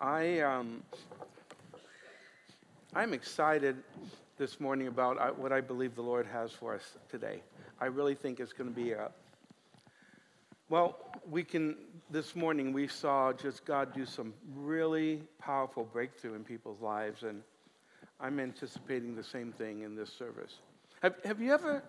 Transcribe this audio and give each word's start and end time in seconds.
I 0.00 0.40
um, 0.40 0.82
I'm 2.94 3.14
excited 3.14 3.76
this 4.36 4.60
morning 4.60 4.88
about 4.88 5.18
uh, 5.18 5.28
what 5.30 5.52
I 5.52 5.62
believe 5.62 5.94
the 5.94 6.02
Lord 6.02 6.26
has 6.26 6.52
for 6.52 6.74
us 6.74 6.82
today. 7.10 7.40
I 7.80 7.86
really 7.86 8.14
think 8.14 8.38
it's 8.38 8.52
going 8.52 8.68
to 8.68 8.76
be 8.76 8.92
a 8.92 9.10
well. 10.68 10.98
We 11.30 11.42
can 11.42 11.76
this 12.10 12.36
morning 12.36 12.74
we 12.74 12.88
saw 12.88 13.32
just 13.32 13.64
God 13.64 13.94
do 13.94 14.04
some 14.04 14.34
really 14.54 15.22
powerful 15.38 15.84
breakthrough 15.84 16.34
in 16.34 16.44
people's 16.44 16.82
lives, 16.82 17.22
and 17.22 17.42
I'm 18.20 18.38
anticipating 18.38 19.16
the 19.16 19.24
same 19.24 19.50
thing 19.52 19.80
in 19.80 19.96
this 19.96 20.12
service. 20.12 20.56
Have 21.00 21.14
Have 21.24 21.40
you 21.40 21.54
ever 21.54 21.82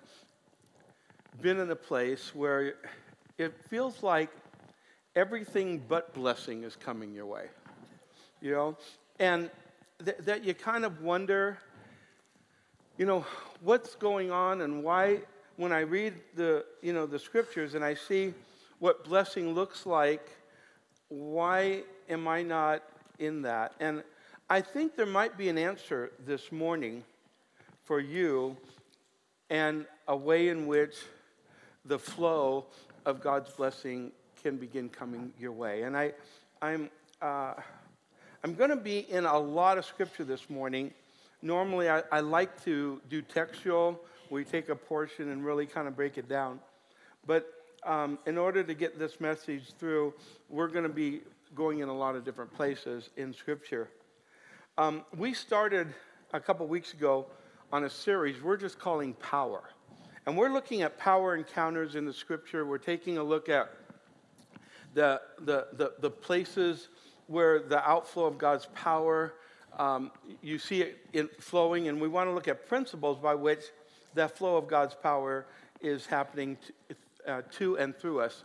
been 1.42 1.60
in 1.60 1.70
a 1.71 1.76
place 1.76 2.34
where 2.34 2.76
it 3.38 3.54
feels 3.70 4.02
like 4.02 4.30
everything 5.14 5.84
but 5.89 6.14
blessing 6.14 6.64
is 6.64 6.78
coming 6.78 7.14
your 7.14 7.26
way? 7.26 7.48
You 8.42 8.52
know, 8.52 8.78
and 9.20 9.50
th- 10.04 10.18
that 10.20 10.43
you 10.43 10.54
kind 10.54 10.86
of 10.86 11.02
wonder, 11.02 11.57
you 12.98 13.06
know, 13.06 13.25
what's 13.61 13.96
going 13.96 14.32
on 14.32 14.61
and 14.61 14.84
why, 14.84 15.20
when 15.56 15.71
I 15.71 15.82
read 15.82 16.14
the, 16.36 16.66
you 16.82 16.94
know, 16.94 17.06
the 17.06 17.20
scriptures 17.20 17.75
and 17.75 17.84
I 17.84 17.94
see 17.94 18.34
what 18.80 19.04
blessing 19.04 19.54
looks 19.54 19.86
like, 19.86 20.30
why 21.10 21.84
am 22.10 22.28
I 22.28 22.44
not 22.44 22.84
in 23.20 23.42
that? 23.44 23.74
And 23.80 24.04
I 24.50 24.61
think 24.61 24.96
there 24.96 25.06
might 25.06 25.38
be 25.38 25.50
an 25.50 25.58
answer 25.58 26.11
this 26.25 26.52
morning 26.52 27.04
for 27.83 28.00
you 28.00 28.56
and 29.50 29.86
a 30.08 30.16
way 30.16 30.50
in 30.50 30.68
which 30.68 30.96
the 31.86 31.97
flow 31.97 32.66
of 33.06 33.22
God's 33.22 33.50
blessing 33.52 34.11
can 34.44 34.58
begin 34.58 34.89
coming 34.89 35.31
your 35.39 35.53
way. 35.53 35.83
And 35.83 35.97
I, 35.97 36.14
I'm, 36.61 36.89
uh, 37.22 37.53
I'm 38.44 38.53
going 38.53 38.69
to 38.69 38.75
be 38.75 39.00
in 39.00 39.25
a 39.25 39.38
lot 39.38 39.80
of 39.80 39.86
scripture 39.86 40.23
this 40.23 40.47
morning. 40.47 40.94
Normally, 41.41 41.89
I, 41.89 42.03
I 42.11 42.19
like 42.19 42.63
to 42.66 43.02
do 43.09 43.23
textual, 43.23 43.99
we 44.29 44.44
take 44.44 44.69
a 44.69 44.75
portion 44.75 45.31
and 45.31 45.44
really 45.44 45.66
kind 45.66 45.88
of 45.88 45.95
break 45.95 46.19
it 46.19 46.29
down. 46.29 46.59
But 47.25 47.52
um, 47.83 48.19
in 48.27 48.38
order 48.38 48.63
to 48.63 48.73
get 48.75 48.99
this 48.99 49.19
message 49.19 49.73
through, 49.79 50.13
we're 50.49 50.67
going 50.67 50.83
to 50.83 50.89
be 50.89 51.21
going 51.55 51.79
in 51.79 51.89
a 51.89 51.94
lot 51.97 52.16
of 52.16 52.23
different 52.23 52.53
places 52.53 53.09
in 53.17 53.33
Scripture. 53.33 53.89
Um, 54.77 55.03
we 55.16 55.33
started 55.33 55.88
a 56.31 56.39
couple 56.39 56.67
weeks 56.67 56.94
ago 56.94 57.25
on 57.73 57.85
a 57.85 57.89
series 57.89 58.41
we're 58.44 58.57
just 58.57 58.77
calling 58.77 59.13
Power. 59.16 59.63
And 60.27 60.38
we're 60.38 60.51
looking 60.51 60.83
at 60.83 60.99
power 60.99 61.35
encounters 61.35 61.95
in 61.95 62.05
the 62.05 62.13
Scripture. 62.13 62.66
We're 62.67 62.77
taking 62.77 63.17
a 63.17 63.23
look 63.23 63.49
at 63.49 63.72
the, 64.94 65.22
the, 65.39 65.67
the, 65.73 65.94
the 65.99 66.11
places 66.11 66.89
where 67.28 67.59
the 67.59 67.88
outflow 67.88 68.25
of 68.25 68.38
God's 68.38 68.67
power, 68.73 69.33
um, 69.78 70.11
you 70.42 70.58
see 70.58 70.81
it 70.81 70.97
in 71.14 71.30
flowing, 71.39 71.88
and 71.88 72.02
we 72.02 72.08
want 72.08 72.30
to 72.30 72.34
look 72.34 72.47
at 72.47 72.67
principles 72.67 73.19
by 73.19 73.36
which 73.36 73.61
that 74.16 74.38
flow 74.38 74.58
of 74.58 74.67
God's 74.67 74.95
power 74.95 75.45
is 75.81 76.06
happening 76.06 76.58
to, 76.88 77.31
uh, 77.31 77.42
to 77.52 77.78
and 77.78 77.95
through 77.95 78.22
us. 78.22 78.44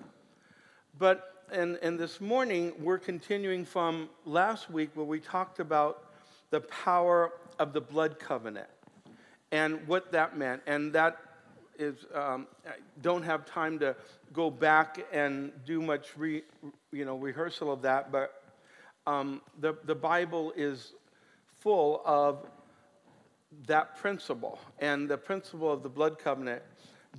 But, 0.98 1.46
and, 1.50 1.78
and 1.82 1.98
this 1.98 2.20
morning, 2.20 2.72
we're 2.78 2.98
continuing 2.98 3.64
from 3.64 4.10
last 4.26 4.70
week 4.70 4.90
where 4.94 5.06
we 5.06 5.20
talked 5.20 5.60
about 5.60 6.04
the 6.50 6.60
power 6.60 7.32
of 7.58 7.72
the 7.72 7.80
blood 7.80 8.18
covenant 8.18 8.68
and 9.52 9.86
what 9.86 10.12
that 10.12 10.36
meant. 10.36 10.62
And 10.66 10.92
that 10.92 11.18
is, 11.78 12.04
um, 12.14 12.46
I 12.66 12.72
don't 13.00 13.22
have 13.22 13.46
time 13.46 13.78
to 13.78 13.96
go 14.32 14.50
back 14.50 15.04
and 15.12 15.52
do 15.64 15.80
much 15.80 16.16
re, 16.16 16.42
you 16.90 17.04
know, 17.04 17.16
rehearsal 17.16 17.72
of 17.72 17.82
that, 17.82 18.12
but 18.12 18.41
um, 19.06 19.40
the, 19.60 19.76
the 19.84 19.94
Bible 19.94 20.52
is 20.56 20.92
full 21.60 22.02
of 22.04 22.46
that 23.66 23.96
principle 23.96 24.58
and 24.78 25.08
the 25.08 25.18
principle 25.18 25.70
of 25.70 25.82
the 25.82 25.88
blood 25.88 26.18
covenant 26.18 26.62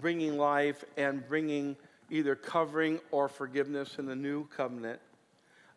bringing 0.01 0.37
life 0.37 0.83
and 0.97 1.27
bringing 1.27 1.75
either 2.09 2.35
covering 2.35 2.99
or 3.11 3.27
forgiveness 3.27 3.97
in 3.99 4.05
the 4.05 4.15
new 4.15 4.45
covenant 4.47 4.99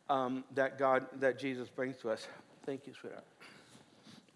um, 0.09 0.45
that 0.55 0.79
God, 0.79 1.07
that 1.21 1.39
Jesus 1.39 1.69
brings 1.69 1.97
to 1.99 2.11
us. 2.11 2.27
Thank 2.65 2.87
you, 2.87 2.95
sweetheart. 2.99 3.25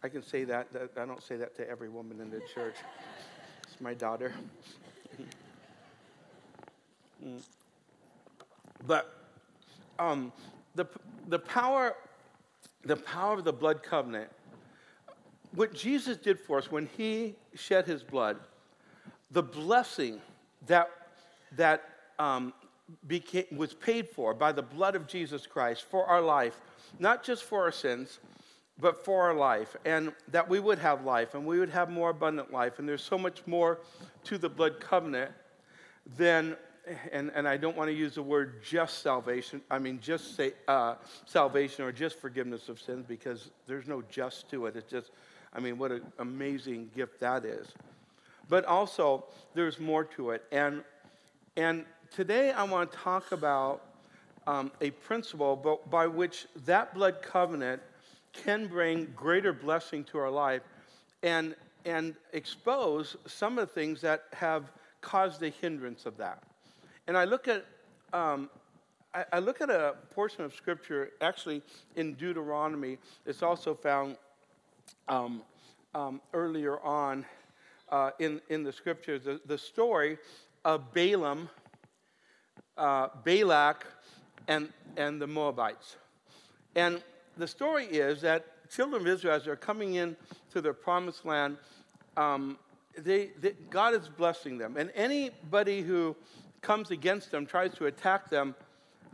I 0.02 0.08
can 0.08 0.22
say 0.22 0.44
that, 0.44 0.72
that. 0.72 0.90
I 0.96 1.04
don't 1.04 1.22
say 1.22 1.36
that 1.36 1.54
to 1.56 1.68
every 1.68 1.88
woman 1.88 2.20
in 2.20 2.30
the 2.30 2.40
church. 2.54 2.76
It's 3.64 3.80
my 3.80 3.94
daughter. 3.94 4.32
Mm. 7.22 7.42
but 8.86 9.14
um, 9.98 10.32
the, 10.74 10.86
the, 11.28 11.38
power, 11.38 11.96
the 12.84 12.96
power 12.96 13.34
of 13.34 13.44
the 13.44 13.52
blood 13.52 13.82
covenant, 13.82 14.30
what 15.54 15.74
Jesus 15.74 16.16
did 16.16 16.38
for 16.38 16.58
us 16.58 16.70
when 16.70 16.88
he 16.96 17.34
shed 17.54 17.86
his 17.86 18.02
blood, 18.02 18.36
the 19.30 19.42
blessing 19.42 20.20
that, 20.66 20.90
that 21.56 21.82
um, 22.18 22.52
became, 23.06 23.44
was 23.56 23.74
paid 23.74 24.08
for 24.08 24.34
by 24.34 24.52
the 24.52 24.62
blood 24.62 24.94
of 24.94 25.06
Jesus 25.06 25.46
Christ 25.46 25.84
for 25.90 26.04
our 26.06 26.20
life, 26.20 26.60
not 26.98 27.24
just 27.24 27.44
for 27.44 27.62
our 27.62 27.72
sins, 27.72 28.18
but 28.78 29.04
for 29.04 29.22
our 29.22 29.34
life, 29.34 29.76
and 29.84 30.12
that 30.28 30.48
we 30.48 30.58
would 30.58 30.78
have 30.78 31.04
life 31.04 31.34
and 31.34 31.44
we 31.44 31.58
would 31.58 31.68
have 31.68 31.90
more 31.90 32.10
abundant 32.10 32.52
life. 32.52 32.78
And 32.78 32.88
there's 32.88 33.02
so 33.02 33.18
much 33.18 33.42
more 33.46 33.78
to 34.24 34.38
the 34.38 34.48
blood 34.48 34.80
covenant 34.80 35.32
than 36.16 36.56
and, 37.12 37.30
and 37.34 37.46
I 37.46 37.56
don't 37.56 37.76
want 37.76 37.88
to 37.88 37.94
use 37.94 38.14
the 38.14 38.22
word 38.22 38.62
just 38.62 39.02
salvation, 39.02 39.60
I 39.70 39.78
mean 39.78 40.00
just 40.00 40.36
say, 40.36 40.52
uh, 40.68 40.94
salvation 41.26 41.84
or 41.84 41.92
just 41.92 42.18
forgiveness 42.18 42.68
of 42.68 42.80
sins 42.80 43.04
because 43.06 43.50
there's 43.66 43.86
no 43.86 44.02
just 44.10 44.48
to 44.50 44.66
it. 44.66 44.76
It's 44.76 44.90
just, 44.90 45.10
I 45.54 45.60
mean, 45.60 45.78
what 45.78 45.92
an 45.92 46.02
amazing 46.18 46.90
gift 46.94 47.20
that 47.20 47.44
is. 47.44 47.68
But 48.48 48.64
also, 48.64 49.24
there's 49.54 49.78
more 49.78 50.04
to 50.04 50.30
it. 50.30 50.44
And, 50.50 50.82
and 51.56 51.84
today 52.10 52.50
I 52.50 52.64
want 52.64 52.90
to 52.90 52.98
talk 52.98 53.32
about 53.32 53.82
um, 54.46 54.72
a 54.80 54.90
principle 54.90 55.80
by 55.90 56.06
which 56.06 56.46
that 56.64 56.94
blood 56.94 57.22
covenant 57.22 57.82
can 58.32 58.66
bring 58.66 59.12
greater 59.16 59.52
blessing 59.52 60.04
to 60.04 60.18
our 60.18 60.30
life 60.30 60.62
and, 61.22 61.54
and 61.84 62.14
expose 62.32 63.16
some 63.26 63.58
of 63.58 63.68
the 63.68 63.74
things 63.74 64.00
that 64.00 64.24
have 64.32 64.70
caused 65.00 65.40
the 65.40 65.50
hindrance 65.50 66.06
of 66.06 66.16
that. 66.16 66.42
And 67.10 67.18
I 67.18 67.24
look 67.24 67.48
at, 67.48 67.64
um, 68.12 68.48
I, 69.12 69.24
I, 69.32 69.38
look 69.40 69.60
at 69.60 69.68
a 69.68 69.96
portion 70.14 70.44
of 70.44 70.54
scripture, 70.54 71.10
actually 71.20 71.60
in 71.96 72.14
Deuteronomy. 72.14 72.98
It's 73.26 73.42
also 73.42 73.74
found 73.74 74.16
um, 75.08 75.42
um, 75.92 76.20
earlier 76.32 76.78
on 76.78 77.26
uh, 77.88 78.12
in, 78.20 78.40
in 78.48 78.62
the 78.62 78.72
scriptures, 78.72 79.24
the, 79.24 79.40
the 79.46 79.58
story 79.58 80.18
of 80.64 80.94
Balaam, 80.94 81.48
uh, 82.78 83.08
Balak, 83.24 83.88
and, 84.46 84.68
and 84.96 85.20
the 85.20 85.26
Moabites. 85.26 85.96
And 86.76 87.02
the 87.36 87.48
story 87.48 87.86
is 87.86 88.20
that 88.20 88.70
children 88.70 89.02
of 89.02 89.08
Israel, 89.08 89.34
as 89.34 89.46
they're 89.46 89.56
coming 89.56 89.94
in 89.94 90.16
to 90.52 90.60
their 90.60 90.74
promised 90.74 91.26
land, 91.26 91.56
um, 92.16 92.56
they, 92.96 93.30
they, 93.40 93.54
God 93.68 93.94
is 93.94 94.08
blessing 94.08 94.58
them. 94.58 94.76
And 94.76 94.92
anybody 94.94 95.82
who 95.82 96.14
comes 96.62 96.90
against 96.90 97.30
them, 97.30 97.46
tries 97.46 97.74
to 97.74 97.86
attack 97.86 98.30
them, 98.30 98.54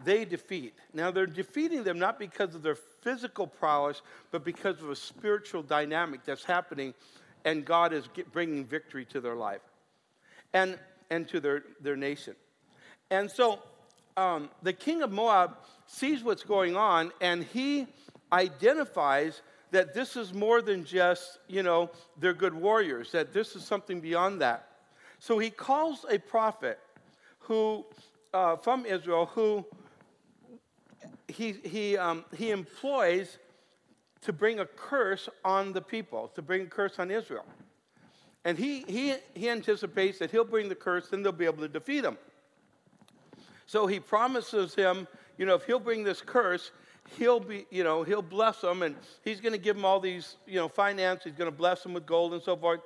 they 0.04 0.24
defeat. 0.24 0.74
Now, 0.92 1.10
they're 1.10 1.26
defeating 1.26 1.84
them 1.84 1.98
not 1.98 2.18
because 2.18 2.54
of 2.54 2.62
their 2.62 2.74
physical 2.74 3.46
prowess, 3.46 4.02
but 4.30 4.44
because 4.44 4.82
of 4.82 4.90
a 4.90 4.96
spiritual 4.96 5.62
dynamic 5.62 6.24
that's 6.24 6.44
happening, 6.44 6.92
and 7.44 7.64
God 7.64 7.92
is 7.92 8.08
get, 8.12 8.30
bringing 8.32 8.64
victory 8.64 9.04
to 9.06 9.20
their 9.20 9.36
life 9.36 9.62
and, 10.52 10.78
and 11.10 11.28
to 11.28 11.40
their, 11.40 11.62
their 11.80 11.96
nation. 11.96 12.34
And 13.10 13.30
so 13.30 13.60
um, 14.16 14.50
the 14.62 14.72
king 14.72 15.02
of 15.02 15.12
Moab 15.12 15.56
sees 15.86 16.22
what's 16.22 16.42
going 16.42 16.76
on, 16.76 17.12
and 17.20 17.44
he 17.44 17.86
identifies 18.32 19.42
that 19.70 19.94
this 19.94 20.16
is 20.16 20.34
more 20.34 20.62
than 20.62 20.84
just, 20.84 21.38
you 21.48 21.62
know, 21.62 21.90
they're 22.18 22.34
good 22.34 22.54
warriors, 22.54 23.12
that 23.12 23.32
this 23.32 23.56
is 23.56 23.64
something 23.64 24.00
beyond 24.00 24.40
that. 24.40 24.68
So 25.18 25.38
he 25.38 25.50
calls 25.50 26.04
a 26.10 26.18
prophet 26.18 26.78
who, 27.46 27.84
uh, 28.34 28.56
from 28.56 28.86
Israel, 28.86 29.26
who 29.26 29.64
he, 31.28 31.52
he, 31.64 31.96
um, 31.96 32.24
he 32.36 32.50
employs 32.50 33.38
to 34.22 34.32
bring 34.32 34.60
a 34.60 34.66
curse 34.66 35.28
on 35.44 35.72
the 35.72 35.80
people, 35.80 36.28
to 36.34 36.42
bring 36.42 36.62
a 36.62 36.66
curse 36.66 36.98
on 36.98 37.10
Israel. 37.10 37.44
And 38.44 38.58
he, 38.58 38.84
he, 38.88 39.14
he 39.34 39.48
anticipates 39.48 40.18
that 40.18 40.30
he'll 40.30 40.44
bring 40.44 40.68
the 40.68 40.74
curse, 40.74 41.08
then 41.08 41.22
they'll 41.22 41.32
be 41.32 41.44
able 41.44 41.62
to 41.62 41.68
defeat 41.68 42.04
him. 42.04 42.16
So 43.66 43.86
he 43.86 43.98
promises 43.98 44.74
him, 44.74 45.08
you 45.38 45.46
know, 45.46 45.54
if 45.54 45.64
he'll 45.64 45.80
bring 45.80 46.04
this 46.04 46.22
curse, 46.22 46.70
he'll 47.18 47.40
be, 47.40 47.66
you 47.70 47.84
know, 47.84 48.02
he'll 48.02 48.22
bless 48.22 48.60
them 48.60 48.82
and 48.82 48.94
he's 49.24 49.40
going 49.40 49.52
to 49.52 49.58
give 49.58 49.76
them 49.76 49.84
all 49.84 50.00
these, 50.00 50.36
you 50.46 50.56
know, 50.56 50.68
finance. 50.68 51.24
He's 51.24 51.34
going 51.34 51.50
to 51.50 51.56
bless 51.56 51.82
them 51.82 51.92
with 51.92 52.06
gold 52.06 52.32
and 52.34 52.42
so 52.42 52.56
forth. 52.56 52.80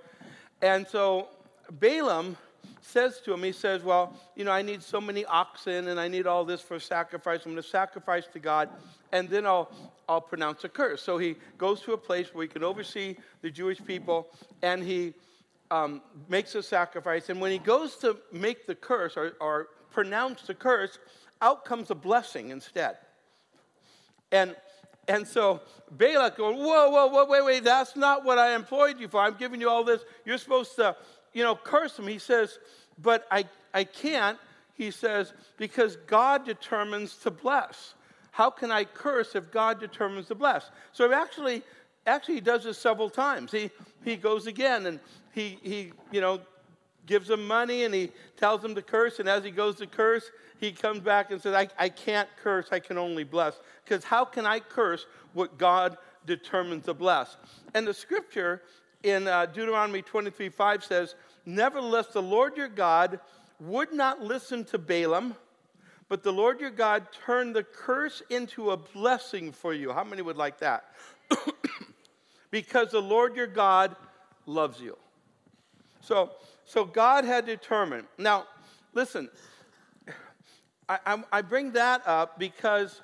And 0.63 0.87
so 0.87 1.29
Balaam 1.71 2.37
says 2.81 3.21
to 3.21 3.33
him, 3.33 3.43
he 3.43 3.53
says, 3.53 3.83
Well, 3.83 4.15
you 4.37 4.45
know, 4.45 4.53
I 4.53 4.63
need 4.63 4.83
so 4.83 5.01
many 5.01 5.25
oxen 5.25 5.89
and 5.89 6.01
I 6.01 6.09
need 6.09 6.27
all 6.27 6.45
this 6.45 6.61
for 6.61 6.79
sacrifice. 6.79 7.45
I'm 7.45 7.53
going 7.53 7.63
to 7.63 7.69
sacrifice 7.69 8.27
to 8.33 8.39
God 8.39 8.69
and 9.13 9.29
then 9.29 9.47
I'll, 9.47 9.71
I'll 10.09 10.21
pronounce 10.21 10.65
a 10.65 10.69
curse. 10.69 11.03
So 11.03 11.19
he 11.19 11.37
goes 11.59 11.81
to 11.83 11.93
a 11.93 11.99
place 11.99 12.33
where 12.33 12.43
he 12.43 12.49
can 12.49 12.65
oversee 12.65 13.17
the 13.43 13.51
Jewish 13.51 13.83
people, 13.85 14.29
and 14.63 14.83
he 14.83 15.15
um, 15.71 16.03
makes 16.29 16.55
a 16.55 16.63
sacrifice. 16.63 17.29
And 17.29 17.41
when 17.41 17.53
he 17.53 17.59
goes 17.59 17.97
to 17.97 18.17
make 18.33 18.67
the 18.67 18.75
curse 18.75 19.17
or, 19.17 19.33
or 19.41 19.69
pronounce 19.91 20.43
the 20.43 20.55
curse, 20.55 20.99
out 21.43 21.65
comes 21.65 21.91
a 21.91 21.95
blessing 21.95 22.51
instead. 22.51 22.99
And 24.31 24.55
and 25.09 25.27
so 25.27 25.61
Balak 25.91 26.37
going, 26.37 26.57
whoa, 26.57 26.89
whoa, 26.91 27.09
whoa, 27.09 27.25
wait, 27.25 27.45
wait, 27.45 27.65
that's 27.65 27.97
not 27.97 28.25
what 28.25 28.39
I 28.39 28.55
employed 28.55 29.01
you 29.01 29.09
for. 29.09 29.21
I'm 29.21 29.35
giving 29.35 29.61
you 29.61 29.69
all 29.69 29.83
this. 29.83 30.03
You're 30.25 30.39
supposed 30.39 30.77
to, 30.77 30.95
you 31.33 31.43
know, 31.43 31.55
curse 31.55 31.99
him. 31.99 32.07
He 32.07 32.19
says, 32.19 32.59
but 33.01 33.27
I, 33.31 33.45
I 33.73 33.85
can't. 33.85 34.39
He 34.75 34.91
says, 34.91 35.33
because 35.57 35.97
God 36.07 36.45
determines 36.45 37.17
to 37.17 37.31
bless. 37.31 37.95
How 38.33 38.51
can 38.51 38.71
I 38.71 38.85
curse 38.85 39.35
if 39.35 39.51
God 39.51 39.81
determines 39.81 40.29
to 40.29 40.35
bless? 40.35 40.71
So 40.93 41.13
actually, 41.13 41.63
actually 42.07 42.37
he 42.37 42.41
does 42.41 42.65
this 42.65 42.79
several 42.79 43.11
times. 43.11 43.53
He, 43.53 43.71
he 44.05 44.17
goes 44.17 44.47
again 44.47 44.87
and 44.87 45.01
he, 45.33 45.59
he, 45.63 45.93
you 46.11 46.21
know, 46.21 46.41
gives 47.07 47.29
him 47.29 47.47
money 47.47 47.85
and 47.85 47.93
he 47.93 48.11
tells 48.37 48.65
him 48.65 48.75
to 48.75 48.83
curse. 48.83 49.19
And 49.19 49.29
as 49.29 49.45
he 49.45 49.51
goes 49.51 49.77
to 49.77 49.87
curse, 49.87 50.31
he 50.59 50.73
comes 50.73 51.01
back 51.01 51.31
and 51.31 51.41
says, 51.41 51.55
I, 51.55 51.69
I 51.79 51.89
can't 51.89 52.29
curse, 52.43 52.69
I 52.71 52.79
can 52.79 52.99
only 52.99 53.25
bless. 53.25 53.61
Because 53.85 54.05
how 54.05 54.25
can 54.25 54.47
I 54.47 54.61
curse 54.61 55.07
what 55.33 55.59
God 55.59 55.97
determines 56.27 56.85
to 56.85 56.95
bless? 56.95 57.37
And 57.75 57.87
the 57.87 57.95
scripture 57.95 58.63
in 59.03 59.27
uh, 59.27 59.47
Deuteronomy 59.47 60.03
23 60.03 60.49
5 60.49 60.85
says, 60.85 61.15
Nevertheless, 61.47 62.09
the 62.09 62.23
Lord 62.23 62.57
your 62.57 62.69
God 62.69 63.21
would 63.59 63.93
not 63.93 64.21
listen 64.23 64.65
to 64.67 64.79
Balaam, 64.79 65.35
but 66.09 66.23
the 66.23 66.33
Lord 66.33 66.61
your 66.61 66.71
God 66.71 67.07
turned 67.25 67.55
the 67.55 67.63
curse 67.63 68.23
into 68.31 68.71
a 68.71 68.77
blessing 68.77 69.53
for 69.53 69.73
you. 69.73 69.93
How 69.93 70.05
many 70.05 70.23
would 70.23 70.37
like 70.37 70.59
that? 70.59 70.85
because 72.51 72.91
the 72.91 73.01
Lord 73.01 73.37
your 73.37 73.47
God 73.47 73.95
loves 74.47 74.81
you. 74.81 74.97
So, 76.01 76.31
so 76.65 76.85
God 76.85 77.25
had 77.25 77.47
determined. 77.47 78.07
Now, 78.19 78.47
listen, 78.95 79.29
I, 80.89 81.23
I, 81.31 81.43
bring 81.43 81.73
that 81.73 82.03
up 82.05 82.37
because 82.39 83.01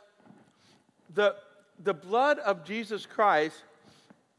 the, 1.15 1.37
the 1.85 1.95
blood 1.95 2.41
of 2.41 2.65
Jesus 2.65 3.07
Christ 3.07 3.63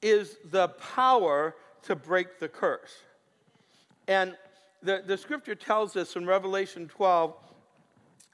is 0.02 0.38
the 0.52 0.70
power 0.70 1.56
to 1.84 1.96
break 1.96 2.40
the 2.40 2.48
curse. 2.48 2.96
And 4.08 4.36
the, 4.84 5.04
the 5.06 5.18
scripture 5.18 5.56
tells 5.56 5.96
us 5.96 6.16
in 6.16 6.26
Revelation 6.26 6.88
12, 6.88 7.36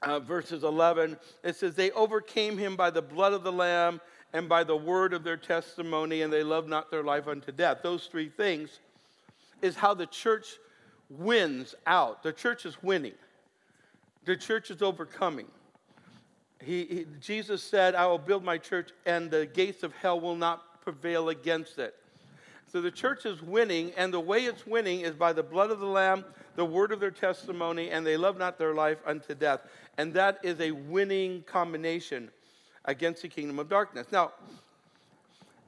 uh, 0.02 0.20
verses 0.20 0.64
11, 0.64 1.16
it 1.42 1.56
says, 1.56 1.74
They 1.74 1.90
overcame 1.92 2.58
him 2.58 2.76
by 2.76 2.90
the 2.90 3.02
blood 3.02 3.32
of 3.32 3.42
the 3.42 3.52
Lamb 3.52 4.00
and 4.32 4.48
by 4.48 4.64
the 4.64 4.76
word 4.76 5.14
of 5.14 5.24
their 5.24 5.36
testimony, 5.36 6.22
and 6.22 6.32
they 6.32 6.42
loved 6.42 6.68
not 6.68 6.90
their 6.90 7.02
life 7.02 7.28
unto 7.28 7.52
death. 7.52 7.78
Those 7.82 8.06
three 8.06 8.28
things 8.28 8.80
is 9.62 9.76
how 9.76 9.94
the 9.94 10.06
church 10.06 10.58
wins 11.08 11.74
out. 11.86 12.22
The 12.22 12.32
church 12.32 12.66
is 12.66 12.82
winning. 12.82 13.14
The 14.24 14.36
church 14.36 14.70
is 14.70 14.82
overcoming. 14.82 15.46
He, 16.62 16.84
he, 16.84 17.06
Jesus 17.20 17.62
said, 17.62 17.94
I 17.94 18.06
will 18.06 18.18
build 18.18 18.42
my 18.44 18.58
church, 18.58 18.90
and 19.06 19.30
the 19.30 19.46
gates 19.46 19.82
of 19.82 19.92
hell 19.94 20.20
will 20.20 20.36
not 20.36 20.73
prevail 20.84 21.30
against 21.30 21.78
it. 21.78 21.94
So 22.70 22.80
the 22.80 22.90
church 22.90 23.24
is 23.24 23.40
winning, 23.40 23.92
and 23.96 24.12
the 24.12 24.20
way 24.20 24.40
it's 24.44 24.66
winning 24.66 25.00
is 25.00 25.14
by 25.14 25.32
the 25.32 25.42
blood 25.42 25.70
of 25.70 25.78
the 25.78 25.86
Lamb, 25.86 26.24
the 26.56 26.64
word 26.64 26.92
of 26.92 27.00
their 27.00 27.10
testimony, 27.10 27.90
and 27.90 28.04
they 28.04 28.16
love 28.16 28.36
not 28.36 28.58
their 28.58 28.74
life 28.74 28.98
unto 29.06 29.34
death. 29.34 29.60
And 29.96 30.12
that 30.14 30.40
is 30.42 30.60
a 30.60 30.72
winning 30.72 31.42
combination 31.42 32.30
against 32.84 33.22
the 33.22 33.28
kingdom 33.28 33.58
of 33.58 33.68
darkness. 33.68 34.08
Now, 34.10 34.32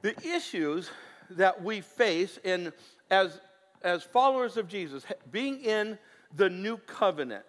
the 0.01 0.15
issues 0.27 0.89
that 1.31 1.63
we 1.63 1.81
face 1.81 2.39
in, 2.43 2.73
as, 3.09 3.39
as 3.83 4.03
followers 4.03 4.57
of 4.57 4.67
Jesus, 4.67 5.05
being 5.31 5.61
in 5.63 5.97
the 6.35 6.49
new 6.49 6.77
covenant, 6.77 7.45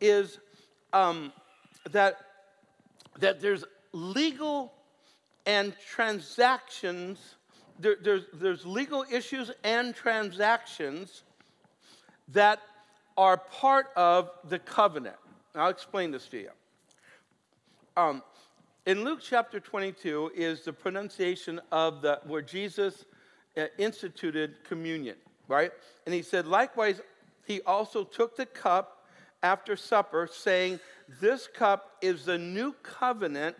is 0.00 0.38
um, 0.92 1.32
that, 1.90 2.20
that 3.18 3.40
there's 3.40 3.64
legal 3.92 4.72
and 5.46 5.74
transactions, 5.90 7.36
there, 7.78 7.96
there's, 8.02 8.24
there's 8.32 8.64
legal 8.64 9.04
issues 9.10 9.50
and 9.62 9.94
transactions 9.94 11.24
that 12.28 12.60
are 13.16 13.36
part 13.36 13.88
of 13.96 14.30
the 14.48 14.58
covenant. 14.58 15.16
I'll 15.54 15.70
explain 15.70 16.10
this 16.10 16.26
to 16.28 16.38
you. 16.38 16.50
Um, 17.96 18.22
in 18.86 19.04
Luke 19.04 19.20
chapter 19.22 19.60
22 19.60 20.32
is 20.34 20.62
the 20.62 20.72
pronunciation 20.72 21.60
of 21.70 22.02
the 22.02 22.20
where 22.26 22.42
Jesus 22.42 23.04
uh, 23.56 23.66
instituted 23.78 24.64
communion, 24.64 25.16
right? 25.46 25.70
And 26.06 26.14
he 26.14 26.22
said, 26.22 26.46
likewise, 26.46 27.00
he 27.46 27.60
also 27.62 28.04
took 28.04 28.36
the 28.36 28.46
cup 28.46 29.06
after 29.42 29.76
supper, 29.76 30.28
saying, 30.30 30.80
This 31.20 31.46
cup 31.46 31.92
is 32.00 32.24
the 32.24 32.38
new 32.38 32.72
covenant 32.82 33.56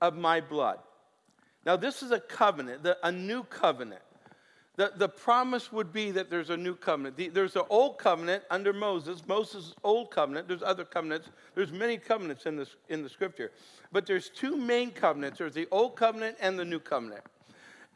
of 0.00 0.16
my 0.16 0.40
blood. 0.40 0.78
Now, 1.66 1.76
this 1.76 2.02
is 2.02 2.10
a 2.10 2.20
covenant, 2.20 2.82
the, 2.82 2.96
a 3.02 3.12
new 3.12 3.42
covenant. 3.44 4.02
The, 4.76 4.92
the 4.96 5.08
promise 5.08 5.72
would 5.72 5.92
be 5.92 6.12
that 6.12 6.30
there's 6.30 6.50
a 6.50 6.56
new 6.56 6.76
covenant. 6.76 7.16
The, 7.16 7.28
there's 7.28 7.56
an 7.56 7.64
old 7.68 7.98
covenant 7.98 8.44
under 8.48 8.72
Moses, 8.72 9.26
Moses' 9.26 9.74
old 9.82 10.12
covenant. 10.12 10.46
There's 10.46 10.62
other 10.62 10.84
covenants. 10.84 11.30
There's 11.56 11.72
many 11.72 11.96
covenants 11.98 12.46
in, 12.46 12.56
this, 12.56 12.76
in 12.88 13.02
the 13.02 13.08
scripture. 13.08 13.50
But 13.90 14.06
there's 14.06 14.30
two 14.30 14.56
main 14.56 14.92
covenants 14.92 15.38
there's 15.38 15.52
the 15.52 15.66
old 15.72 15.96
covenant 15.96 16.36
and 16.40 16.56
the 16.56 16.64
new 16.64 16.78
covenant. 16.78 17.22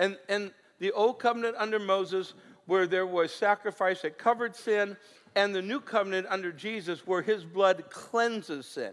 And, 0.00 0.18
and 0.28 0.50
the 0.80 0.90
old 0.90 1.20
covenant 1.20 1.54
under 1.56 1.78
Moses, 1.78 2.34
where 2.66 2.88
there 2.88 3.06
was 3.06 3.32
sacrifice 3.32 4.02
that 4.02 4.18
covered 4.18 4.56
sin, 4.56 4.96
and 5.36 5.54
the 5.54 5.62
new 5.62 5.80
covenant 5.80 6.26
under 6.28 6.50
Jesus 6.50 7.06
where 7.06 7.22
his 7.22 7.44
blood 7.44 7.84
cleanses 7.90 8.66
sin. 8.66 8.92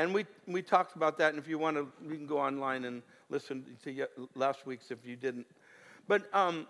And 0.00 0.14
we, 0.14 0.24
we 0.46 0.62
talked 0.62 0.96
about 0.96 1.18
that, 1.18 1.34
and 1.34 1.38
if 1.38 1.46
you 1.46 1.58
want 1.58 1.76
to, 1.76 1.86
you 2.02 2.16
can 2.16 2.26
go 2.26 2.38
online 2.38 2.86
and 2.86 3.02
listen 3.28 3.66
to 3.84 4.06
last 4.34 4.64
week's 4.64 4.90
if 4.90 5.04
you 5.04 5.14
didn't. 5.14 5.46
But 6.08 6.22
um, 6.34 6.66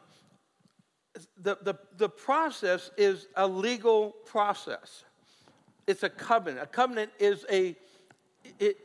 the, 1.41 1.57
the, 1.63 1.75
the 1.97 2.09
process 2.09 2.91
is 2.97 3.29
a 3.37 3.47
legal 3.47 4.17
process. 4.27 5.05
It's 5.87 6.03
a 6.03 6.11
covenant. 6.11 6.65
A 6.65 6.67
covenant 6.67 7.13
is 7.21 7.47
a, 7.49 7.77
it, 8.59 8.79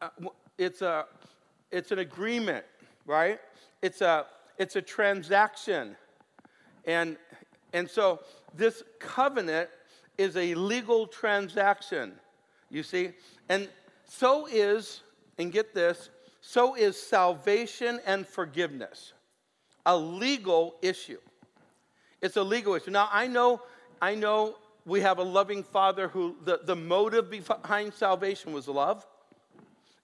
uh, 0.00 0.08
it's 0.56 0.80
a, 0.80 1.04
it's 1.70 1.92
an 1.92 1.98
agreement, 1.98 2.64
right? 3.04 3.38
It's 3.82 4.00
a, 4.00 4.24
it's 4.56 4.76
a 4.76 4.82
transaction. 4.82 5.96
And, 6.86 7.18
and 7.74 7.90
so 7.90 8.20
this 8.56 8.82
covenant 8.98 9.68
is 10.16 10.38
a 10.38 10.54
legal 10.54 11.06
transaction, 11.06 12.12
you 12.70 12.82
see? 12.82 13.10
And 13.50 13.68
so 14.08 14.46
is, 14.46 15.02
and 15.36 15.52
get 15.52 15.74
this, 15.74 16.08
so 16.40 16.76
is 16.76 16.96
salvation 16.96 18.00
and 18.06 18.26
forgiveness 18.26 19.12
a 19.86 19.96
legal 19.96 20.76
issue. 20.82 21.18
It's 22.20 22.36
a 22.36 22.42
legal 22.42 22.74
issue. 22.74 22.90
Now, 22.90 23.08
I 23.10 23.26
know, 23.26 23.62
I 24.00 24.14
know 24.14 24.56
we 24.84 25.00
have 25.00 25.18
a 25.18 25.22
loving 25.22 25.62
father 25.62 26.06
who 26.08 26.36
the, 26.44 26.60
the 26.62 26.76
motive 26.76 27.30
behind 27.30 27.94
salvation 27.94 28.52
was 28.52 28.68
love, 28.68 29.06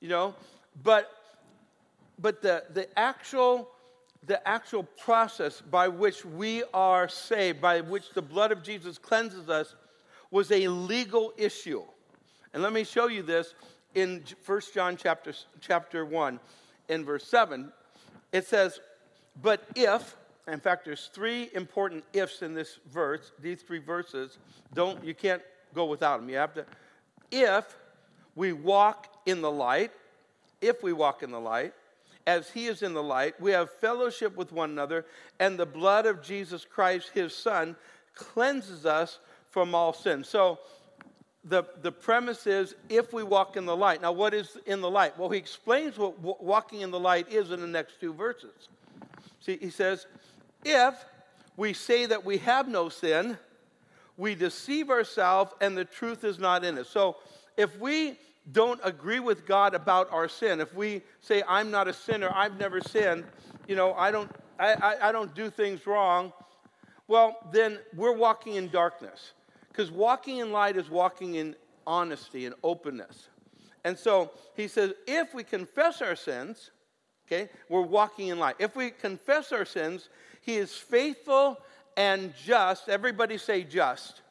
you 0.00 0.08
know, 0.08 0.34
but 0.82 1.10
but 2.18 2.40
the, 2.40 2.64
the 2.72 2.98
actual 2.98 3.68
the 4.26 4.46
actual 4.48 4.82
process 4.82 5.60
by 5.60 5.88
which 5.88 6.24
we 6.24 6.64
are 6.72 7.06
saved, 7.08 7.60
by 7.60 7.80
which 7.80 8.10
the 8.14 8.22
blood 8.22 8.50
of 8.50 8.62
Jesus 8.62 8.98
cleanses 8.98 9.48
us, 9.48 9.76
was 10.30 10.50
a 10.50 10.66
legal 10.68 11.32
issue. 11.36 11.82
And 12.56 12.62
let 12.62 12.72
me 12.72 12.84
show 12.84 13.08
you 13.08 13.22
this 13.22 13.52
in 13.94 14.24
1 14.46 14.60
John 14.72 14.96
chapter, 14.96 15.34
chapter 15.60 16.06
1, 16.06 16.40
in 16.88 17.04
verse 17.04 17.24
7. 17.24 17.70
It 18.32 18.46
says, 18.46 18.80
But 19.42 19.62
if, 19.74 20.16
in 20.48 20.60
fact, 20.60 20.86
there's 20.86 21.10
three 21.12 21.50
important 21.52 22.02
ifs 22.14 22.40
in 22.40 22.54
this 22.54 22.78
verse, 22.90 23.32
these 23.42 23.60
three 23.60 23.78
verses. 23.78 24.38
Don't, 24.72 25.04
you 25.04 25.12
can't 25.12 25.42
go 25.74 25.84
without 25.84 26.18
them. 26.18 26.30
You 26.30 26.36
have 26.36 26.54
to, 26.54 26.64
if 27.30 27.76
we 28.34 28.54
walk 28.54 29.14
in 29.26 29.42
the 29.42 29.52
light, 29.52 29.92
if 30.62 30.82
we 30.82 30.94
walk 30.94 31.22
in 31.22 31.32
the 31.32 31.38
light, 31.38 31.74
as 32.26 32.48
he 32.48 32.68
is 32.68 32.80
in 32.80 32.94
the 32.94 33.02
light, 33.02 33.38
we 33.38 33.50
have 33.50 33.70
fellowship 33.70 34.34
with 34.34 34.50
one 34.50 34.70
another, 34.70 35.04
and 35.38 35.58
the 35.58 35.66
blood 35.66 36.06
of 36.06 36.22
Jesus 36.22 36.64
Christ, 36.64 37.10
his 37.12 37.34
son, 37.34 37.76
cleanses 38.14 38.86
us 38.86 39.18
from 39.50 39.74
all 39.74 39.92
sin. 39.92 40.24
So 40.24 40.58
the, 41.48 41.64
the 41.82 41.92
premise 41.92 42.46
is 42.46 42.74
if 42.88 43.12
we 43.12 43.22
walk 43.22 43.56
in 43.56 43.66
the 43.66 43.76
light. 43.76 44.02
Now, 44.02 44.12
what 44.12 44.34
is 44.34 44.58
in 44.66 44.80
the 44.80 44.90
light? 44.90 45.18
Well, 45.18 45.28
he 45.30 45.38
explains 45.38 45.96
what 45.96 46.18
walking 46.20 46.80
in 46.80 46.90
the 46.90 46.98
light 46.98 47.30
is 47.30 47.50
in 47.50 47.60
the 47.60 47.66
next 47.66 48.00
two 48.00 48.12
verses. 48.12 48.68
See, 49.40 49.56
he 49.60 49.70
says, 49.70 50.06
if 50.64 50.94
we 51.56 51.72
say 51.72 52.06
that 52.06 52.24
we 52.24 52.38
have 52.38 52.68
no 52.68 52.88
sin, 52.88 53.38
we 54.16 54.34
deceive 54.34 54.90
ourselves 54.90 55.52
and 55.60 55.76
the 55.76 55.84
truth 55.84 56.24
is 56.24 56.38
not 56.38 56.64
in 56.64 56.78
us. 56.78 56.88
So 56.88 57.16
if 57.56 57.78
we 57.78 58.18
don't 58.50 58.80
agree 58.82 59.20
with 59.20 59.46
God 59.46 59.74
about 59.74 60.12
our 60.12 60.28
sin, 60.28 60.60
if 60.60 60.74
we 60.74 61.02
say, 61.20 61.42
I'm 61.48 61.70
not 61.70 61.86
a 61.86 61.92
sinner, 61.92 62.30
I've 62.34 62.58
never 62.58 62.80
sinned, 62.80 63.24
you 63.68 63.76
know, 63.76 63.94
I 63.94 64.10
don't, 64.10 64.30
I, 64.58 64.72
I, 64.72 65.08
I 65.08 65.12
don't 65.12 65.34
do 65.34 65.50
things 65.50 65.86
wrong, 65.86 66.32
well, 67.08 67.36
then 67.52 67.78
we're 67.94 68.16
walking 68.16 68.54
in 68.54 68.68
darkness. 68.68 69.32
Because 69.76 69.90
walking 69.90 70.38
in 70.38 70.52
light 70.52 70.78
is 70.78 70.88
walking 70.88 71.34
in 71.34 71.54
honesty 71.86 72.46
and 72.46 72.54
openness. 72.64 73.28
And 73.84 73.98
so 73.98 74.30
he 74.54 74.68
says, 74.68 74.94
if 75.06 75.34
we 75.34 75.44
confess 75.44 76.00
our 76.00 76.16
sins, 76.16 76.70
okay, 77.26 77.50
we're 77.68 77.82
walking 77.82 78.28
in 78.28 78.38
light. 78.38 78.56
If 78.58 78.74
we 78.74 78.90
confess 78.90 79.52
our 79.52 79.66
sins, 79.66 80.08
he 80.40 80.56
is 80.56 80.72
faithful 80.72 81.58
and 81.94 82.32
just. 82.42 82.88
Everybody 82.88 83.36
say 83.36 83.64
just. 83.64 84.22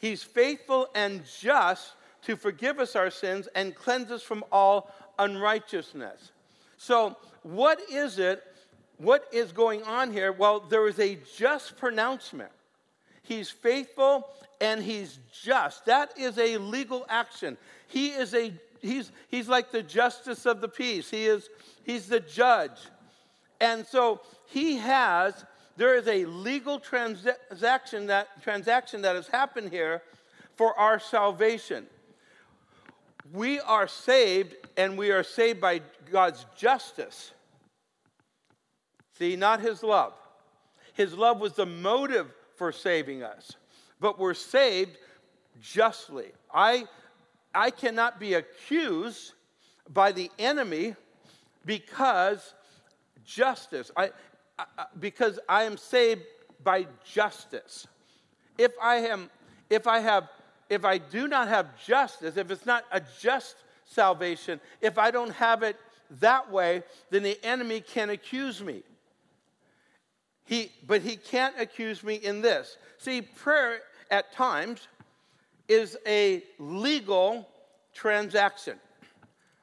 He's 0.00 0.24
faithful 0.24 0.88
and 0.92 1.22
just 1.40 1.92
to 2.22 2.34
forgive 2.34 2.80
us 2.80 2.96
our 2.96 3.10
sins 3.10 3.48
and 3.54 3.76
cleanse 3.76 4.10
us 4.10 4.24
from 4.24 4.42
all 4.50 4.92
unrighteousness. 5.20 6.32
So, 6.78 7.16
what 7.44 7.80
is 7.88 8.18
it? 8.18 8.42
What 8.96 9.24
is 9.32 9.52
going 9.52 9.84
on 9.84 10.12
here? 10.12 10.32
Well, 10.32 10.58
there 10.58 10.88
is 10.88 10.98
a 10.98 11.16
just 11.36 11.76
pronouncement. 11.76 12.50
He's 13.28 13.50
faithful 13.50 14.26
and 14.58 14.82
he's 14.82 15.18
just. 15.42 15.84
That 15.84 16.18
is 16.18 16.38
a 16.38 16.56
legal 16.56 17.04
action. 17.10 17.58
He 17.86 18.08
is 18.08 18.32
a 18.32 18.54
he's 18.80 19.12
he's 19.28 19.50
like 19.50 19.70
the 19.70 19.82
justice 19.82 20.46
of 20.46 20.62
the 20.62 20.68
peace. 20.68 21.10
He 21.10 21.26
is 21.26 21.50
he's 21.84 22.06
the 22.08 22.20
judge. 22.20 22.78
And 23.60 23.86
so 23.86 24.22
he 24.46 24.78
has 24.78 25.44
there 25.76 25.94
is 25.94 26.08
a 26.08 26.24
legal 26.24 26.80
transaction 26.80 28.06
that 28.06 28.42
transaction 28.42 29.02
that 29.02 29.14
has 29.14 29.28
happened 29.28 29.70
here 29.72 30.00
for 30.56 30.76
our 30.78 30.98
salvation. 30.98 31.86
We 33.30 33.60
are 33.60 33.86
saved 33.86 34.54
and 34.78 34.96
we 34.96 35.10
are 35.10 35.22
saved 35.22 35.60
by 35.60 35.82
God's 36.10 36.46
justice. 36.56 37.32
See, 39.18 39.36
not 39.36 39.60
his 39.60 39.82
love. 39.82 40.14
His 40.94 41.12
love 41.12 41.40
was 41.40 41.52
the 41.52 41.66
motive 41.66 42.32
for 42.58 42.72
saving 42.72 43.22
us 43.22 43.56
but 44.00 44.18
we're 44.18 44.34
saved 44.34 44.96
justly. 45.60 46.32
I, 46.52 46.86
I 47.54 47.70
cannot 47.70 48.20
be 48.20 48.34
accused 48.34 49.32
by 49.92 50.12
the 50.12 50.30
enemy 50.38 50.94
because 51.64 52.54
justice, 53.24 53.90
I, 53.96 54.10
I, 54.58 54.64
because 54.98 55.38
I 55.48 55.64
am 55.64 55.76
saved 55.76 56.22
by 56.62 56.86
justice. 57.04 57.86
If 58.56 58.72
I 58.82 58.96
am, 58.96 59.30
if 59.70 59.86
I 59.86 60.00
have, 60.00 60.28
if 60.68 60.84
I 60.84 60.98
do 60.98 61.28
not 61.28 61.48
have 61.48 61.66
justice, 61.84 62.36
if 62.36 62.50
it's 62.50 62.66
not 62.66 62.84
a 62.92 63.00
just 63.20 63.56
salvation, 63.84 64.60
if 64.80 64.98
I 64.98 65.10
don't 65.10 65.30
have 65.30 65.62
it 65.62 65.76
that 66.20 66.50
way, 66.50 66.82
then 67.10 67.22
the 67.22 67.38
enemy 67.44 67.80
can 67.80 68.10
accuse 68.10 68.62
me. 68.62 68.82
He, 70.48 70.72
but 70.86 71.02
he 71.02 71.16
can't 71.16 71.54
accuse 71.60 72.02
me 72.02 72.14
in 72.14 72.40
this. 72.40 72.78
See, 72.96 73.20
prayer 73.20 73.80
at 74.10 74.32
times 74.32 74.88
is 75.68 75.98
a 76.06 76.42
legal 76.58 77.46
transaction. 77.92 78.78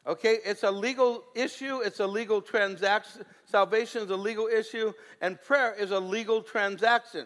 Okay, 0.06 0.38
it's 0.46 0.62
a 0.62 0.70
legal 0.70 1.24
issue, 1.34 1.80
it's 1.80 2.02
a 2.02 2.06
legal 2.06 2.40
transaction. 2.40 3.26
Salvation 3.46 4.04
is 4.04 4.12
a 4.12 4.16
legal 4.16 4.46
issue, 4.46 4.94
and 5.22 5.42
prayer 5.42 5.74
is 5.74 5.90
a 5.90 6.00
legal 6.00 6.44
transaction 6.44 7.26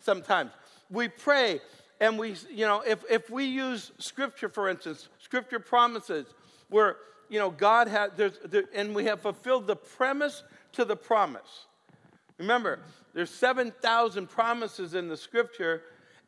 sometimes. 0.00 0.50
We 0.90 1.06
pray, 1.06 1.60
and 2.00 2.18
we, 2.18 2.34
you 2.50 2.66
know, 2.66 2.82
if, 2.84 3.04
if 3.08 3.30
we 3.30 3.44
use 3.44 3.92
scripture, 3.98 4.48
for 4.48 4.68
instance, 4.68 5.08
scripture 5.20 5.60
promises 5.60 6.26
where, 6.70 6.96
you 7.28 7.38
know, 7.38 7.50
God 7.50 7.86
has, 7.86 8.10
there's, 8.16 8.40
there, 8.44 8.64
and 8.74 8.96
we 8.96 9.04
have 9.04 9.20
fulfilled 9.20 9.68
the 9.68 9.76
premise 9.76 10.42
to 10.72 10.84
the 10.84 10.96
promise. 10.96 11.66
Remember, 12.38 12.80
there's 13.14 13.30
7,000 13.30 14.28
promises 14.28 14.94
in 14.94 15.08
the 15.08 15.16
scripture, 15.16 15.82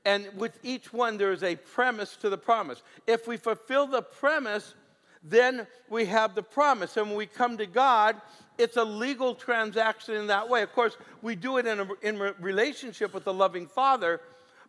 and 0.05 0.27
with 0.37 0.59
each 0.63 0.93
one, 0.93 1.19
there 1.19 1.33
is 1.33 1.43
a 1.43 1.57
premise 1.57 2.17
to 2.17 2.31
the 2.31 2.39
promise. 2.39 2.83
If 3.07 3.27
we 3.27 3.37
fulfill 3.37 3.87
the 3.87 4.03
premise, 4.03 4.75
then 5.23 5.67
we 5.91 6.07
have 6.07 6.35
the 6.35 6.43
promise. 6.43 6.97
And 6.97 7.09
when 7.09 7.17
we 7.17 7.27
come 7.27 7.59
to 7.59 7.67
God, 7.67 8.17
it's 8.57 8.77
a 8.77 8.85
legal 8.85 9.35
transaction 9.35 10.15
in 10.15 10.27
that 10.29 10.49
way. 10.49 10.63
Of 10.63 10.73
course, 10.73 10.97
we 11.23 11.35
do 11.35 11.59
it 11.59 11.67
in 11.67 11.81
a 11.81 11.89
in 12.03 12.19
relationship 12.41 13.13
with 13.13 13.25
the 13.25 13.33
loving 13.33 13.67
Father, 13.67 14.21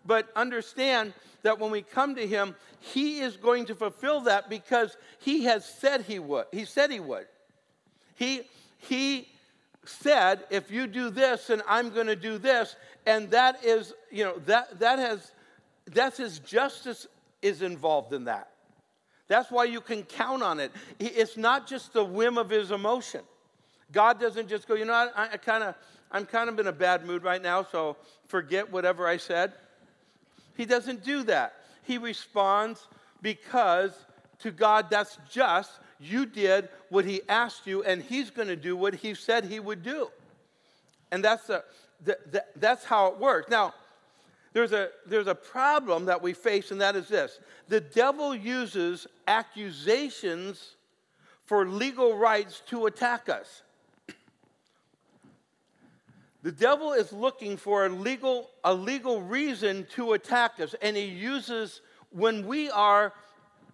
but 0.05 0.29
understand 0.35 1.13
that 1.43 1.57
when 1.57 1.71
we 1.71 1.81
come 1.81 2.15
to 2.15 2.27
Him, 2.27 2.55
He 2.79 3.19
is 3.19 3.37
going 3.37 3.65
to 3.65 3.75
fulfill 3.75 4.21
that 4.21 4.49
because 4.49 4.97
He 5.19 5.45
has 5.45 5.65
said 5.65 6.01
He 6.01 6.19
would. 6.19 6.45
He 6.51 6.65
said 6.65 6.91
He 6.91 6.99
would. 6.99 7.27
He, 8.15 8.41
he 8.79 9.29
said, 9.89 10.43
if 10.49 10.71
you 10.71 10.87
do 10.87 11.09
this, 11.09 11.47
then 11.47 11.61
I'm 11.67 11.89
going 11.89 12.07
to 12.07 12.15
do 12.15 12.37
this. 12.37 12.75
And 13.05 13.29
that 13.31 13.63
is, 13.65 13.93
you 14.11 14.23
know, 14.23 14.37
that, 14.45 14.79
that 14.79 14.99
has, 14.99 15.31
that's 15.85 16.17
his 16.17 16.39
justice 16.39 17.07
is 17.41 17.61
involved 17.61 18.13
in 18.13 18.25
that. 18.25 18.51
That's 19.27 19.51
why 19.51 19.65
you 19.65 19.81
can 19.81 20.03
count 20.03 20.41
on 20.41 20.59
it. 20.59 20.71
It's 20.99 21.37
not 21.37 21.67
just 21.67 21.93
the 21.93 22.03
whim 22.03 22.37
of 22.37 22.49
his 22.49 22.71
emotion. 22.71 23.21
God 23.91 24.19
doesn't 24.19 24.47
just 24.47 24.67
go, 24.67 24.75
you 24.75 24.85
know, 24.85 24.93
I, 24.93 25.29
I 25.33 25.37
kind 25.37 25.63
of, 25.63 25.75
I'm 26.11 26.25
kind 26.25 26.49
of 26.49 26.59
in 26.59 26.67
a 26.67 26.71
bad 26.71 27.05
mood 27.05 27.23
right 27.23 27.41
now, 27.41 27.63
so 27.63 27.97
forget 28.27 28.71
whatever 28.71 29.07
I 29.07 29.17
said. 29.17 29.53
He 30.55 30.65
doesn't 30.65 31.03
do 31.03 31.23
that. 31.23 31.53
He 31.83 31.97
responds 31.97 32.87
because 33.21 33.93
to 34.39 34.51
God 34.51 34.89
that's 34.89 35.17
just 35.29 35.71
you 35.99 36.25
did 36.25 36.69
what 36.89 37.05
he 37.05 37.21
asked 37.27 37.67
you, 37.67 37.83
and 37.83 38.01
he's 38.01 38.29
going 38.29 38.47
to 38.47 38.55
do 38.55 38.75
what 38.75 38.95
he 38.95 39.13
said 39.13 39.45
he 39.45 39.59
would 39.59 39.83
do. 39.83 40.09
And 41.11 41.23
that's, 41.23 41.49
a, 41.49 41.63
the, 42.03 42.17
the, 42.31 42.45
that's 42.55 42.85
how 42.85 43.07
it 43.07 43.19
works. 43.19 43.49
Now, 43.49 43.73
there's 44.53 44.71
a, 44.71 44.89
there's 45.05 45.27
a 45.27 45.35
problem 45.35 46.05
that 46.05 46.21
we 46.21 46.33
face, 46.33 46.71
and 46.71 46.81
that 46.81 46.95
is 46.95 47.07
this 47.07 47.39
the 47.67 47.81
devil 47.81 48.33
uses 48.33 49.07
accusations 49.27 50.75
for 51.45 51.67
legal 51.67 52.15
rights 52.17 52.61
to 52.67 52.85
attack 52.85 53.29
us. 53.29 53.63
The 56.41 56.51
devil 56.51 56.93
is 56.93 57.11
looking 57.11 57.57
for 57.57 57.85
a 57.85 57.89
legal, 57.89 58.49
a 58.63 58.73
legal 58.73 59.21
reason 59.21 59.85
to 59.95 60.13
attack 60.13 60.59
us, 60.59 60.73
and 60.81 60.95
he 60.95 61.03
uses 61.03 61.81
when 62.11 62.47
we 62.47 62.69
are 62.69 63.13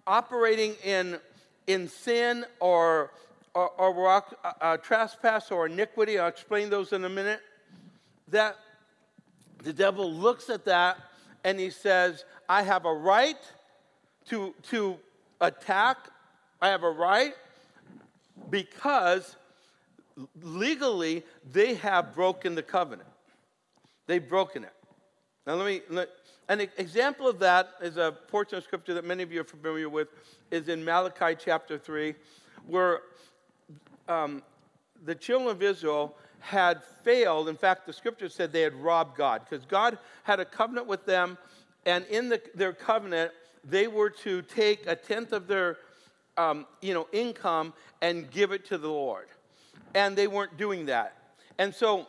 operating 0.08 0.74
in 0.84 1.20
in 1.68 1.88
sin 1.88 2.46
or, 2.60 3.12
or, 3.54 3.70
or 3.70 4.08
uh, 4.10 4.22
uh, 4.62 4.78
trespass 4.78 5.52
or 5.52 5.66
iniquity, 5.66 6.20
I'll 6.20 6.28
explain 6.28 6.70
those 6.70 6.94
in 6.94 7.04
a 7.06 7.10
minute, 7.10 7.42
that 8.30 8.58
the 9.64 9.74
devil 9.74 10.12
looks 10.12 10.50
at 10.50 10.66
that 10.66 10.98
and 11.44 11.60
he 11.60 11.70
says, 11.70 12.26
I 12.48 12.64
have 12.64 12.86
a 12.86 12.94
right 12.94 13.38
to, 14.30 14.54
to 14.70 14.98
attack, 15.42 15.98
I 16.62 16.70
have 16.70 16.84
a 16.84 16.90
right 16.90 17.34
because 18.50 19.36
legally 20.42 21.24
they 21.52 21.76
have 21.76 22.14
broken 22.14 22.56
the 22.56 22.64
covenant. 22.64 23.10
They've 24.08 24.28
broken 24.28 24.64
it. 24.64 24.74
Now, 25.46 25.56
let 25.56 25.66
me, 25.66 25.82
let, 25.90 26.10
an 26.48 26.62
example 26.78 27.28
of 27.28 27.40
that 27.40 27.72
is 27.82 27.98
a 27.98 28.12
portion 28.28 28.58
of 28.58 28.64
scripture 28.64 28.94
that 28.94 29.06
many 29.06 29.24
of 29.24 29.32
you 29.32 29.42
are 29.42 29.46
familiar 29.46 29.90
with, 29.90 30.10
is 30.52 30.70
in 30.70 30.84
Malachi 30.84 31.36
chapter 31.40 31.78
3, 31.78 32.14
where 32.68 33.02
um, 34.08 34.44
the 35.06 35.16
children 35.16 35.50
of 35.50 35.64
Israel 35.64 36.16
had 36.40 36.84
failed. 37.04 37.50
In 37.50 37.56
fact, 37.56 37.88
the 37.88 37.94
scripture 37.94 38.30
said 38.30 38.52
they 38.52 38.62
had 38.62 38.75
robbed 38.75 39.18
God, 39.18 39.42
because 39.50 39.66
God 39.66 39.98
had 40.24 40.40
a 40.40 40.46
covenant 40.46 40.86
with 40.88 41.06
them, 41.06 41.38
and 41.86 42.06
in 42.06 42.30
the, 42.30 42.42
their 42.54 42.74
covenant, 42.74 43.32
they 43.64 43.88
were 43.88 44.12
to 44.12 44.44
take 44.44 44.86
a 44.86 44.96
tenth 44.96 45.34
of 45.34 45.48
their 45.48 45.78
um, 46.38 46.66
you 46.82 46.94
know, 46.94 47.08
income 47.12 47.74
and 48.02 48.30
give 48.30 48.52
it 48.52 48.66
to 48.66 48.78
the 48.78 48.90
Lord. 48.90 49.28
And 49.94 50.16
they 50.16 50.28
weren't 50.28 50.58
doing 50.58 50.86
that. 50.88 51.16
And 51.58 51.74
so 51.74 52.08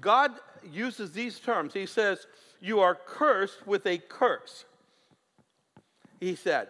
God 0.00 0.32
uses 0.70 1.12
these 1.12 1.38
terms. 1.38 1.72
He 1.72 1.86
says, 1.86 2.26
you 2.62 2.80
are 2.80 2.94
cursed 2.94 3.66
with 3.66 3.84
a 3.86 3.98
curse. 3.98 4.64
He 6.20 6.36
said. 6.36 6.68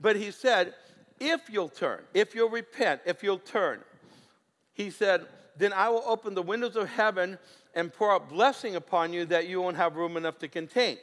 But 0.00 0.16
he 0.16 0.30
said, 0.30 0.74
if 1.18 1.48
you'll 1.48 1.70
turn, 1.70 2.02
if 2.12 2.34
you'll 2.34 2.50
repent, 2.50 3.00
if 3.06 3.22
you'll 3.22 3.38
turn, 3.38 3.80
he 4.74 4.90
said, 4.90 5.24
then 5.56 5.72
I 5.72 5.88
will 5.88 6.04
open 6.06 6.34
the 6.34 6.42
windows 6.42 6.76
of 6.76 6.88
heaven 6.88 7.38
and 7.74 7.92
pour 7.92 8.12
out 8.12 8.28
blessing 8.28 8.76
upon 8.76 9.12
you 9.12 9.24
that 9.26 9.48
you 9.48 9.62
won't 9.62 9.76
have 9.76 9.96
room 9.96 10.16
enough 10.16 10.38
to 10.40 10.48
contain. 10.48 10.98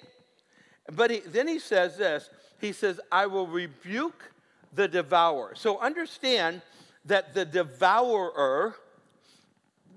But 0.91 1.11
he, 1.11 1.19
then 1.19 1.47
he 1.47 1.59
says 1.59 1.97
this 1.97 2.29
he 2.59 2.73
says, 2.73 2.99
I 3.11 3.25
will 3.25 3.47
rebuke 3.47 4.31
the 4.73 4.87
devourer. 4.87 5.53
So 5.55 5.79
understand 5.79 6.61
that 7.05 7.33
the 7.33 7.45
devourer, 7.45 8.75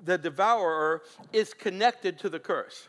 the 0.05 0.17
devourer 0.17 1.03
is 1.33 1.53
connected 1.53 2.19
to 2.21 2.29
the 2.29 2.39
curse. 2.39 2.89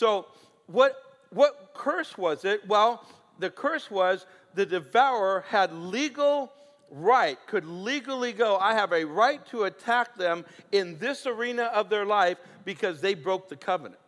So, 0.00 0.28
what, 0.66 0.96
what 1.28 1.72
curse 1.74 2.16
was 2.16 2.46
it? 2.46 2.66
Well, 2.66 3.04
the 3.38 3.50
curse 3.50 3.90
was 3.90 4.24
the 4.54 4.64
devourer 4.64 5.44
had 5.46 5.74
legal 5.74 6.50
right, 6.90 7.36
could 7.46 7.66
legally 7.66 8.32
go, 8.32 8.56
I 8.56 8.72
have 8.72 8.94
a 8.94 9.04
right 9.04 9.44
to 9.48 9.64
attack 9.64 10.16
them 10.16 10.46
in 10.72 10.98
this 10.98 11.26
arena 11.26 11.64
of 11.64 11.90
their 11.90 12.06
life 12.06 12.38
because 12.64 13.02
they 13.02 13.12
broke 13.12 13.50
the 13.50 13.56
covenant. 13.56 14.00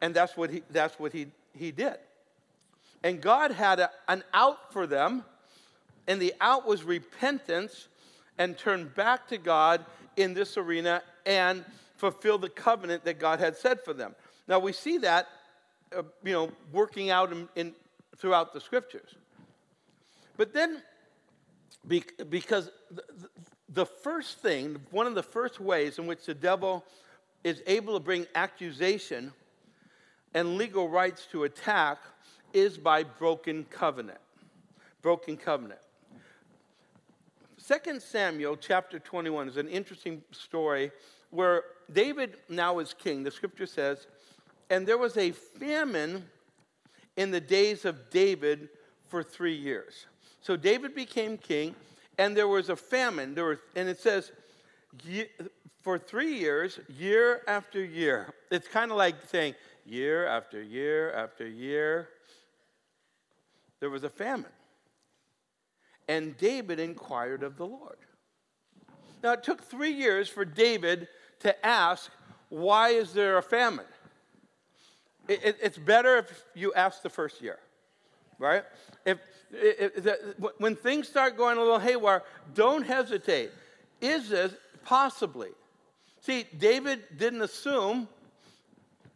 And 0.00 0.12
that's 0.12 0.36
what 0.36 0.50
he, 0.50 0.64
that's 0.68 0.98
what 0.98 1.12
he, 1.12 1.28
he 1.56 1.70
did. 1.70 1.98
And 3.04 3.20
God 3.20 3.52
had 3.52 3.78
a, 3.78 3.90
an 4.08 4.24
out 4.34 4.72
for 4.72 4.88
them, 4.88 5.22
and 6.08 6.20
the 6.20 6.34
out 6.40 6.66
was 6.66 6.82
repentance 6.82 7.86
and 8.36 8.58
turn 8.58 8.90
back 8.96 9.28
to 9.28 9.38
God 9.38 9.84
in 10.16 10.34
this 10.34 10.56
arena 10.56 11.04
and 11.24 11.64
fulfill 11.94 12.36
the 12.36 12.48
covenant 12.48 13.04
that 13.04 13.20
God 13.20 13.38
had 13.38 13.56
said 13.56 13.80
for 13.84 13.94
them. 13.94 14.16
Now 14.48 14.58
we 14.58 14.72
see 14.72 14.98
that, 14.98 15.28
uh, 15.96 16.02
you 16.24 16.32
know, 16.32 16.50
working 16.72 17.10
out 17.10 17.32
in, 17.32 17.48
in, 17.54 17.74
throughout 18.16 18.52
the 18.52 18.60
scriptures. 18.60 19.14
But 20.36 20.52
then, 20.52 20.82
because 21.86 22.70
the, 22.90 23.02
the 23.68 23.86
first 23.86 24.38
thing, 24.38 24.80
one 24.90 25.06
of 25.06 25.14
the 25.14 25.22
first 25.22 25.60
ways 25.60 25.98
in 25.98 26.06
which 26.06 26.26
the 26.26 26.34
devil 26.34 26.84
is 27.44 27.62
able 27.66 27.94
to 27.94 28.00
bring 28.00 28.26
accusation 28.34 29.32
and 30.34 30.56
legal 30.56 30.88
rights 30.88 31.26
to 31.32 31.44
attack 31.44 31.98
is 32.52 32.78
by 32.78 33.02
broken 33.02 33.64
covenant. 33.70 34.18
Broken 35.00 35.36
covenant. 35.36 35.80
2 37.66 38.00
Samuel 38.00 38.56
chapter 38.56 38.98
21 38.98 39.48
is 39.48 39.56
an 39.56 39.68
interesting 39.68 40.22
story 40.32 40.90
where 41.30 41.64
David 41.92 42.36
now 42.48 42.78
is 42.78 42.94
king. 42.94 43.22
The 43.22 43.30
scripture 43.30 43.66
says, 43.66 44.06
and 44.70 44.86
there 44.86 44.98
was 44.98 45.16
a 45.16 45.32
famine 45.32 46.24
in 47.16 47.30
the 47.30 47.40
days 47.40 47.84
of 47.84 48.10
David 48.10 48.68
for 49.08 49.22
three 49.22 49.54
years. 49.54 50.06
So 50.40 50.56
David 50.56 50.94
became 50.94 51.36
king, 51.36 51.74
and 52.18 52.36
there 52.36 52.48
was 52.48 52.68
a 52.68 52.76
famine. 52.76 53.34
There 53.34 53.44
were, 53.44 53.60
and 53.76 53.88
it 53.88 54.00
says, 54.00 54.32
for 55.82 55.98
three 55.98 56.34
years, 56.34 56.80
year 56.88 57.42
after 57.46 57.84
year. 57.84 58.32
It's 58.50 58.68
kind 58.68 58.90
of 58.90 58.96
like 58.96 59.16
saying, 59.28 59.54
year 59.84 60.26
after 60.26 60.62
year 60.62 61.12
after 61.12 61.46
year, 61.46 62.08
there 63.80 63.90
was 63.90 64.04
a 64.04 64.10
famine. 64.10 64.52
And 66.08 66.36
David 66.36 66.78
inquired 66.78 67.42
of 67.42 67.56
the 67.56 67.66
Lord. 67.66 67.96
Now, 69.22 69.32
it 69.32 69.42
took 69.42 69.62
three 69.62 69.92
years 69.92 70.28
for 70.28 70.44
David 70.44 71.08
to 71.40 71.66
ask, 71.66 72.10
Why 72.48 72.90
is 72.90 73.12
there 73.12 73.38
a 73.38 73.42
famine? 73.42 73.86
It, 75.28 75.44
it, 75.44 75.56
it's 75.62 75.78
better 75.78 76.18
if 76.18 76.44
you 76.54 76.72
ask 76.74 77.02
the 77.02 77.10
first 77.10 77.40
year, 77.40 77.58
right? 78.38 78.64
If, 79.04 79.18
if, 79.52 80.06
if, 80.06 80.16
when 80.58 80.76
things 80.76 81.08
start 81.08 81.36
going 81.36 81.58
a 81.58 81.60
little 81.60 81.78
haywire, 81.78 82.22
don't 82.54 82.82
hesitate. 82.82 83.50
Is 84.00 84.30
this 84.30 84.52
possibly? 84.84 85.50
See, 86.20 86.44
David 86.58 87.02
didn't 87.16 87.42
assume, 87.42 88.08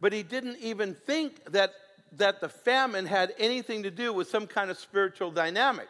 but 0.01 0.13
he 0.13 0.23
didn't 0.23 0.59
even 0.61 0.95
think 1.07 1.53
that, 1.53 1.73
that 2.13 2.41
the 2.41 2.49
famine 2.49 3.07
had 3.07 3.35
anything 3.39 3.83
to 3.85 3.91
do 3.91 4.13
with 4.13 4.29
some 4.29 4.47
kind 4.47 4.71
of 4.71 4.79
spiritual 4.79 5.31
dynamic. 5.31 5.89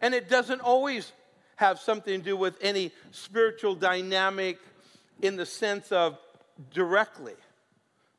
And 0.00 0.14
it 0.14 0.28
doesn't 0.28 0.60
always 0.60 1.12
have 1.56 1.80
something 1.80 2.20
to 2.20 2.24
do 2.24 2.36
with 2.36 2.56
any 2.60 2.92
spiritual 3.10 3.74
dynamic 3.74 4.58
in 5.22 5.36
the 5.36 5.46
sense 5.46 5.90
of 5.90 6.18
directly. 6.72 7.34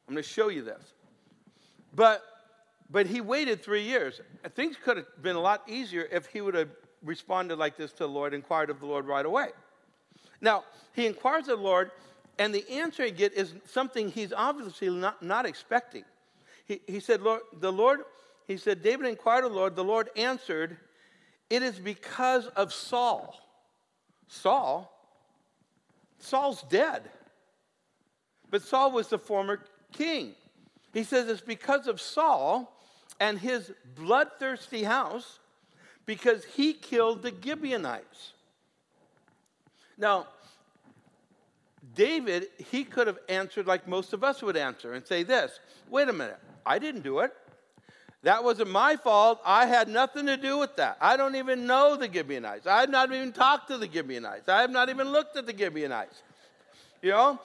I'm 0.10 0.16
going 0.16 0.24
to 0.24 0.30
show 0.30 0.50
you 0.50 0.64
this. 0.64 0.94
But, 1.94 2.24
but 2.90 3.06
he 3.06 3.22
waited 3.22 3.62
three 3.62 3.84
years. 3.84 4.22
Things 4.56 4.76
could 4.84 4.98
have 4.98 5.06
been 5.22 5.36
a 5.36 5.40
lot 5.40 5.62
easier 5.68 6.08
if 6.12 6.26
he 6.26 6.42
would 6.42 6.56
have 6.56 6.70
responded 7.04 7.58
like 7.58 7.78
this 7.78 7.92
to 7.92 8.00
the 8.00 8.10
Lord, 8.10 8.34
inquired 8.34 8.72
of 8.72 8.80
the 8.80 8.88
Lord 8.88 9.06
right 9.06 9.26
away. 9.26 9.50
Now, 10.42 10.64
he 10.96 11.06
inquires 11.06 11.48
of 11.48 11.60
the 11.60 11.64
Lord, 11.64 11.92
and 12.40 12.52
the 12.52 12.68
answer 12.72 13.06
he 13.06 13.12
gets 13.12 13.36
is 13.36 13.54
something 13.66 14.10
he's 14.10 14.34
obviously 14.34 14.90
not, 14.90 15.22
not 15.22 15.46
expecting. 15.46 16.06
He, 16.66 16.82
he 16.88 17.00
said, 17.00 17.22
Lord, 17.22 17.42
the 17.60 17.72
Lord, 17.72 18.00
he 18.48 18.58
said, 18.58 18.82
David 18.82 19.06
inquired 19.06 19.46
of 19.46 19.52
the 19.52 19.58
Lord, 19.58 19.76
the 19.76 19.84
Lord 19.84 20.10
answered, 20.16 20.76
it 21.52 21.62
is 21.62 21.78
because 21.78 22.48
of 22.48 22.74
Saul. 22.74 23.40
Saul? 24.28 24.92
Saul's 26.18 26.64
dead. 26.64 27.12
But 28.52 28.64
Saul 28.64 28.92
was 28.92 29.10
the 29.10 29.20
former 29.20 29.60
king. 29.94 30.34
He 30.94 31.04
says 31.04 31.28
it's 31.28 31.42
because 31.42 31.88
of 31.88 32.02
Saul 32.02 32.76
and 33.20 33.38
his 33.40 33.72
bloodthirsty 33.96 34.84
house 34.84 35.40
because 36.06 36.44
he 36.44 36.74
killed 36.74 37.22
the 37.22 37.34
Gibeonites. 37.44 38.34
Now, 39.98 40.28
David, 41.96 42.48
he 42.58 42.84
could 42.84 43.08
have 43.08 43.20
answered 43.28 43.68
like 43.68 43.88
most 43.88 44.14
of 44.14 44.24
us 44.24 44.42
would 44.42 44.58
answer 44.58 44.94
and 44.94 45.06
say 45.06 45.24
this 45.24 45.60
wait 45.90 46.08
a 46.08 46.14
minute, 46.14 46.40
I 46.66 46.80
didn't 46.80 47.02
do 47.02 47.20
it. 47.20 47.34
That 48.24 48.44
wasn't 48.44 48.70
my 48.70 48.98
fault. 48.98 49.40
I 49.46 49.66
had 49.66 49.88
nothing 49.88 50.26
to 50.26 50.36
do 50.36 50.58
with 50.58 50.76
that. 50.76 50.98
I 51.00 51.16
don't 51.16 51.36
even 51.36 51.66
know 51.66 51.96
the 51.96 52.12
Gibeonites. 52.12 52.68
I 52.68 52.82
have 52.82 52.90
not 52.90 53.14
even 53.14 53.32
talked 53.32 53.70
to 53.70 53.78
the 53.78 53.90
Gibeonites. 53.90 54.50
I 54.50 54.60
have 54.60 54.72
not 54.72 54.90
even 54.90 55.10
looked 55.10 55.38
at 55.38 55.46
the 55.46 55.58
Gibeonites. 55.58 56.22
You 57.02 57.12
know, 57.12 57.40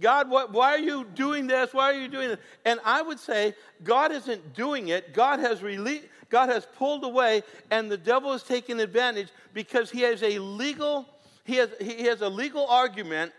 God, 0.00 0.28
what, 0.28 0.52
why 0.52 0.72
are 0.72 0.78
you 0.78 1.06
doing 1.14 1.46
this? 1.46 1.72
Why 1.72 1.92
are 1.92 2.00
you 2.00 2.08
doing 2.08 2.28
this? 2.28 2.38
And 2.64 2.80
I 2.84 3.02
would 3.02 3.18
say 3.18 3.54
God 3.82 4.12
isn't 4.12 4.54
doing 4.54 4.88
it. 4.88 5.14
God 5.14 5.38
has 5.38 5.62
released, 5.62 6.06
God 6.28 6.48
has 6.48 6.66
pulled 6.76 7.04
away, 7.04 7.42
and 7.70 7.90
the 7.90 7.96
devil 7.96 8.32
is 8.32 8.42
taking 8.42 8.80
advantage 8.80 9.28
because 9.54 9.90
he 9.90 10.00
has 10.02 10.22
a 10.22 10.38
legal, 10.38 11.06
he 11.44 11.56
has, 11.56 11.70
he 11.80 12.04
has 12.04 12.20
a 12.20 12.28
legal 12.28 12.66
argument 12.66 13.32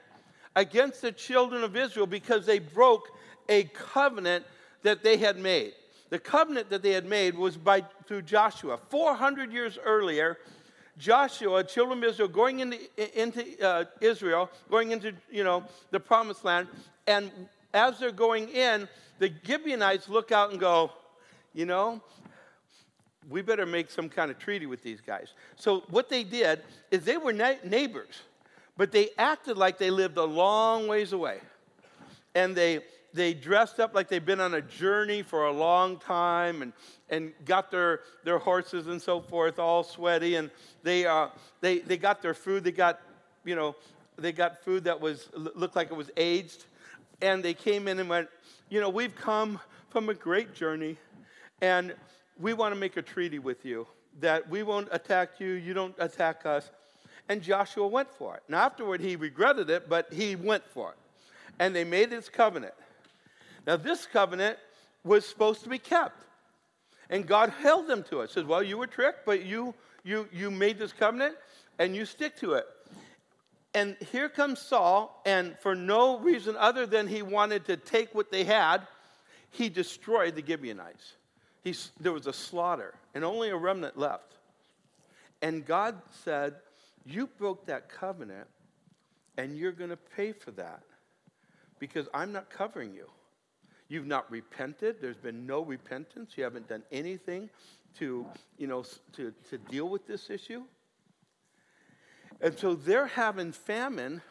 against 0.55 1.01
the 1.01 1.11
children 1.11 1.63
of 1.63 1.75
Israel 1.75 2.07
because 2.07 2.45
they 2.45 2.59
broke 2.59 3.09
a 3.49 3.65
covenant 3.65 4.45
that 4.83 5.03
they 5.03 5.17
had 5.17 5.37
made 5.37 5.73
the 6.09 6.19
covenant 6.19 6.69
that 6.69 6.81
they 6.81 6.91
had 6.91 7.05
made 7.05 7.35
was 7.35 7.57
by 7.57 7.83
through 8.05 8.21
Joshua. 8.23 8.77
400 8.89 9.51
years 9.51 9.77
earlier, 9.83 10.37
Joshua, 10.97 11.63
children 11.63 11.99
of 11.99 12.09
Israel, 12.09 12.27
going 12.27 12.59
into, 12.59 13.19
into 13.19 13.65
uh, 13.65 13.85
Israel, 14.01 14.49
going 14.69 14.91
into 14.91 15.13
you 15.31 15.43
know 15.43 15.63
the 15.91 15.99
promised 15.99 16.43
land, 16.43 16.67
and 17.05 17.31
as 17.73 17.99
they're 17.99 18.11
going 18.11 18.49
in, 18.49 18.87
the 19.19 19.31
Gibeonites 19.45 20.09
look 20.09 20.31
out 20.31 20.51
and 20.51 20.59
go, 20.59 20.91
you 21.53 21.65
know, 21.65 22.01
we 23.29 23.41
better 23.41 23.65
make 23.65 23.89
some 23.89 24.09
kind 24.09 24.31
of 24.31 24.39
treaty 24.39 24.65
with 24.65 24.81
these 24.81 25.01
guys. 25.01 25.33
So 25.55 25.83
what 25.89 26.09
they 26.09 26.23
did 26.23 26.61
is 26.91 27.03
they 27.03 27.17
were 27.17 27.33
na- 27.33 27.55
neighbors, 27.63 28.21
but 28.77 28.91
they 28.91 29.09
acted 29.17 29.57
like 29.57 29.77
they 29.77 29.91
lived 29.91 30.17
a 30.17 30.23
long 30.23 30.87
ways 30.87 31.13
away, 31.13 31.39
and 32.33 32.55
they 32.55 32.81
they 33.13 33.33
dressed 33.33 33.79
up 33.79 33.95
like 33.95 34.09
they've 34.09 34.25
been 34.25 34.39
on 34.39 34.53
a 34.53 34.61
journey 34.61 35.21
for 35.23 35.45
a 35.45 35.51
long 35.51 35.97
time 35.97 36.61
and, 36.61 36.73
and 37.09 37.33
got 37.45 37.71
their, 37.71 38.01
their 38.23 38.37
horses 38.37 38.87
and 38.87 39.01
so 39.01 39.21
forth 39.21 39.59
all 39.59 39.83
sweaty. 39.83 40.35
And 40.35 40.51
they, 40.83 41.05
uh, 41.05 41.29
they, 41.61 41.79
they 41.79 41.97
got 41.97 42.21
their 42.21 42.33
food. 42.33 42.63
They 42.63 42.71
got, 42.71 42.99
you 43.43 43.55
know, 43.55 43.75
they 44.17 44.31
got 44.31 44.63
food 44.63 44.83
that 44.85 44.99
was, 44.99 45.29
looked 45.33 45.75
like 45.75 45.91
it 45.91 45.97
was 45.97 46.11
aged. 46.17 46.65
And 47.21 47.43
they 47.43 47.53
came 47.53 47.87
in 47.87 47.99
and 47.99 48.09
went, 48.09 48.29
you 48.69 48.79
know, 48.81 48.89
we've 48.89 49.15
come 49.15 49.59
from 49.89 50.09
a 50.09 50.13
great 50.13 50.53
journey 50.53 50.97
and 51.61 51.95
we 52.39 52.53
want 52.53 52.73
to 52.73 52.79
make 52.79 52.97
a 52.97 53.01
treaty 53.01 53.39
with 53.39 53.65
you 53.65 53.87
that 54.19 54.47
we 54.49 54.63
won't 54.63 54.87
attack 54.91 55.39
you, 55.39 55.49
you 55.49 55.73
don't 55.73 55.95
attack 55.99 56.45
us. 56.45 56.69
And 57.29 57.41
Joshua 57.41 57.87
went 57.87 58.09
for 58.09 58.35
it. 58.35 58.43
Now, 58.47 58.65
afterward, 58.65 59.01
he 59.01 59.15
regretted 59.15 59.69
it, 59.69 59.89
but 59.89 60.11
he 60.13 60.35
went 60.35 60.65
for 60.65 60.91
it. 60.91 60.97
And 61.59 61.75
they 61.75 61.83
made 61.83 62.09
this 62.09 62.29
covenant. 62.29 62.73
Now, 63.67 63.75
this 63.75 64.05
covenant 64.05 64.57
was 65.03 65.25
supposed 65.25 65.63
to 65.63 65.69
be 65.69 65.77
kept. 65.77 66.23
And 67.09 67.27
God 67.27 67.49
held 67.61 67.87
them 67.87 68.03
to 68.03 68.21
it. 68.21 68.31
Says, 68.31 68.45
well, 68.45 68.63
you 68.63 68.77
were 68.77 68.87
tricked, 68.87 69.25
but 69.25 69.43
you, 69.43 69.75
you, 70.03 70.27
you 70.31 70.49
made 70.49 70.79
this 70.79 70.93
covenant 70.93 71.35
and 71.77 71.95
you 71.95 72.05
stick 72.05 72.37
to 72.37 72.53
it. 72.53 72.65
And 73.73 73.95
here 74.11 74.29
comes 74.29 74.59
Saul, 74.59 75.21
and 75.25 75.55
for 75.59 75.75
no 75.75 76.17
reason 76.17 76.55
other 76.57 76.87
than 76.87 77.07
he 77.07 77.21
wanted 77.21 77.65
to 77.65 77.77
take 77.77 78.15
what 78.15 78.31
they 78.31 78.43
had, 78.43 78.87
he 79.51 79.69
destroyed 79.69 80.35
the 80.35 80.43
Gibeonites. 80.45 81.13
He, 81.63 81.75
there 81.99 82.13
was 82.13 82.25
a 82.25 82.33
slaughter, 82.33 82.95
and 83.13 83.23
only 83.23 83.49
a 83.49 83.55
remnant 83.55 83.97
left. 83.97 84.37
And 85.43 85.63
God 85.63 86.01
said, 86.23 86.55
You 87.05 87.27
broke 87.27 87.67
that 87.67 87.89
covenant, 87.89 88.47
and 89.37 89.55
you're 89.55 89.73
going 89.73 89.91
to 89.91 89.97
pay 89.97 90.31
for 90.31 90.51
that 90.51 90.81
because 91.77 92.07
I'm 92.13 92.31
not 92.31 92.49
covering 92.49 92.93
you. 92.93 93.07
You've 93.89 94.05
not 94.05 94.29
repented. 94.29 94.97
There's 95.01 95.17
been 95.17 95.45
no 95.45 95.61
repentance. 95.61 96.33
You 96.35 96.43
haven't 96.43 96.67
done 96.67 96.83
anything 96.91 97.49
to, 97.99 98.25
you 98.57 98.67
know, 98.67 98.83
to, 99.13 99.33
to 99.49 99.57
deal 99.57 99.87
with 99.87 100.05
this 100.07 100.29
issue. 100.29 100.63
And 102.41 102.57
so 102.57 102.75
they're 102.75 103.07
having 103.07 103.51
famine 103.51 104.21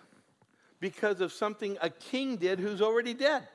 because 0.78 1.20
of 1.20 1.32
something 1.32 1.76
a 1.80 1.90
king 1.90 2.36
did 2.36 2.60
who's 2.60 2.82
already 2.82 3.14
dead. 3.14 3.48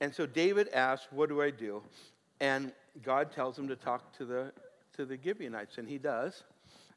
And 0.00 0.14
so 0.14 0.26
David 0.26 0.68
asks, 0.72 1.06
What 1.10 1.28
do 1.28 1.40
I 1.40 1.50
do? 1.50 1.82
And 2.40 2.72
God 3.02 3.32
tells 3.32 3.58
him 3.58 3.68
to 3.68 3.76
talk 3.76 4.16
to 4.18 4.24
the, 4.24 4.52
to 4.96 5.04
the 5.04 5.18
Gibeonites, 5.22 5.78
and 5.78 5.88
he 5.88 5.98
does. 5.98 6.42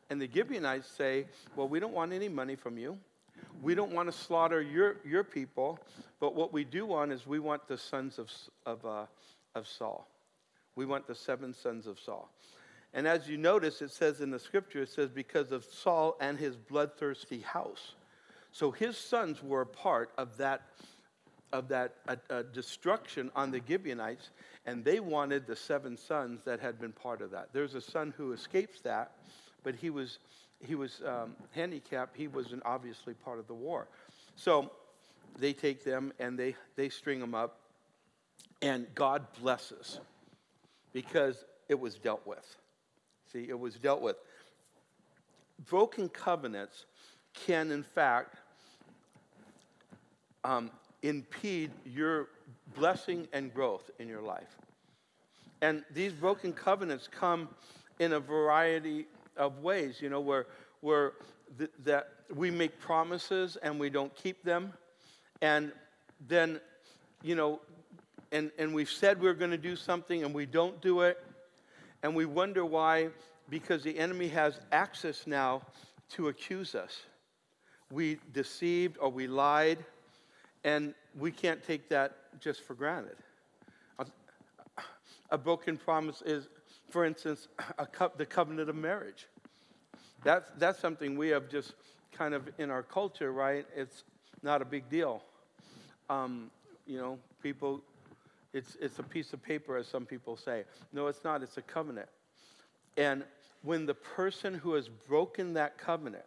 And 0.09 0.21
the 0.21 0.29
Gibeonites 0.33 0.87
say, 0.87 1.25
Well, 1.55 1.67
we 1.67 1.79
don't 1.79 1.93
want 1.93 2.13
any 2.13 2.29
money 2.29 2.55
from 2.55 2.77
you. 2.77 2.97
We 3.61 3.75
don't 3.75 3.91
want 3.91 4.11
to 4.11 4.17
slaughter 4.17 4.61
your, 4.61 4.97
your 5.05 5.23
people, 5.23 5.79
but 6.19 6.35
what 6.35 6.53
we 6.53 6.63
do 6.63 6.85
want 6.85 7.11
is 7.11 7.25
we 7.25 7.39
want 7.39 7.67
the 7.67 7.77
sons 7.77 8.19
of, 8.19 8.31
of, 8.65 8.85
uh, 8.85 9.05
of 9.55 9.67
Saul. 9.67 10.07
We 10.75 10.85
want 10.85 11.07
the 11.07 11.15
seven 11.15 11.53
sons 11.53 11.87
of 11.87 11.99
Saul. 11.99 12.29
And 12.93 13.07
as 13.07 13.27
you 13.27 13.37
notice, 13.37 13.81
it 13.81 13.91
says 13.91 14.21
in 14.21 14.31
the 14.31 14.39
scripture, 14.39 14.83
it 14.83 14.89
says, 14.89 15.09
because 15.09 15.51
of 15.51 15.65
Saul 15.65 16.17
and 16.21 16.37
his 16.37 16.55
bloodthirsty 16.55 17.41
house. 17.41 17.95
So 18.51 18.71
his 18.71 18.97
sons 18.97 19.43
were 19.43 19.61
a 19.61 19.65
part 19.67 20.11
of 20.17 20.37
that, 20.37 20.61
of 21.51 21.67
that 21.67 21.95
uh, 22.07 22.15
uh, 22.29 22.43
destruction 22.53 23.31
on 23.35 23.51
the 23.51 23.61
Gibeonites, 23.67 24.29
and 24.65 24.83
they 24.83 24.99
wanted 24.99 25.45
the 25.47 25.55
seven 25.55 25.97
sons 25.97 26.41
that 26.45 26.59
had 26.59 26.79
been 26.79 26.91
part 26.91 27.21
of 27.21 27.31
that. 27.31 27.49
There's 27.53 27.75
a 27.75 27.81
son 27.81 28.13
who 28.17 28.31
escapes 28.31 28.81
that, 28.81 29.11
but 29.63 29.75
he 29.75 29.89
was, 29.89 30.19
he 30.59 30.75
was 30.75 31.01
um, 31.05 31.35
handicapped. 31.51 32.15
He 32.15 32.27
wasn't 32.27 32.63
obviously 32.65 33.13
part 33.13 33.39
of 33.39 33.47
the 33.47 33.53
war. 33.53 33.87
So 34.35 34.71
they 35.39 35.53
take 35.53 35.83
them 35.83 36.13
and 36.19 36.37
they, 36.37 36.55
they 36.75 36.89
string 36.89 37.19
them 37.19 37.35
up, 37.35 37.59
and 38.61 38.87
God 38.95 39.25
blesses 39.39 39.99
because 40.93 41.45
it 41.69 41.79
was 41.79 41.95
dealt 41.95 42.25
with. 42.25 42.55
See, 43.31 43.45
it 43.47 43.59
was 43.59 43.75
dealt 43.75 44.01
with. 44.01 44.15
Broken 45.69 46.09
covenants 46.09 46.85
can, 47.33 47.71
in 47.71 47.83
fact, 47.83 48.37
um, 50.43 50.71
impede 51.03 51.71
your 51.85 52.29
blessing 52.75 53.27
and 53.33 53.53
growth 53.53 53.89
in 53.99 54.07
your 54.07 54.21
life. 54.21 54.57
And 55.61 55.83
these 55.93 56.13
broken 56.13 56.53
covenants 56.53 57.07
come 57.07 57.49
in 57.99 58.13
a 58.13 58.19
variety 58.19 59.07
of 59.37 59.59
ways, 59.59 60.01
you 60.01 60.09
know, 60.09 60.19
where, 60.19 60.47
where 60.81 61.13
th- 61.57 61.71
that 61.83 62.09
we 62.33 62.51
make 62.51 62.79
promises 62.79 63.57
and 63.61 63.79
we 63.79 63.89
don't 63.89 64.13
keep 64.15 64.43
them. 64.43 64.73
And 65.41 65.71
then, 66.27 66.59
you 67.23 67.35
know, 67.35 67.59
and, 68.31 68.51
and 68.57 68.73
we've 68.73 68.89
said 68.89 69.21
we're 69.21 69.33
going 69.33 69.51
to 69.51 69.57
do 69.57 69.75
something 69.75 70.23
and 70.23 70.33
we 70.33 70.45
don't 70.45 70.81
do 70.81 71.01
it. 71.01 71.23
And 72.03 72.15
we 72.15 72.25
wonder 72.25 72.65
why, 72.65 73.09
because 73.49 73.83
the 73.83 73.97
enemy 73.97 74.27
has 74.29 74.59
access 74.71 75.25
now 75.25 75.61
to 76.09 76.27
accuse 76.27 76.75
us. 76.75 77.01
We 77.91 78.19
deceived 78.33 78.97
or 78.99 79.09
we 79.09 79.27
lied, 79.27 79.83
and 80.63 80.93
we 81.17 81.31
can't 81.31 81.63
take 81.63 81.89
that 81.89 82.39
just 82.41 82.61
for 82.61 82.73
granted. 82.73 83.15
A, 83.99 84.05
a 85.31 85.37
broken 85.37 85.77
promise 85.77 86.21
is, 86.25 86.49
for 86.89 87.05
instance, 87.05 87.47
co- 87.91 88.11
the 88.17 88.25
covenant 88.25 88.69
of 88.69 88.75
marriage. 88.75 89.27
That's, 90.23 90.49
that's 90.57 90.79
something 90.79 91.17
we 91.17 91.29
have 91.29 91.49
just 91.49 91.73
kind 92.11 92.33
of 92.33 92.49
in 92.57 92.69
our 92.69 92.83
culture, 92.83 93.31
right? 93.31 93.65
It's 93.75 94.03
not 94.41 94.61
a 94.61 94.65
big 94.65 94.89
deal. 94.89 95.23
Um, 96.09 96.49
you 96.85 96.97
know, 96.97 97.19
people 97.41 97.81
it's, 98.53 98.75
it's 98.81 98.97
a 98.97 99.03
piece 99.03 99.33
of 99.33 99.43
paper, 99.43 99.77
as 99.77 99.87
some 99.87 100.05
people 100.05 100.37
say. 100.37 100.63
No, 100.93 101.07
it's 101.07 101.23
not. 101.23 101.43
It's 101.43 101.57
a 101.57 101.61
covenant. 101.61 102.07
And 102.95 103.23
when 103.61 103.85
the 103.85 103.93
person 103.93 104.55
who 104.55 104.73
has 104.73 104.87
broken 104.87 105.53
that 105.53 105.77
covenant, 105.77 106.25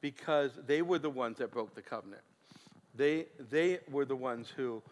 because 0.00 0.52
they 0.66 0.80
were 0.80 0.98
the 0.98 1.10
ones 1.10 1.38
that 1.38 1.50
broke 1.50 1.74
the 1.74 1.82
covenant, 1.82 2.22
they, 2.94 3.26
they 3.50 3.80
were 3.90 4.04
the 4.04 4.16
ones 4.16 4.48
who 4.56 4.82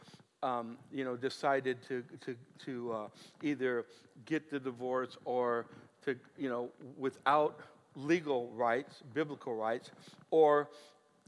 um, 0.46 0.78
you 0.92 1.04
know, 1.04 1.16
decided 1.16 1.76
to, 1.88 2.04
to, 2.24 2.36
to 2.64 2.92
uh, 2.92 3.08
either 3.42 3.84
get 4.26 4.50
the 4.50 4.60
divorce 4.60 5.16
or 5.24 5.66
to, 6.04 6.16
you 6.38 6.48
know, 6.48 6.70
without 6.96 7.58
legal 7.96 8.50
rights, 8.50 9.02
biblical 9.14 9.54
rights, 9.56 9.90
or 10.30 10.68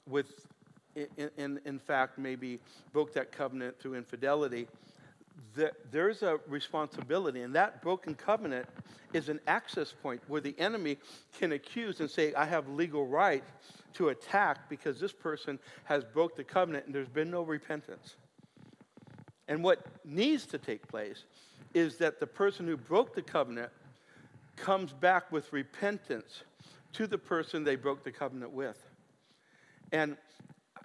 with, 0.06 0.46
in, 0.94 1.30
in, 1.36 1.60
in 1.64 1.78
fact, 1.78 2.18
maybe 2.18 2.60
broke 2.92 3.12
that 3.14 3.32
covenant 3.32 3.78
through 3.80 3.94
infidelity 3.96 4.68
That 5.54 5.74
there's 5.90 6.22
a 6.22 6.38
responsibility, 6.48 7.42
and 7.42 7.54
that 7.54 7.82
broken 7.82 8.14
covenant 8.14 8.66
is 9.12 9.28
an 9.28 9.40
access 9.46 9.92
point 10.02 10.20
where 10.28 10.40
the 10.40 10.54
enemy 10.58 10.98
can 11.38 11.52
accuse 11.52 12.00
and 12.00 12.10
say, 12.10 12.34
I 12.34 12.44
have 12.44 12.68
legal 12.68 13.06
right 13.06 13.44
to 13.94 14.10
attack 14.10 14.68
because 14.68 15.00
this 15.00 15.12
person 15.12 15.58
has 15.84 16.04
broke 16.04 16.36
the 16.36 16.44
covenant 16.44 16.86
and 16.86 16.94
there's 16.94 17.08
been 17.08 17.30
no 17.30 17.42
repentance. 17.42 18.16
And 19.48 19.64
what 19.64 19.80
needs 20.04 20.46
to 20.46 20.58
take 20.58 20.86
place 20.86 21.24
is 21.74 21.96
that 21.96 22.20
the 22.20 22.26
person 22.26 22.66
who 22.66 22.76
broke 22.76 23.14
the 23.14 23.22
covenant 23.22 23.70
comes 24.56 24.92
back 24.92 25.32
with 25.32 25.52
repentance 25.52 26.42
to 26.92 27.06
the 27.06 27.18
person 27.18 27.64
they 27.64 27.76
broke 27.76 28.04
the 28.04 28.12
covenant 28.12 28.52
with. 28.52 28.82
And 29.92 30.16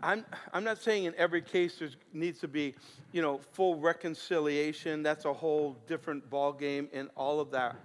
I'm, 0.02 0.26
I'm 0.54 0.64
not 0.64 0.82
saying 0.82 1.06
in 1.06 1.14
every 1.18 1.42
case 1.42 1.78
there 1.80 1.90
needs 2.14 2.40
to 2.40 2.48
be, 2.48 2.74
you 3.12 3.22
know, 3.22 3.40
full 3.52 3.76
reconciliation. 3.76 5.04
That's 5.04 5.26
a 5.26 5.34
whole 5.34 5.78
different 5.88 6.30
ballgame 6.30 6.88
and 6.94 7.10
all 7.16 7.40
of 7.40 7.52
that. 7.52 7.76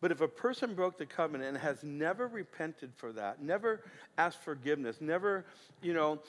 But 0.00 0.10
if 0.10 0.20
a 0.22 0.28
person 0.28 0.74
broke 0.74 0.96
the 0.96 1.04
covenant 1.04 1.50
and 1.50 1.58
has 1.58 1.82
never 1.82 2.28
repented 2.28 2.92
for 2.96 3.12
that, 3.12 3.42
never 3.42 3.82
asked 4.16 4.42
forgiveness, 4.42 4.96
never, 5.00 5.44
you 5.82 5.92
know, 5.92 6.20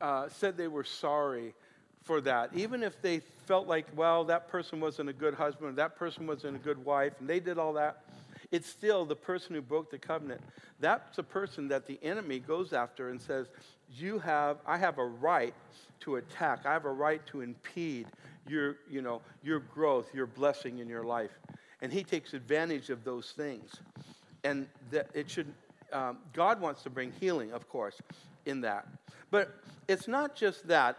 uh, 0.00 0.28
said 0.28 0.56
they 0.56 0.68
were 0.68 0.84
sorry 0.84 1.54
for 2.04 2.20
that, 2.20 2.50
even 2.54 2.82
if 2.82 3.00
they 3.02 3.20
felt 3.46 3.66
like, 3.66 3.86
well, 3.96 4.24
that 4.24 4.48
person 4.48 4.78
wasn't 4.78 5.08
a 5.08 5.12
good 5.12 5.34
husband, 5.34 5.76
that 5.76 5.96
person 5.96 6.26
wasn't 6.26 6.54
a 6.54 6.58
good 6.60 6.82
wife, 6.84 7.14
and 7.18 7.28
they 7.28 7.40
did 7.40 7.58
all 7.58 7.72
that, 7.72 8.04
it's 8.52 8.68
still 8.68 9.04
the 9.04 9.16
person 9.16 9.54
who 9.54 9.62
broke 9.62 9.90
the 9.90 9.98
covenant. 9.98 10.40
That's 10.80 11.16
the 11.16 11.22
person 11.22 11.66
that 11.68 11.86
the 11.86 11.98
enemy 12.02 12.38
goes 12.38 12.72
after 12.72 13.08
and 13.08 13.20
says, 13.20 13.48
you 13.90 14.18
have, 14.18 14.58
I 14.66 14.76
have 14.78 14.98
a 14.98 15.04
right 15.04 15.54
to 16.00 16.16
attack. 16.16 16.66
I 16.66 16.72
have 16.72 16.84
a 16.84 16.92
right 16.92 17.24
to 17.28 17.40
impede 17.40 18.06
your, 18.46 18.76
you 18.90 19.00
know, 19.00 19.22
your 19.42 19.60
growth, 19.60 20.14
your 20.14 20.26
blessing 20.26 20.78
in 20.78 20.88
your 20.88 21.04
life. 21.04 21.30
And 21.80 21.92
he 21.92 22.04
takes 22.04 22.34
advantage 22.34 22.90
of 22.90 23.02
those 23.02 23.32
things. 23.36 23.72
And 24.44 24.66
that 24.90 25.08
it 25.14 25.30
should, 25.30 25.52
um, 25.92 26.18
God 26.32 26.60
wants 26.60 26.82
to 26.82 26.90
bring 26.90 27.12
healing, 27.18 27.52
of 27.52 27.68
course, 27.68 28.00
in 28.46 28.60
that. 28.60 28.86
But 29.30 29.54
it's 29.88 30.06
not 30.06 30.36
just 30.36 30.68
that. 30.68 30.98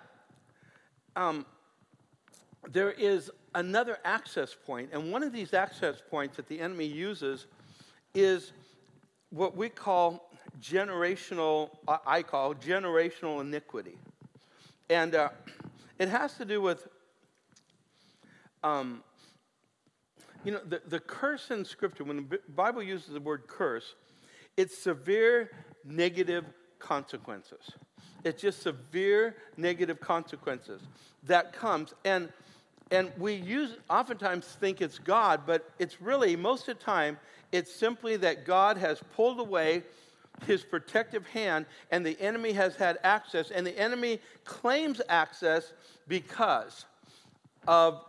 Um, 1.15 1.45
there 2.71 2.91
is 2.91 3.31
another 3.53 3.97
access 4.03 4.55
point, 4.65 4.89
and 4.91 5.11
one 5.11 5.23
of 5.23 5.31
these 5.31 5.53
access 5.53 6.01
points 6.09 6.35
that 6.37 6.47
the 6.47 6.59
enemy 6.59 6.85
uses 6.85 7.47
is 8.13 8.51
what 9.29 9.55
we 9.55 9.69
call 9.69 10.29
generational, 10.61 11.69
I 12.05 12.21
call 12.21 12.53
generational 12.55 13.41
iniquity. 13.41 13.97
And 14.89 15.15
uh, 15.15 15.29
it 15.99 16.09
has 16.09 16.35
to 16.35 16.45
do 16.45 16.61
with, 16.61 16.87
um, 18.63 19.03
you 20.43 20.51
know, 20.51 20.61
the, 20.67 20.81
the 20.87 20.99
curse 20.99 21.51
in 21.51 21.65
Scripture, 21.65 22.03
when 22.03 22.27
the 22.29 22.39
Bible 22.55 22.83
uses 22.83 23.13
the 23.13 23.19
word 23.19 23.47
curse, 23.47 23.95
it's 24.57 24.77
severe 24.77 25.51
negative 25.83 26.45
consequences. 26.79 27.71
It's 28.23 28.41
just 28.41 28.61
severe 28.61 29.35
negative 29.57 29.99
consequences 29.99 30.81
that 31.23 31.53
comes. 31.53 31.93
And, 32.03 32.29
and 32.91 33.11
we 33.17 33.33
use, 33.33 33.77
oftentimes 33.89 34.45
think 34.45 34.81
it's 34.81 34.97
God, 34.97 35.41
but 35.45 35.69
it's 35.79 36.01
really, 36.01 36.35
most 36.35 36.67
of 36.67 36.77
the 36.77 36.83
time, 36.83 37.19
it's 37.51 37.73
simply 37.73 38.17
that 38.17 38.45
God 38.45 38.77
has 38.77 38.99
pulled 39.15 39.39
away 39.39 39.83
his 40.45 40.63
protective 40.63 41.25
hand, 41.27 41.65
and 41.91 42.05
the 42.05 42.19
enemy 42.19 42.51
has 42.51 42.75
had 42.75 42.97
access, 43.03 43.51
and 43.51 43.65
the 43.65 43.77
enemy 43.79 44.19
claims 44.43 45.01
access 45.07 45.71
because 46.07 46.85
of, 47.67 48.03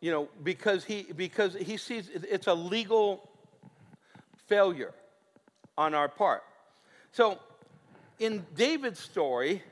you 0.00 0.10
know, 0.10 0.28
because 0.42 0.84
he 0.84 1.06
because 1.16 1.54
he 1.54 1.76
sees 1.76 2.10
it's 2.12 2.48
a 2.48 2.54
legal 2.54 3.28
failure 4.46 4.92
on 5.76 5.94
our 5.94 6.08
part. 6.08 6.42
So 7.12 7.38
in 8.18 8.44
David's 8.56 9.00
story, 9.00 9.62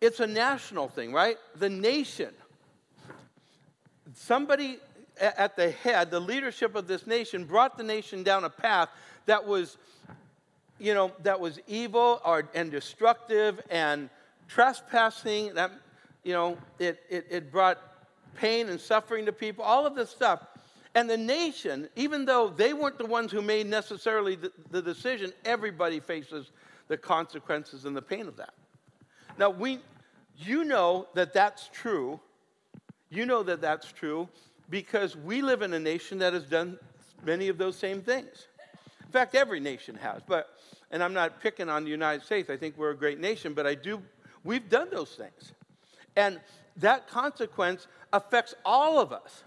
it's 0.00 0.20
a 0.20 0.26
national 0.26 0.88
thing, 0.88 1.12
right? 1.12 1.36
The 1.56 1.68
nation. 1.68 2.32
Somebody 4.14 4.78
at 5.20 5.56
the 5.56 5.70
head, 5.70 6.10
the 6.10 6.20
leadership 6.20 6.74
of 6.74 6.86
this 6.86 7.06
nation, 7.06 7.44
brought 7.44 7.76
the 7.76 7.82
nation 7.82 8.22
down 8.22 8.44
a 8.44 8.50
path 8.50 8.88
that 9.26 9.46
was 9.46 9.76
you 10.78 10.94
know, 10.94 11.12
that 11.22 11.38
was 11.40 11.58
evil 11.66 12.20
or, 12.24 12.48
and 12.54 12.70
destructive 12.70 13.60
and 13.70 14.08
trespassing, 14.46 15.54
that, 15.54 15.72
you 16.22 16.32
know, 16.32 16.56
it, 16.78 17.00
it, 17.10 17.26
it 17.30 17.52
brought 17.52 17.78
pain 18.36 18.68
and 18.68 18.80
suffering 18.80 19.26
to 19.26 19.32
people, 19.32 19.64
all 19.64 19.86
of 19.86 19.94
this 19.94 20.10
stuff. 20.10 20.40
And 20.94 21.08
the 21.08 21.16
nation, 21.16 21.88
even 21.96 22.24
though 22.24 22.48
they 22.48 22.72
weren't 22.72 22.98
the 22.98 23.06
ones 23.06 23.30
who 23.30 23.42
made 23.42 23.66
necessarily 23.66 24.36
the, 24.36 24.52
the 24.70 24.80
decision, 24.80 25.32
everybody 25.44 26.00
faces 26.00 26.50
the 26.88 26.96
consequences 26.96 27.84
and 27.84 27.96
the 27.96 28.02
pain 28.02 28.26
of 28.26 28.36
that. 28.36 28.54
Now, 29.38 29.50
we, 29.50 29.80
you 30.36 30.64
know 30.64 31.06
that 31.14 31.32
that's 31.32 31.68
true 31.72 32.20
You 33.10 33.24
know 33.24 33.42
that 33.42 33.60
that's 33.60 33.90
true 33.90 34.28
because 34.68 35.16
we 35.16 35.40
live 35.40 35.62
in 35.62 35.72
a 35.72 35.78
nation 35.78 36.18
that 36.18 36.34
has 36.34 36.44
done 36.44 36.78
many 37.24 37.48
of 37.48 37.56
those 37.56 37.74
same 37.76 38.02
things. 38.02 38.48
In 39.06 39.12
fact, 39.12 39.34
every 39.34 39.60
nation 39.60 39.96
has. 39.96 40.20
But, 40.26 40.48
and 40.90 41.02
I'm 41.02 41.14
not 41.14 41.40
picking 41.40 41.70
on 41.70 41.84
the 41.84 41.90
United 41.90 42.22
States. 42.22 42.50
I 42.50 42.58
think 42.58 42.76
we're 42.76 42.90
a 42.90 42.96
great 42.96 43.18
nation, 43.18 43.54
but 43.54 43.66
I 43.66 43.74
do, 43.74 44.02
we've 44.44 44.68
done 44.68 44.88
those 44.90 45.12
things. 45.12 45.54
And 46.16 46.38
that 46.76 47.08
consequence 47.08 47.86
affects 48.12 48.54
all 48.62 49.00
of 49.00 49.10
us, 49.10 49.42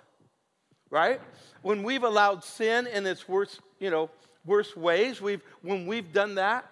right? 0.89 1.21
When 1.61 1.83
we've 1.83 2.03
allowed 2.03 2.43
sin 2.43 2.87
in 2.87 3.05
its 3.05 3.29
worst, 3.29 3.59
you 3.79 3.91
know, 3.91 4.09
worst 4.43 4.75
ways, 4.75 5.21
we've, 5.21 5.43
when 5.61 5.85
we've 5.85 6.11
done 6.11 6.33
that, 6.35 6.65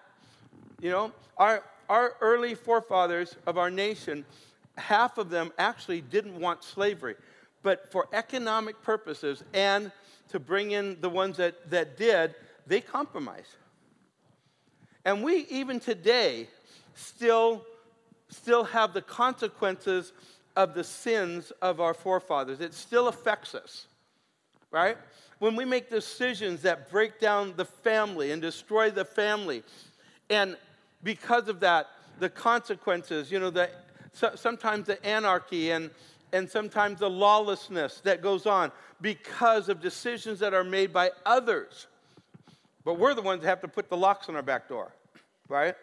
you 0.82 0.90
know, 0.90 1.12
our, 1.38 1.64
our 1.90 2.16
early 2.22 2.56
forefathers 2.56 3.36
of 3.46 3.58
our 3.58 3.70
nation, 3.70 4.26
half 4.78 5.18
of 5.18 5.30
them 5.30 5.52
actually 5.58 6.02
didn't 6.02 6.40
want 6.40 6.64
slavery. 6.64 7.16
But 7.62 7.92
for 7.92 8.08
economic 8.14 8.82
purposes 8.82 9.44
and 9.54 9.92
to 10.30 10.40
bring 10.40 10.72
in 10.72 11.00
the 11.02 11.10
ones 11.10 11.38
that, 11.38 11.70
that 11.70 11.98
did, 11.98 12.36
they 12.68 12.82
compromised. 12.82 13.56
And 15.04 15.24
we, 15.24 15.48
even 15.50 15.80
today, 15.80 16.48
still, 16.94 17.66
still 18.30 18.64
have 18.64 18.94
the 18.94 19.02
consequences 19.02 20.14
of 20.56 20.74
the 20.74 20.84
sins 20.84 21.52
of 21.62 21.80
our 21.82 21.94
forefathers. 21.94 22.62
It 22.62 22.74
still 22.74 23.08
affects 23.08 23.56
us, 23.56 23.88
right? 24.72 24.98
When 25.40 25.56
we 25.56 25.66
make 25.66 25.90
decisions 25.90 26.62
that 26.62 26.92
break 26.92 27.20
down 27.20 27.54
the 27.56 27.66
family 27.66 28.32
and 28.32 28.42
destroy 28.42 28.92
the 28.92 29.06
family, 29.06 29.64
and 30.30 30.58
because 31.04 31.48
of 31.48 31.60
that, 31.62 31.88
the 32.20 32.30
consequences, 32.30 33.32
you 33.32 33.40
know, 33.40 33.50
the, 33.50 33.70
so, 34.12 34.32
sometimes 34.36 34.88
the 34.88 35.04
anarchy 35.06 35.72
and, 35.72 35.90
and 36.34 36.50
sometimes 36.50 37.00
the 37.00 37.10
lawlessness 37.10 38.02
that 38.02 38.22
goes 38.22 38.46
on 38.46 38.72
because 39.02 39.70
of 39.70 39.82
decisions 39.82 40.40
that 40.40 40.54
are 40.54 40.64
made 40.64 40.92
by 40.92 41.12
others. 41.26 41.88
But 42.84 42.98
we're 42.98 43.14
the 43.14 43.22
ones 43.22 43.42
that 43.42 43.48
have 43.48 43.62
to 43.62 43.68
put 43.68 43.90
the 43.90 43.98
locks 43.98 44.30
on 44.30 44.36
our 44.36 44.42
back 44.42 44.68
door, 44.68 44.92
right? 45.48 45.76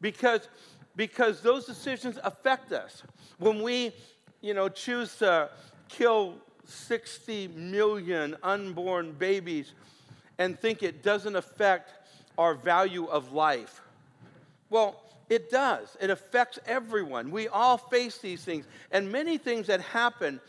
Because, 0.00 0.48
because 0.94 1.40
those 1.40 1.66
decisions 1.66 2.18
affect 2.24 2.72
us. 2.72 3.02
When 3.38 3.62
we, 3.62 3.92
you 4.40 4.54
know, 4.54 4.68
choose 4.68 5.16
to 5.16 5.50
kill 5.88 6.34
60 6.64 7.48
million 7.48 8.36
unborn 8.42 9.12
babies 9.12 9.72
and 10.38 10.58
think 10.58 10.82
it 10.82 11.02
doesn't 11.02 11.36
affect 11.36 11.92
our 12.38 12.54
value 12.54 13.06
of 13.06 13.32
life. 13.32 13.80
Well, 14.70 15.02
it 15.28 15.50
does. 15.50 15.96
It 16.00 16.10
affects 16.10 16.58
everyone. 16.66 17.30
We 17.30 17.48
all 17.48 17.78
face 17.78 18.18
these 18.18 18.44
things. 18.44 18.66
And 18.90 19.10
many 19.10 19.38
things 19.38 19.66
that 19.66 19.80
happen 19.80 20.40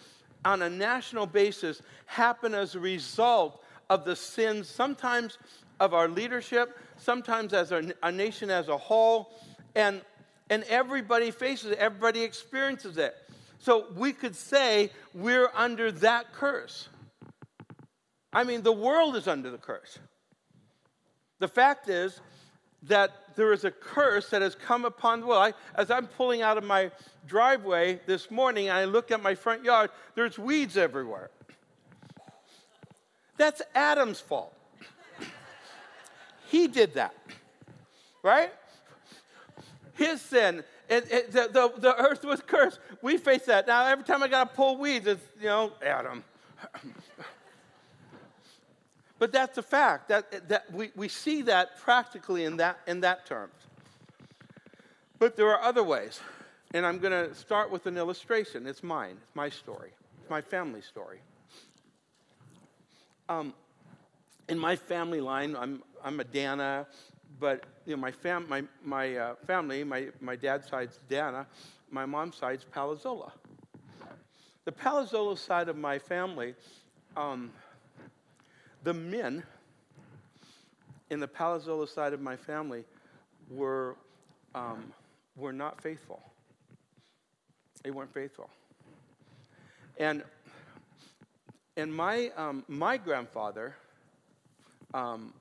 on 0.46 0.62
a 0.62 0.70
national 0.70 1.26
basis 1.26 1.82
happen 2.06 2.54
as 2.54 2.76
a 2.76 2.80
result 2.80 3.64
of 3.90 4.06
the 4.06 4.16
sins, 4.16 4.68
sometimes 4.68 5.38
of 5.80 5.94
our 5.94 6.08
leadership, 6.08 6.78
sometimes 6.98 7.54
as 7.54 7.72
a 7.72 8.12
nation 8.12 8.50
as 8.50 8.68
a 8.68 8.78
whole. 8.78 9.32
And, 9.76 10.02
and 10.50 10.64
everybody 10.66 11.32
faces 11.32 11.72
it, 11.72 11.80
everybody 11.80 12.22
experiences 12.22 12.98
it. 12.98 13.16
So 13.60 13.88
we 13.96 14.14
could 14.14 14.36
say 14.36 14.92
we're 15.14 15.50
under 15.56 15.92
that 15.92 16.34
curse. 16.34 16.90
I 18.32 18.44
mean, 18.44 18.62
the 18.62 18.72
world 18.72 19.16
is 19.16 19.28
under 19.28 19.50
the 19.50 19.58
curse. 19.58 19.98
The 21.40 21.48
fact 21.48 21.90
is, 21.90 22.20
that 22.84 23.12
there 23.38 23.54
is 23.54 23.64
a 23.64 23.72
curse 23.72 24.30
that 24.32 24.42
has 24.42 24.56
come 24.56 24.84
upon 24.84 25.22
the 25.22 25.28
world. 25.28 25.54
I, 25.54 25.80
as 25.80 25.90
I'm 25.90 26.08
pulling 26.08 26.42
out 26.42 26.58
of 26.58 26.64
my 26.64 26.92
driveway 27.28 28.02
this 28.06 28.30
morning 28.30 28.68
and 28.68 28.78
I 28.78 28.86
look 28.86 29.12
at 29.12 29.22
my 29.22 29.36
front 29.36 29.64
yard, 29.64 29.92
there's 30.16 30.38
weeds 30.38 30.76
everywhere. 30.76 31.30
That's 33.38 33.62
Adam's 33.76 34.20
fault. 34.20 34.54
he 36.48 36.68
did 36.68 36.96
that, 36.96 37.16
right? 38.24 38.52
His 39.94 40.20
sin. 40.20 40.64
It, 40.90 41.12
it, 41.12 41.32
the, 41.32 41.50
the, 41.52 41.80
the 41.80 41.96
earth 41.96 42.26
was 42.26 42.42
cursed. 42.42 42.80
We 43.02 43.18
face 43.18 43.46
that. 43.46 43.68
Now, 43.68 43.86
every 43.86 44.04
time 44.04 44.24
I 44.24 44.28
got 44.28 44.50
to 44.50 44.56
pull 44.56 44.78
weeds, 44.78 45.06
it's, 45.06 45.24
you 45.40 45.48
know, 45.48 45.74
Adam. 45.86 46.24
But 49.20 49.32
that's 49.32 49.58
a 49.58 49.64
fact. 49.64 50.10
That, 50.10 50.50
that 50.50 50.72
we, 50.72 50.92
we 50.96 51.08
see 51.08 51.42
that 51.44 51.80
practically 51.80 52.46
in 52.46 52.58
that, 52.58 52.80
in 52.88 53.02
that 53.02 53.26
terms. 53.26 53.54
But 55.20 55.36
there 55.36 55.50
are 55.50 55.62
other 55.62 55.84
ways. 55.84 56.20
And 56.74 56.86
I'm 56.86 57.00
going 57.00 57.14
to 57.14 57.34
start 57.34 57.72
with 57.72 57.86
an 57.86 57.98
illustration. 57.98 58.68
It's 58.68 58.84
mine, 58.84 59.18
it's 59.24 59.36
my 59.36 59.50
story, 59.50 59.92
it's 60.20 60.30
my 60.30 60.42
family 60.42 60.82
story. 60.82 61.20
Um, 63.30 63.54
in 64.50 64.60
my 64.60 64.76
family 64.76 65.22
line, 65.22 65.56
I'm, 65.56 65.82
I'm 66.04 66.20
a 66.20 66.24
Dana, 66.24 66.88
but 67.40 67.64
you 67.86 67.96
know, 67.96 68.02
my, 68.02 68.12
fam- 68.12 68.48
my, 68.50 68.64
my 68.84 69.16
uh, 69.16 69.36
family, 69.46 69.84
my, 69.84 70.08
my 70.22 70.36
dad's 70.36 70.68
side's 70.68 71.00
Dana, 71.10 71.48
my 71.90 72.06
mom's 72.06 72.36
side's 72.36 72.66
Palazzolo. 72.66 73.32
The 74.66 74.72
Palazzolo 74.72 75.38
side 75.38 75.70
of 75.70 75.78
my 75.78 75.98
family, 75.98 76.54
um, 77.16 77.52
the 78.84 78.94
men 78.94 79.44
in 81.10 81.20
the 81.20 81.28
Palazzolo 81.28 81.88
side 81.88 82.14
of 82.14 82.22
my 82.22 82.36
family 82.36 82.84
were, 83.50 83.96
um, 84.56 84.92
were 85.36 85.54
not 85.54 85.82
faithful. 85.82 86.22
They 87.84 87.92
weren't 87.92 88.14
faithful. 88.14 88.50
And, 89.98 90.24
and 91.76 91.94
my, 91.94 92.32
um, 92.36 92.64
my 92.68 92.98
grandfather, 92.98 93.76
um, 94.94 95.34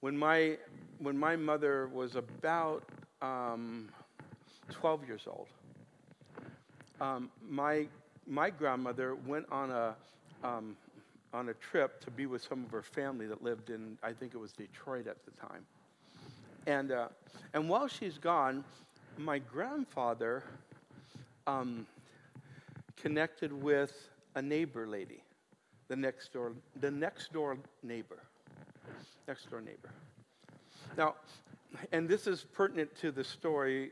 when, 0.00 0.16
my, 0.16 0.58
when 0.98 1.16
my 1.16 1.36
mother 1.36 1.88
was 1.88 2.16
about 2.16 2.84
um, 3.22 3.88
12 4.70 5.06
years 5.06 5.22
old, 5.26 5.48
um, 7.00 7.30
my, 7.48 7.86
my 8.26 8.50
grandmother 8.50 9.14
went 9.14 9.46
on 9.50 9.70
a, 9.70 9.94
um, 10.44 10.76
on 11.32 11.48
a 11.48 11.54
trip 11.54 12.00
to 12.04 12.10
be 12.10 12.26
with 12.26 12.42
some 12.42 12.64
of 12.64 12.70
her 12.70 12.82
family 12.82 13.26
that 13.26 13.42
lived 13.42 13.70
in, 13.70 13.96
I 14.02 14.12
think 14.12 14.34
it 14.34 14.38
was 14.38 14.52
Detroit 14.52 15.06
at 15.06 15.16
the 15.24 15.30
time. 15.32 15.64
And, 16.66 16.92
uh, 16.92 17.08
and 17.54 17.68
while 17.68 17.88
she's 17.88 18.18
gone, 18.18 18.64
my 19.16 19.38
grandfather 19.38 20.42
um, 21.46 21.86
connected 22.96 23.52
with 23.52 23.92
a 24.34 24.42
neighbor 24.42 24.86
lady, 24.86 25.22
the 25.88 25.96
next 25.96 26.32
door, 26.32 26.52
the 26.80 26.90
next 26.90 27.32
door 27.32 27.56
neighbor, 27.82 28.18
next 29.26 29.50
door 29.50 29.60
neighbor. 29.60 29.90
Now, 30.96 31.14
and 31.92 32.08
this 32.08 32.26
is 32.26 32.44
pertinent 32.52 32.94
to 32.96 33.10
the 33.10 33.24
story, 33.24 33.90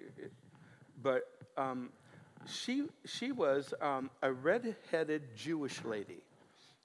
but 1.02 1.28
um, 1.56 1.90
she 2.46 2.86
she 3.04 3.32
was 3.32 3.72
um, 3.80 4.10
a 4.22 4.32
red-headed 4.32 5.36
Jewish 5.36 5.84
lady. 5.84 6.22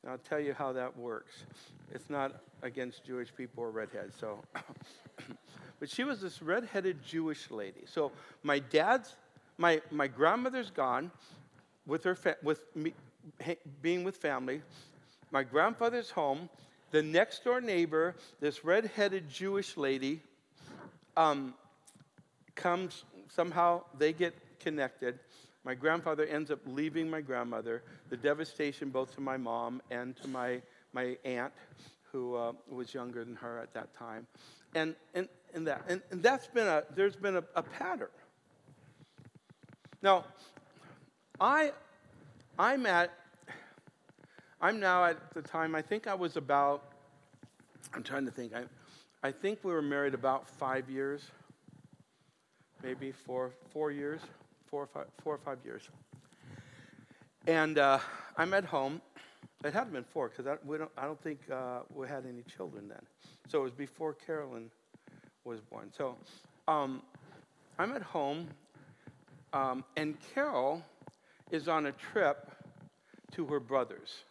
And 0.03 0.11
I'll 0.11 0.17
tell 0.17 0.39
you 0.39 0.53
how 0.53 0.73
that 0.73 0.97
works. 0.97 1.45
It's 1.93 2.09
not 2.09 2.41
against 2.61 3.05
Jewish 3.05 3.33
people 3.35 3.63
or 3.63 3.71
redheads. 3.71 4.15
So, 4.19 4.39
but 5.79 5.89
she 5.89 6.03
was 6.03 6.21
this 6.21 6.41
redheaded 6.41 7.03
Jewish 7.03 7.49
lady. 7.49 7.83
So 7.85 8.11
my 8.43 8.59
dad's, 8.59 9.15
my 9.57 9.81
my 9.91 10.07
grandmother's 10.07 10.69
gone, 10.69 11.09
with 11.85 12.03
her 12.03 12.15
fa- 12.15 12.37
with 12.43 12.63
me, 12.75 12.93
being 13.81 14.03
with 14.03 14.17
family. 14.17 14.61
My 15.31 15.43
grandfather's 15.43 16.09
home. 16.09 16.49
The 16.91 17.01
next 17.01 17.43
door 17.43 17.59
neighbor, 17.59 18.13
this 18.39 18.63
redheaded 18.63 19.27
Jewish 19.27 19.77
lady, 19.77 20.21
um, 21.17 21.55
comes 22.53 23.03
somehow. 23.29 23.83
They 23.97 24.13
get 24.13 24.35
connected 24.59 25.17
my 25.65 25.73
grandfather 25.73 26.25
ends 26.25 26.51
up 26.51 26.59
leaving 26.65 27.09
my 27.09 27.21
grandmother, 27.21 27.83
the 28.09 28.17
devastation 28.17 28.89
both 28.89 29.15
to 29.15 29.21
my 29.21 29.37
mom 29.37 29.81
and 29.91 30.15
to 30.17 30.27
my, 30.27 30.61
my 30.91 31.17
aunt, 31.23 31.53
who 32.11 32.35
uh, 32.35 32.51
was 32.69 32.93
younger 32.93 33.23
than 33.23 33.35
her 33.35 33.59
at 33.59 33.73
that 33.73 33.95
time. 33.97 34.27
And, 34.75 34.95
and, 35.13 35.29
and, 35.53 35.65
that, 35.67 35.83
and, 35.87 36.01
and 36.11 36.21
that's 36.21 36.47
been 36.47 36.67
a, 36.67 36.83
there's 36.95 37.15
been 37.15 37.37
a, 37.37 37.43
a 37.55 37.63
pattern. 37.63 38.09
Now, 40.01 40.25
I, 41.39 41.71
I'm 42.59 42.85
at, 42.85 43.13
I'm 44.59 44.79
now 44.79 45.05
at 45.05 45.33
the 45.33 45.41
time, 45.41 45.75
I 45.75 45.81
think 45.81 46.07
I 46.07 46.13
was 46.13 46.35
about, 46.35 46.83
I'm 47.93 48.03
trying 48.03 48.25
to 48.25 48.31
think, 48.31 48.53
I, 48.53 48.63
I 49.25 49.31
think 49.31 49.59
we 49.63 49.71
were 49.71 49.81
married 49.81 50.13
about 50.13 50.49
five 50.49 50.89
years, 50.89 51.23
maybe 52.83 53.13
four, 53.13 53.51
four 53.71 53.91
years 53.91 54.19
four 54.73 54.81
or 54.81 54.87
five, 54.87 55.05
four 55.23 55.35
or 55.35 55.37
five 55.37 55.59
years. 55.63 55.87
And 57.45 57.77
uh, 57.77 57.99
I'm 58.37 58.55
at 58.55 58.65
home. 58.65 59.03
It 59.63 59.71
hadn't 59.71 59.93
been 59.93 60.03
four 60.03 60.29
because 60.29 60.47
I, 60.47 60.55
don't, 60.65 60.89
I 60.97 61.05
don't 61.05 61.21
think 61.21 61.41
uh, 61.51 61.81
we 61.93 62.07
had 62.07 62.25
any 62.25 62.41
children 62.41 62.87
then. 62.87 63.03
So 63.47 63.59
it 63.59 63.63
was 63.65 63.71
before 63.73 64.15
Carolyn 64.15 64.71
was 65.45 65.61
born. 65.61 65.91
So 65.95 66.15
um, 66.67 67.03
I'm 67.77 67.93
at 67.93 68.01
home, 68.01 68.47
um, 69.53 69.83
and 69.95 70.17
Carol 70.33 70.81
is 71.51 71.67
on 71.67 71.85
a 71.85 71.91
trip 71.91 72.51
to 73.33 73.45
her 73.45 73.59
brothers. 73.59 74.23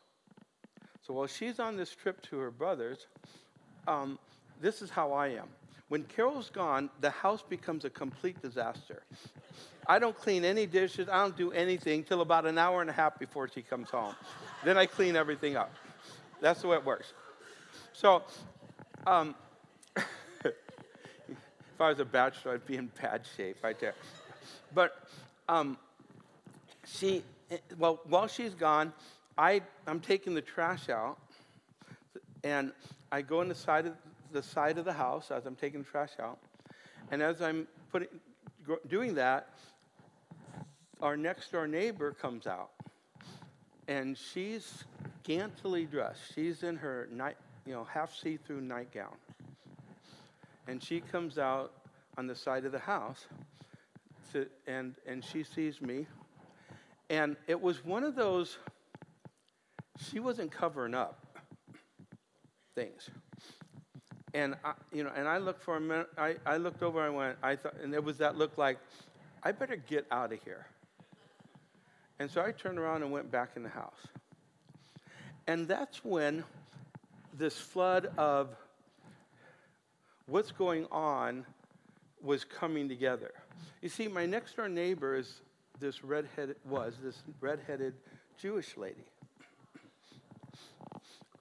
So 1.06 1.14
while 1.14 1.28
she's 1.28 1.60
on 1.60 1.76
this 1.76 1.94
trip 1.94 2.20
to 2.22 2.38
her 2.38 2.50
brothers, 2.50 3.06
um, 3.86 4.18
this 4.60 4.82
is 4.82 4.90
how 4.90 5.12
I 5.12 5.28
am. 5.28 5.46
When 5.88 6.02
Carol's 6.02 6.50
gone, 6.50 6.90
the 7.00 7.10
house 7.10 7.44
becomes 7.48 7.84
a 7.84 7.90
complete 7.90 8.42
disaster. 8.42 9.04
I 9.86 9.98
don't 9.98 10.16
clean 10.16 10.44
any 10.44 10.66
dishes, 10.66 11.08
I 11.08 11.22
don't 11.22 11.36
do 11.36 11.52
anything 11.52 12.04
till 12.04 12.20
about 12.20 12.46
an 12.46 12.56
hour 12.58 12.80
and 12.80 12.90
a 12.90 12.92
half 12.92 13.18
before 13.18 13.48
she 13.48 13.62
comes 13.62 13.90
home. 13.90 14.14
then 14.64 14.76
I 14.78 14.86
clean 14.86 15.16
everything 15.16 15.56
up. 15.56 15.74
That's 16.40 16.62
the 16.62 16.68
way 16.68 16.76
it 16.76 16.84
works. 16.84 17.12
So, 17.92 18.22
um, 19.06 19.34
if 19.96 20.54
I 21.80 21.88
was 21.88 21.98
a 21.98 22.04
bachelor, 22.04 22.54
I'd 22.54 22.66
be 22.66 22.76
in 22.76 22.90
bad 23.00 23.22
shape 23.36 23.56
right 23.62 23.78
there. 23.78 23.94
But 24.74 25.08
um, 25.48 25.76
she, 26.86 27.22
well, 27.78 28.00
while 28.04 28.28
she's 28.28 28.54
gone, 28.54 28.92
I, 29.36 29.62
I'm 29.86 30.00
taking 30.00 30.34
the 30.34 30.42
trash 30.42 30.88
out, 30.88 31.18
and 32.44 32.72
I 33.10 33.22
go 33.22 33.40
in 33.40 33.48
the 33.48 33.54
side 33.54 33.86
of 33.86 33.94
the 34.32 34.42
side 34.42 34.78
of 34.78 34.84
the 34.84 34.92
house 34.92 35.30
as 35.30 35.44
I'm 35.44 35.56
taking 35.56 35.82
the 35.82 35.88
trash 35.88 36.12
out, 36.20 36.38
and 37.10 37.22
as 37.22 37.42
I'm 37.42 37.66
putting, 37.90 38.08
doing 38.88 39.14
that, 39.16 39.48
our 41.02 41.16
next 41.16 41.50
door 41.50 41.66
neighbor 41.66 42.12
comes 42.12 42.46
out, 42.46 42.70
and 43.88 44.16
she's 44.16 44.84
scantily 45.22 45.84
dressed. 45.84 46.20
She's 46.34 46.62
in 46.62 46.76
her 46.76 47.08
night, 47.12 47.36
you 47.66 47.72
know, 47.72 47.84
half 47.84 48.14
see-through 48.14 48.60
nightgown, 48.60 49.16
and 50.68 50.82
she 50.82 51.00
comes 51.00 51.38
out 51.38 51.72
on 52.16 52.26
the 52.26 52.34
side 52.34 52.64
of 52.64 52.72
the 52.72 52.78
house, 52.78 53.26
to, 54.32 54.46
and 54.66 54.94
and 55.06 55.24
she 55.24 55.42
sees 55.42 55.82
me, 55.82 56.06
and 57.10 57.36
it 57.48 57.60
was 57.60 57.84
one 57.84 58.04
of 58.04 58.14
those 58.14 58.58
she 60.10 60.20
wasn't 60.20 60.50
covering 60.50 60.94
up 60.94 61.26
things. 62.74 63.10
And 64.34 64.54
I, 64.64 64.72
you 64.92 65.04
know, 65.04 65.10
and 65.14 65.28
I 65.28 65.38
looked 65.38 65.62
for 65.62 65.76
a 65.76 65.80
minute. 65.80 66.08
I, 66.16 66.36
I 66.46 66.56
looked 66.56 66.82
over. 66.82 67.06
and 67.06 67.14
I 67.14 67.16
went. 67.16 67.38
I 67.42 67.56
thought, 67.56 67.74
and 67.82 67.92
it 67.92 68.02
was 68.02 68.16
that 68.18 68.38
look 68.38 68.56
like, 68.56 68.78
I 69.42 69.52
better 69.52 69.76
get 69.76 70.06
out 70.10 70.32
of 70.32 70.42
here. 70.42 70.66
And 72.18 72.30
so 72.30 72.42
I 72.42 72.52
turned 72.52 72.78
around 72.78 73.02
and 73.02 73.10
went 73.10 73.30
back 73.30 73.50
in 73.56 73.62
the 73.62 73.68
house. 73.68 74.06
And 75.46 75.66
that's 75.66 76.04
when 76.04 76.44
this 77.36 77.56
flood 77.58 78.10
of 78.16 78.54
what's 80.26 80.52
going 80.52 80.86
on 80.92 81.44
was 82.22 82.44
coming 82.44 82.88
together. 82.88 83.32
You 83.80 83.88
see, 83.88 84.06
my 84.06 84.26
next 84.26 84.56
door 84.56 84.68
neighbor 84.68 85.16
is 85.16 85.40
this 85.80 86.04
redheaded 86.04 86.56
was 86.64 86.94
this 87.02 87.22
redheaded 87.40 87.94
Jewish 88.38 88.76
lady. 88.76 89.04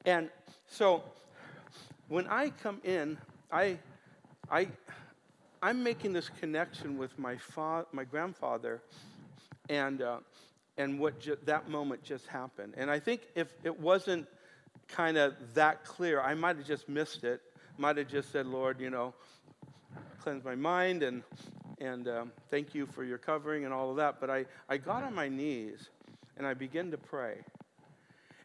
And 0.05 0.29
so 0.67 1.03
when 2.07 2.25
I 2.27 2.49
come 2.49 2.81
in, 2.83 3.17
I, 3.51 3.77
I, 4.49 4.67
I'm 5.61 5.83
making 5.83 6.13
this 6.13 6.29
connection 6.39 6.97
with 6.97 7.17
my, 7.19 7.37
fa- 7.37 7.85
my 7.91 8.03
grandfather 8.03 8.81
and, 9.69 10.01
uh, 10.01 10.17
and 10.81 10.99
what 10.99 11.19
ju- 11.19 11.37
that 11.45 11.69
moment 11.69 12.03
just 12.03 12.25
happened. 12.25 12.73
And 12.75 12.89
I 12.89 12.99
think 12.99 13.21
if 13.35 13.53
it 13.63 13.79
wasn't 13.79 14.27
kind 14.87 15.15
of 15.15 15.35
that 15.53 15.85
clear, 15.85 16.19
I 16.19 16.33
might 16.33 16.57
have 16.57 16.65
just 16.65 16.89
missed 16.89 17.23
it. 17.23 17.41
Might 17.77 17.97
have 17.97 18.07
just 18.07 18.31
said, 18.31 18.47
Lord, 18.47 18.79
you 18.79 18.89
know, 18.89 19.13
cleanse 20.19 20.43
my 20.43 20.55
mind 20.55 21.03
and, 21.03 21.21
and 21.79 22.07
um, 22.07 22.31
thank 22.49 22.73
you 22.73 22.87
for 22.87 23.03
your 23.03 23.19
covering 23.19 23.63
and 23.63 23.73
all 23.73 23.91
of 23.91 23.97
that. 23.97 24.19
But 24.19 24.31
I, 24.31 24.45
I 24.67 24.77
got 24.77 25.03
on 25.03 25.13
my 25.13 25.29
knees 25.29 25.89
and 26.37 26.47
I 26.47 26.55
began 26.55 26.89
to 26.91 26.97
pray. 26.97 27.37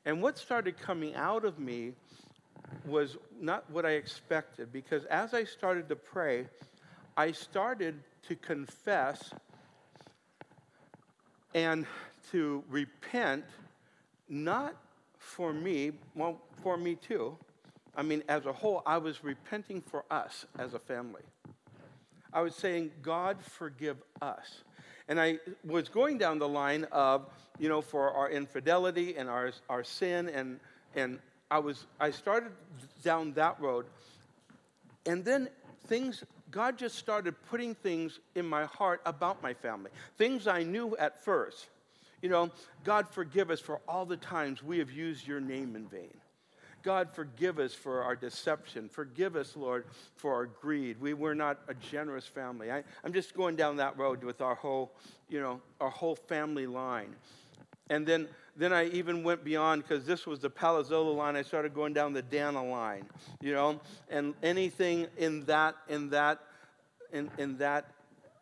And 0.05 0.23
what 0.23 0.37
started 0.37 0.79
coming 0.79 1.15
out 1.15 1.45
of 1.45 1.59
me 1.59 1.95
was 2.85 3.17
not 3.41 3.69
what 3.71 3.87
I 3.87 3.93
expected 3.93 4.73
because 4.73 5.07
as 5.07 5.33
I 5.33 5.45
started 5.45 5.89
to 5.89 5.97
pray, 5.97 6.49
I 7.17 7.33
started 7.33 8.03
to 8.29 8.37
confess 8.37 9.33
and 11.55 11.87
to 12.33 12.63
repent, 12.69 13.45
not 14.29 14.75
for 15.19 15.53
me, 15.53 15.93
well, 16.15 16.41
for 16.63 16.77
me 16.77 16.95
too. 16.95 17.37
I 17.97 18.03
mean, 18.03 18.23
as 18.29 18.47
a 18.47 18.53
whole, 18.53 18.83
I 18.85 18.99
was 18.99 19.25
repenting 19.25 19.81
for 19.81 20.05
us 20.11 20.45
as 20.59 20.75
a 20.75 20.79
family. 20.79 21.23
I 22.33 22.43
was 22.43 22.55
saying, 22.55 22.91
God, 23.03 23.39
forgive 23.43 23.97
us. 24.21 24.63
And 25.09 25.21
I 25.21 25.39
was 25.65 25.89
going 25.89 26.19
down 26.19 26.39
the 26.39 26.49
line 26.49 26.85
of, 26.93 27.27
you 27.59 27.69
know, 27.69 27.81
for 27.81 28.11
our 28.11 28.31
infidelity 28.31 29.17
and 29.17 29.29
our, 29.29 29.53
our 29.71 29.85
sin. 29.85 30.29
And, 30.29 30.61
and 30.95 31.19
I, 31.51 31.59
was, 31.59 31.87
I 31.99 32.11
started 32.11 32.53
down 33.03 33.33
that 33.35 33.59
road. 33.61 33.87
And 35.07 35.25
then 35.25 35.49
things, 35.87 36.25
God 36.51 36.77
just 36.77 36.97
started 36.97 37.35
putting 37.49 37.75
things 37.75 38.19
in 38.35 38.47
my 38.47 38.65
heart 38.65 39.01
about 39.07 39.43
my 39.43 39.55
family. 39.55 39.91
Things 40.19 40.47
I 40.47 40.63
knew 40.63 40.97
at 40.99 41.25
first. 41.25 41.69
You 42.23 42.29
know, 42.29 42.51
God, 42.85 43.09
forgive 43.09 43.51
us 43.51 43.61
for 43.61 43.81
all 43.87 44.07
the 44.07 44.17
times 44.17 44.63
we 44.63 44.79
have 44.79 44.91
used 44.91 45.27
your 45.27 45.41
name 45.41 45.77
in 45.77 45.87
vain. 45.87 46.15
God, 46.83 47.09
forgive 47.13 47.59
us 47.59 47.75
for 47.75 48.05
our 48.05 48.15
deception. 48.15 48.89
Forgive 48.89 49.35
us, 49.35 49.57
Lord, 49.57 49.87
for 50.15 50.35
our 50.35 50.47
greed. 50.47 51.01
We 51.01 51.15
were 51.15 51.35
not 51.35 51.59
a 51.67 51.75
generous 51.75 52.27
family. 52.29 52.71
I, 52.71 52.85
am 53.05 53.13
just 53.13 53.35
going 53.35 53.57
down 53.57 53.77
that 53.79 53.99
road 53.99 54.23
with 54.23 54.41
our 54.41 54.55
whole, 54.55 54.93
you 55.29 55.41
know, 55.41 55.61
our 55.81 55.91
whole 55.91 56.15
family 56.15 56.69
line. 56.69 57.17
And 57.91 58.07
then, 58.07 58.29
then 58.57 58.73
I 58.73 58.89
even 58.91 59.25
went 59.25 59.43
beyond 59.43 59.83
because 59.83 60.07
this 60.07 60.27
was 60.27 60.39
the 60.39 60.49
Palazzolo 60.51 61.17
line. 61.17 61.35
I 61.35 61.43
started 61.43 61.75
going 61.75 61.93
down 61.93 62.13
the 62.13 62.23
Dana 62.23 62.65
line, 62.65 63.07
you 63.41 63.53
know, 63.53 63.81
and 64.09 64.35
anything 64.45 65.09
in 65.17 65.45
that, 65.47 65.75
in 65.89 66.11
that, 66.11 66.41
in, 67.13 67.31
in 67.37 67.59
that 67.59 67.91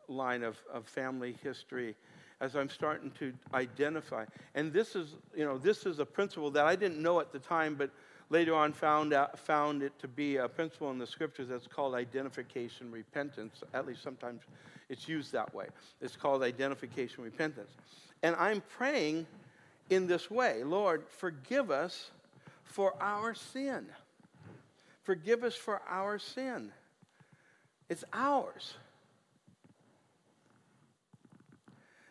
line 0.07 0.43
of, 0.43 0.59
of 0.71 0.87
family 0.87 1.37
history 1.43 1.95
as 2.41 2.57
I'm 2.57 2.69
starting 2.69 3.11
to 3.19 3.33
identify. 3.53 4.25
And 4.55 4.73
this 4.73 4.97
is, 4.97 5.17
you 5.37 5.45
know, 5.45 5.59
this 5.59 5.87
is 5.87 5.99
a 5.99 6.07
principle 6.07 6.51
that 6.53 6.67
I 6.67 6.77
didn't 6.77 7.01
know 7.01 7.21
at 7.21 7.33
the 7.33 7.39
time, 7.39 7.75
but 7.75 7.91
later 8.31 8.55
on 8.55 8.73
found, 8.73 9.13
out, 9.13 9.39
found 9.39 9.83
it 9.83 9.93
to 10.01 10.09
be 10.09 10.37
a 10.37 10.49
principle 10.49 10.91
in 10.91 10.99
the 10.99 11.07
scriptures 11.07 11.49
that's 11.49 11.67
called 11.67 11.95
identification 11.95 12.91
repentance. 12.91 13.63
At 13.73 13.87
least 13.87 14.03
sometimes 14.03 14.43
it's 14.89 15.09
used 15.09 15.33
that 15.33 15.55
way. 15.55 15.67
It's 16.01 16.17
called 16.17 16.43
identification 16.43 17.25
repentance. 17.25 17.71
And 18.23 18.35
I'm 18.37 18.63
praying 18.77 19.27
in 19.91 20.07
this 20.07 20.31
way 20.31 20.63
Lord, 20.65 21.05
forgive 21.09 21.71
us 21.71 22.11
for 22.65 22.95
our 23.01 23.35
sin. 23.35 23.87
Forgive 25.03 25.45
us 25.45 25.55
for 25.55 25.83
our 25.89 26.19
sin. 26.19 26.73
It's 27.89 28.05
ours. 28.13 28.75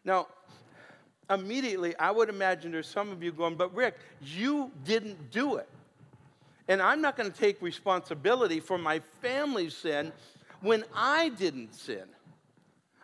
Now, 0.06 0.28
immediately, 1.30 1.96
I 1.98 2.12
would 2.12 2.30
imagine 2.30 2.72
there's 2.72 2.88
some 2.88 3.12
of 3.12 3.24
you 3.24 3.32
going, 3.32 3.56
but 3.56 3.74
Rick, 3.74 3.96
you 4.22 4.72
didn't 4.84 5.32
do 5.32 5.56
it. 5.56 5.70
And 6.68 6.82
I'm 6.82 7.02
not 7.02 7.18
going 7.18 7.32
to 7.32 7.38
take 7.38 7.62
responsibility 7.62 8.60
for 8.60 8.78
my 8.78 9.00
family's 9.22 9.76
sin 9.76 10.12
when 10.62 10.86
I 10.96 11.30
didn't 11.30 11.76
sin. 11.76 12.04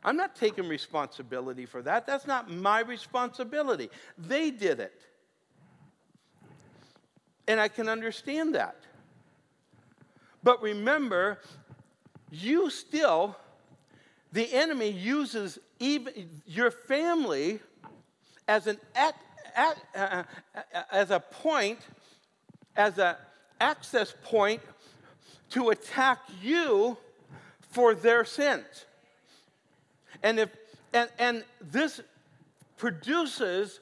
I'm 0.03 0.15
not 0.15 0.35
taking 0.35 0.67
responsibility 0.67 1.65
for 1.65 1.81
that. 1.81 2.07
That's 2.07 2.25
not 2.25 2.49
my 2.49 2.79
responsibility. 2.79 3.89
They 4.17 4.49
did 4.49 4.79
it. 4.79 5.01
And 7.47 7.59
I 7.59 7.67
can 7.67 7.89
understand 7.89 8.55
that. 8.55 8.77
But 10.41 10.61
remember, 10.61 11.39
you 12.31 12.69
still, 12.69 13.35
the 14.31 14.53
enemy 14.53 14.89
uses 14.89 15.59
even 15.79 16.29
your 16.45 16.71
family 16.71 17.59
as 18.47 18.67
an 18.67 18.77
at, 18.95 19.15
at, 19.55 19.77
uh, 19.95 20.23
uh, 20.55 20.81
as 20.91 21.11
a 21.11 21.19
point, 21.19 21.79
as 22.75 22.97
a 22.97 23.17
access 23.59 24.13
point 24.23 24.61
to 25.49 25.69
attack 25.69 26.19
you 26.41 26.97
for 27.71 27.93
their 27.93 28.25
sins. 28.25 28.85
And 30.23 30.39
if 30.39 30.49
and, 30.93 31.09
and 31.19 31.43
this 31.61 32.01
produces 32.77 33.79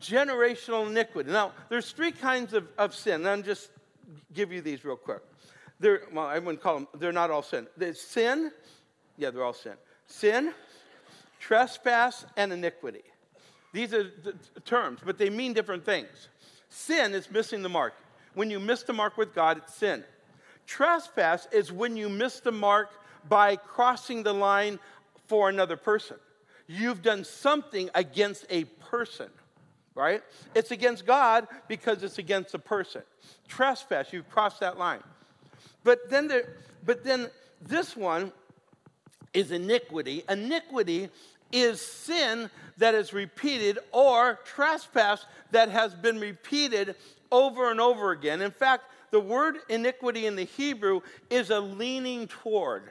generational 0.00 0.86
iniquity. 0.86 1.30
Now, 1.30 1.52
there's 1.68 1.90
three 1.90 2.12
kinds 2.12 2.52
of, 2.52 2.68
of 2.78 2.94
sin. 2.94 3.26
I'm 3.26 3.42
just 3.42 3.70
give 4.32 4.52
you 4.52 4.60
these 4.60 4.84
real 4.84 4.96
quick. 4.96 5.22
They're, 5.80 6.02
well, 6.12 6.26
I 6.26 6.38
wouldn't 6.38 6.62
call 6.62 6.74
them, 6.74 6.88
they're 6.94 7.12
not 7.12 7.30
all 7.30 7.42
sin. 7.42 7.66
There's 7.76 8.00
sin, 8.00 8.52
yeah, 9.16 9.30
they're 9.30 9.44
all 9.44 9.52
sin. 9.52 9.74
Sin, 10.06 10.54
trespass, 11.46 12.26
and 12.36 12.52
iniquity. 12.52 13.04
These 13.72 13.94
are 13.94 14.02
the 14.02 14.34
terms, 14.64 14.98
but 15.04 15.16
they 15.16 15.30
mean 15.30 15.52
different 15.52 15.84
things. 15.84 16.28
Sin 16.70 17.14
is 17.14 17.30
missing 17.30 17.62
the 17.62 17.68
mark. 17.68 17.94
When 18.34 18.50
you 18.50 18.58
miss 18.58 18.82
the 18.82 18.92
mark 18.92 19.16
with 19.16 19.32
God, 19.32 19.58
it's 19.58 19.74
sin. 19.76 20.02
Trespass 20.66 21.46
is 21.52 21.70
when 21.70 21.96
you 21.96 22.08
miss 22.08 22.40
the 22.40 22.50
mark 22.50 22.90
by 23.28 23.54
crossing 23.54 24.24
the 24.24 24.32
line 24.32 24.80
for 25.28 25.48
another 25.48 25.76
person. 25.76 26.16
You've 26.66 27.02
done 27.02 27.22
something 27.22 27.90
against 27.94 28.44
a 28.50 28.64
person. 28.90 29.28
right? 29.94 30.22
It's 30.54 30.72
against 30.72 31.06
God 31.06 31.46
because 31.68 32.02
it's 32.02 32.18
against 32.18 32.54
a 32.54 32.58
person. 32.58 33.02
Trespass, 33.46 34.12
you 34.12 34.24
cross 34.24 34.58
that 34.58 34.78
line. 34.78 35.02
But 35.84 36.10
then, 36.10 36.26
there, 36.26 36.56
but 36.84 37.04
then 37.04 37.30
this 37.62 37.96
one 37.96 38.32
is 39.32 39.52
iniquity. 39.52 40.24
Iniquity 40.28 41.10
is 41.52 41.80
sin 41.80 42.50
that 42.78 42.94
is 42.94 43.12
repeated 43.12 43.78
or 43.92 44.38
trespass 44.44 45.24
that 45.50 45.70
has 45.70 45.94
been 45.94 46.18
repeated 46.18 46.94
over 47.32 47.70
and 47.70 47.80
over 47.80 48.12
again. 48.12 48.42
In 48.42 48.50
fact, 48.50 48.84
the 49.10 49.20
word 49.20 49.56
iniquity 49.68 50.26
in 50.26 50.36
the 50.36 50.44
Hebrew 50.44 51.00
is 51.30 51.50
a 51.50 51.60
leaning 51.60 52.28
toward. 52.28 52.90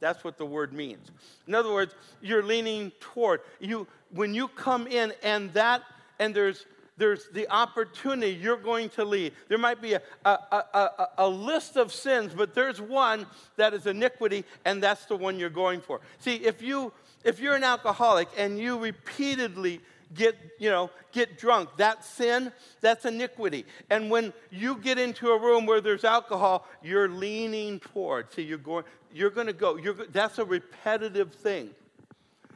That's 0.00 0.22
what 0.22 0.36
the 0.36 0.46
word 0.46 0.72
means. 0.72 1.10
In 1.46 1.54
other 1.54 1.72
words, 1.72 1.94
you're 2.20 2.42
leaning 2.42 2.92
toward. 3.00 3.40
You, 3.60 3.86
when 4.10 4.34
you 4.34 4.48
come 4.48 4.86
in 4.86 5.12
and 5.22 5.52
that, 5.54 5.82
and 6.18 6.34
there's 6.34 6.66
there's 6.98 7.28
the 7.28 7.46
opportunity 7.50 8.32
you're 8.32 8.56
going 8.56 8.88
to 8.90 9.04
lead. 9.04 9.32
There 9.48 9.58
might 9.58 9.82
be 9.82 9.94
a, 9.94 10.02
a, 10.24 10.30
a, 10.30 11.08
a, 11.18 11.28
list 11.28 11.76
of 11.76 11.92
sins, 11.92 12.32
but 12.34 12.54
there's 12.54 12.80
one 12.80 13.26
that 13.56 13.74
is 13.74 13.86
iniquity, 13.86 14.44
and 14.64 14.82
that's 14.82 15.04
the 15.04 15.16
one 15.16 15.38
you're 15.38 15.50
going 15.50 15.82
for. 15.82 16.00
See, 16.20 16.36
if 16.36 16.62
you 16.62 16.92
if 17.24 17.40
you're 17.40 17.54
an 17.54 17.64
alcoholic 17.64 18.28
and 18.36 18.58
you 18.58 18.78
repeatedly 18.78 19.80
get 20.14 20.36
you 20.58 20.70
know 20.70 20.88
get 21.10 21.36
drunk 21.36 21.68
that 21.78 22.04
sin 22.04 22.52
that's 22.80 23.04
iniquity 23.04 23.64
and 23.90 24.08
when 24.08 24.32
you 24.50 24.76
get 24.76 24.98
into 24.98 25.30
a 25.30 25.40
room 25.40 25.66
where 25.66 25.80
there's 25.80 26.04
alcohol 26.04 26.64
you're 26.80 27.08
leaning 27.08 27.80
toward 27.80 28.32
see 28.32 28.42
you're 28.42 28.56
going 28.56 28.84
you're 29.12 29.30
going 29.30 29.48
to 29.48 29.52
go 29.52 29.76
you're, 29.76 29.94
that's 30.12 30.38
a 30.38 30.44
repetitive 30.44 31.34
thing 31.34 31.70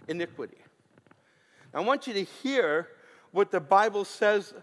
iniquity 0.06 0.58
i 1.74 1.80
want 1.80 2.06
you 2.06 2.12
to 2.12 2.22
hear 2.22 2.86
what 3.32 3.50
the 3.50 3.60
Bible 3.60 4.04
says 4.04 4.54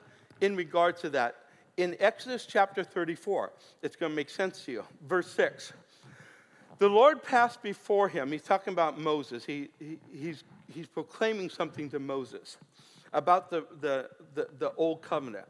in 0.42 0.56
regard 0.56 0.98
to 0.98 1.10
that. 1.12 1.36
In 1.78 1.96
Exodus 2.00 2.46
chapter 2.46 2.84
34, 2.84 3.52
it's 3.84 3.96
going 3.96 4.12
to 4.12 4.16
make 4.16 4.30
sense 4.30 4.66
to 4.66 4.72
you. 4.72 4.84
Verse 5.08 5.32
6. 5.32 5.74
The 6.80 6.90
Lord 6.90 7.24
passed 7.24 7.64
before 7.64 8.08
him. 8.08 8.32
He's 8.32 8.44
talking 8.44 8.74
about 8.74 9.00
Moses. 9.00 9.44
He, 9.46 9.70
he, 9.80 9.98
he's, 10.12 10.44
he's 10.72 10.88
proclaiming 10.88 11.50
something 11.50 11.90
to 11.90 12.00
Moses 12.00 12.58
about 13.14 13.50
the, 13.50 13.66
the, 13.82 14.10
the, 14.36 14.48
the 14.60 14.72
old 14.76 15.02
covenant. 15.02 15.48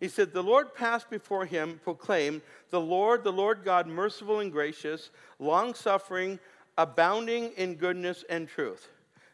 He 0.00 0.08
said, 0.08 0.32
The 0.32 0.42
Lord 0.42 0.74
passed 0.74 1.10
before 1.10 1.44
him, 1.44 1.80
proclaimed, 1.84 2.42
The 2.70 2.80
Lord, 2.80 3.24
the 3.24 3.32
Lord 3.32 3.64
God, 3.64 3.86
merciful 3.86 4.40
and 4.40 4.50
gracious, 4.50 5.10
long 5.38 5.74
suffering, 5.74 6.38
abounding 6.76 7.52
in 7.56 7.74
goodness 7.74 8.24
and 8.28 8.48
truth. 8.48 8.88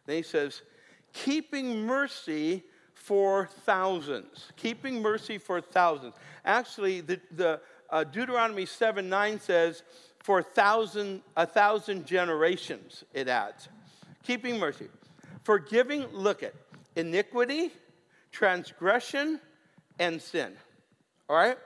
Then 0.06 0.16
he 0.16 0.22
says, 0.22 0.62
Keeping 1.12 1.86
mercy 1.86 2.64
for 2.92 3.48
thousands, 3.64 4.52
keeping 4.56 5.02
mercy 5.02 5.38
for 5.38 5.60
thousands. 5.60 6.14
Actually, 6.44 7.00
the, 7.00 7.20
the 7.32 7.60
uh, 7.90 8.04
Deuteronomy 8.04 8.66
7 8.66 9.08
9 9.08 9.40
says, 9.40 9.82
for 10.24 10.38
a 10.38 10.42
thousand, 10.42 11.20
a 11.36 11.46
thousand 11.46 12.06
generations, 12.06 13.04
it 13.12 13.28
adds. 13.28 13.68
Keeping 14.22 14.58
mercy. 14.58 14.88
Forgiving, 15.42 16.06
look 16.12 16.42
at 16.42 16.54
iniquity, 16.96 17.70
transgression, 18.32 19.38
and 19.98 20.22
sin. 20.22 20.54
All 21.28 21.36
right? 21.36 21.58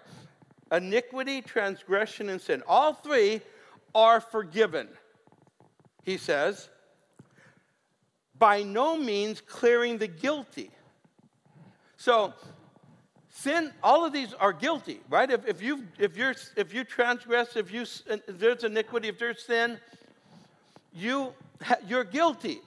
Iniquity, 0.73 1.41
transgression, 1.41 2.29
and 2.31 2.41
sin. 2.41 2.65
All 2.67 2.95
three 2.95 3.43
are 3.95 4.21
forgiven, 4.21 4.89
he 6.03 6.17
says, 6.17 6.69
by 8.37 8.65
no 8.65 8.97
means 8.97 9.41
clearing 9.41 9.99
the 9.99 10.09
guilty. 10.09 10.73
So, 11.97 12.35
sin, 13.39 13.73
all 13.83 14.05
of 14.05 14.13
these 14.13 14.35
are 14.35 14.53
guilty, 14.53 15.01
right? 15.09 15.31
If, 15.31 15.47
if, 15.47 15.63
you 15.63 15.85
if, 15.99 16.17
you're, 16.17 16.35
if 16.57 16.75
you 16.75 16.83
transgress, 16.83 17.57
if, 17.57 17.73
you, 17.73 17.83
if 17.83 18.39
there's 18.39 18.65
iniquity, 18.65 19.09
if 19.09 19.19
there's 19.19 19.45
sin, 19.45 19.79
you, 20.93 21.33
you're 21.87 22.05
guilty. 22.05 22.61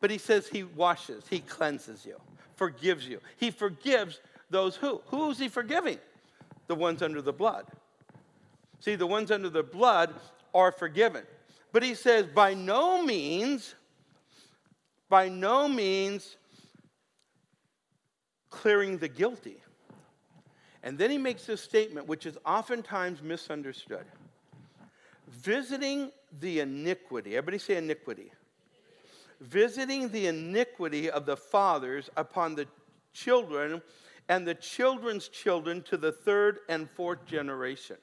But 0.00 0.10
he 0.10 0.18
says 0.18 0.46
he 0.46 0.62
washes, 0.62 1.24
he 1.28 1.40
cleanses 1.40 2.06
you, 2.06 2.16
forgives 2.54 3.06
you. 3.06 3.20
He 3.38 3.50
forgives 3.50 4.20
those 4.48 4.76
who? 4.76 5.00
Who 5.06 5.30
is 5.30 5.38
he 5.38 5.48
forgiving? 5.48 5.98
The 6.68 6.74
ones 6.74 7.02
under 7.02 7.20
the 7.20 7.32
blood. 7.32 7.66
See, 8.78 8.94
the 8.94 9.06
ones 9.06 9.30
under 9.30 9.48
the 9.48 9.62
blood 9.62 10.14
are 10.54 10.70
forgiven. 10.70 11.24
But 11.72 11.82
he 11.82 11.94
says, 11.94 12.26
by 12.26 12.54
no 12.54 13.02
means, 13.02 13.74
by 15.08 15.28
no 15.28 15.66
means 15.66 16.36
clearing 18.50 18.98
the 18.98 19.08
guilty. 19.08 19.56
And 20.82 20.98
then 20.98 21.10
he 21.10 21.18
makes 21.18 21.46
this 21.46 21.60
statement, 21.60 22.06
which 22.06 22.26
is 22.26 22.38
oftentimes 22.44 23.22
misunderstood 23.22 24.04
visiting 25.28 26.10
the 26.40 26.60
iniquity. 26.60 27.36
Everybody 27.36 27.58
say 27.58 27.76
iniquity. 27.76 28.32
Visiting 29.40 30.08
the 30.08 30.26
iniquity 30.26 31.10
of 31.10 31.26
the 31.26 31.36
fathers 31.36 32.08
upon 32.16 32.54
the 32.54 32.66
children 33.12 33.82
and 34.28 34.46
the 34.46 34.54
children's 34.54 35.28
children 35.28 35.82
to 35.82 35.96
the 35.96 36.12
third 36.12 36.58
and 36.68 36.88
fourth 36.90 37.24
generation. 37.26 37.96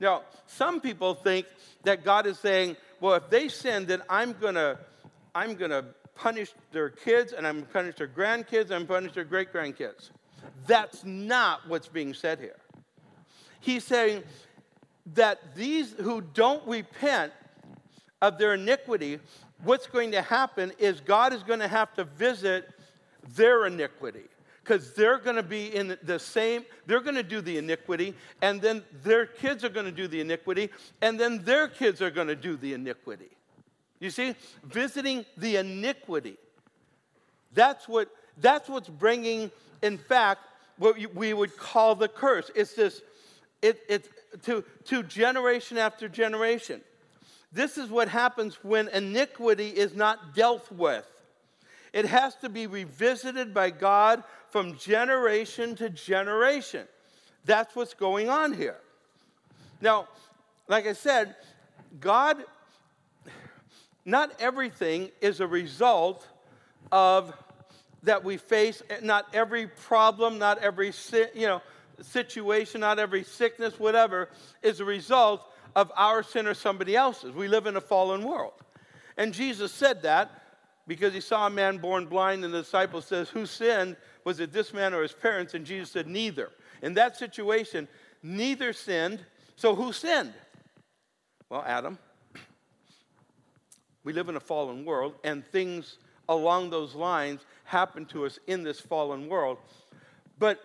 Now, 0.00 0.22
some 0.46 0.80
people 0.80 1.14
think 1.14 1.46
that 1.84 2.04
God 2.04 2.26
is 2.26 2.38
saying, 2.38 2.76
well, 3.00 3.14
if 3.14 3.30
they 3.30 3.48
sin, 3.48 3.86
then 3.86 4.02
I'm 4.08 4.32
going 4.32 4.54
to 4.54 4.78
I'm 5.34 5.54
going 5.54 5.70
to 5.70 5.84
punish 6.14 6.52
their 6.72 6.90
kids, 6.90 7.32
and 7.32 7.46
I'm 7.46 7.54
going 7.54 7.66
to 7.66 7.72
punish 7.72 7.96
their 7.96 8.08
grandkids, 8.08 8.64
and 8.64 8.74
I'm 8.74 8.86
punish 8.86 9.12
their 9.12 9.24
great 9.24 9.50
grandkids. 9.50 10.10
That's 10.66 11.04
not 11.04 11.68
what's 11.68 11.88
being 11.88 12.14
said 12.14 12.38
here. 12.38 12.56
He's 13.60 13.84
saying 13.84 14.22
that 15.14 15.54
these 15.54 15.92
who 15.92 16.20
don't 16.20 16.66
repent 16.66 17.32
of 18.20 18.38
their 18.38 18.54
iniquity, 18.54 19.18
what's 19.62 19.86
going 19.86 20.12
to 20.12 20.22
happen 20.22 20.72
is 20.78 21.00
God 21.00 21.32
is 21.32 21.42
going 21.42 21.60
to 21.60 21.68
have 21.68 21.92
to 21.94 22.04
visit 22.04 22.68
their 23.34 23.66
iniquity 23.66 24.24
because 24.62 24.92
they're 24.92 25.18
going 25.18 25.36
to 25.36 25.42
be 25.42 25.74
in 25.74 25.96
the 26.04 26.18
same, 26.18 26.64
they're 26.86 27.00
going 27.00 27.16
to 27.16 27.22
do 27.22 27.40
the 27.40 27.58
iniquity, 27.58 28.14
and 28.42 28.60
then 28.60 28.82
their 29.02 29.26
kids 29.26 29.64
are 29.64 29.68
going 29.68 29.86
to 29.86 29.92
do 29.92 30.06
the 30.06 30.20
iniquity, 30.20 30.70
and 31.00 31.18
then 31.18 31.42
their 31.42 31.66
kids 31.66 32.00
are 32.00 32.10
going 32.10 32.28
to 32.28 32.36
do 32.36 32.56
the 32.56 32.72
iniquity. 32.72 33.30
You 33.98 34.10
see, 34.10 34.34
visiting 34.64 35.24
the 35.36 35.56
iniquity. 35.56 36.36
That's 37.52 37.88
what 37.88 38.08
that's 38.38 38.68
what's 38.68 38.88
bringing, 38.88 39.50
in 39.82 39.98
fact, 39.98 40.40
what 40.82 41.14
we 41.14 41.32
would 41.32 41.56
call 41.56 41.94
the 41.94 42.08
curse. 42.08 42.50
It's 42.56 42.74
this, 42.74 43.02
it, 43.62 43.80
it's 43.88 44.08
to, 44.42 44.64
to 44.86 45.04
generation 45.04 45.78
after 45.78 46.08
generation. 46.08 46.80
This 47.52 47.78
is 47.78 47.88
what 47.88 48.08
happens 48.08 48.58
when 48.64 48.88
iniquity 48.88 49.68
is 49.68 49.94
not 49.94 50.34
dealt 50.34 50.72
with. 50.72 51.06
It 51.92 52.06
has 52.06 52.34
to 52.36 52.48
be 52.48 52.66
revisited 52.66 53.54
by 53.54 53.70
God 53.70 54.24
from 54.50 54.76
generation 54.76 55.76
to 55.76 55.88
generation. 55.88 56.88
That's 57.44 57.76
what's 57.76 57.94
going 57.94 58.28
on 58.28 58.52
here. 58.52 58.78
Now, 59.80 60.08
like 60.66 60.88
I 60.88 60.94
said, 60.94 61.36
God 62.00 62.42
not 64.04 64.32
everything 64.40 65.10
is 65.20 65.38
a 65.38 65.46
result 65.46 66.26
of 66.90 67.32
that 68.02 68.24
we 68.24 68.36
face. 68.36 68.82
Eh, 68.90 68.98
not 69.02 69.26
every 69.34 69.66
problem, 69.66 70.38
not 70.38 70.58
every 70.58 70.92
you 71.34 71.46
know 71.46 71.62
situation, 72.00 72.80
not 72.80 72.98
every 72.98 73.22
sickness, 73.22 73.78
whatever, 73.78 74.28
is 74.62 74.80
a 74.80 74.84
result 74.84 75.42
of 75.76 75.90
our 75.96 76.22
sin 76.22 76.46
or 76.46 76.54
somebody 76.54 76.96
else's. 76.96 77.32
We 77.32 77.48
live 77.48 77.66
in 77.66 77.76
a 77.76 77.80
fallen 77.80 78.22
world, 78.24 78.54
and 79.16 79.32
Jesus 79.32 79.72
said 79.72 80.02
that 80.02 80.30
because 80.86 81.14
he 81.14 81.20
saw 81.20 81.46
a 81.46 81.50
man 81.50 81.78
born 81.78 82.06
blind, 82.06 82.44
and 82.44 82.52
the 82.52 82.62
disciple 82.62 83.00
says, 83.00 83.28
"Who 83.30 83.46
sinned? 83.46 83.96
Was 84.24 84.40
it 84.40 84.52
this 84.52 84.72
man 84.72 84.94
or 84.94 85.02
his 85.02 85.12
parents?" 85.12 85.54
And 85.54 85.64
Jesus 85.64 85.90
said, 85.90 86.06
"Neither." 86.06 86.50
In 86.82 86.94
that 86.94 87.16
situation, 87.16 87.86
neither 88.22 88.72
sinned. 88.72 89.24
So 89.54 89.74
who 89.74 89.92
sinned? 89.92 90.34
Well, 91.48 91.62
Adam. 91.64 91.98
We 94.04 94.12
live 94.12 94.28
in 94.28 94.34
a 94.34 94.40
fallen 94.40 94.84
world, 94.84 95.14
and 95.22 95.46
things 95.46 95.98
along 96.28 96.70
those 96.70 96.94
lines 96.94 97.44
happen 97.72 98.04
to 98.04 98.26
us 98.26 98.38
in 98.46 98.62
this 98.62 98.78
fallen 98.78 99.28
world. 99.28 99.56
But, 100.38 100.60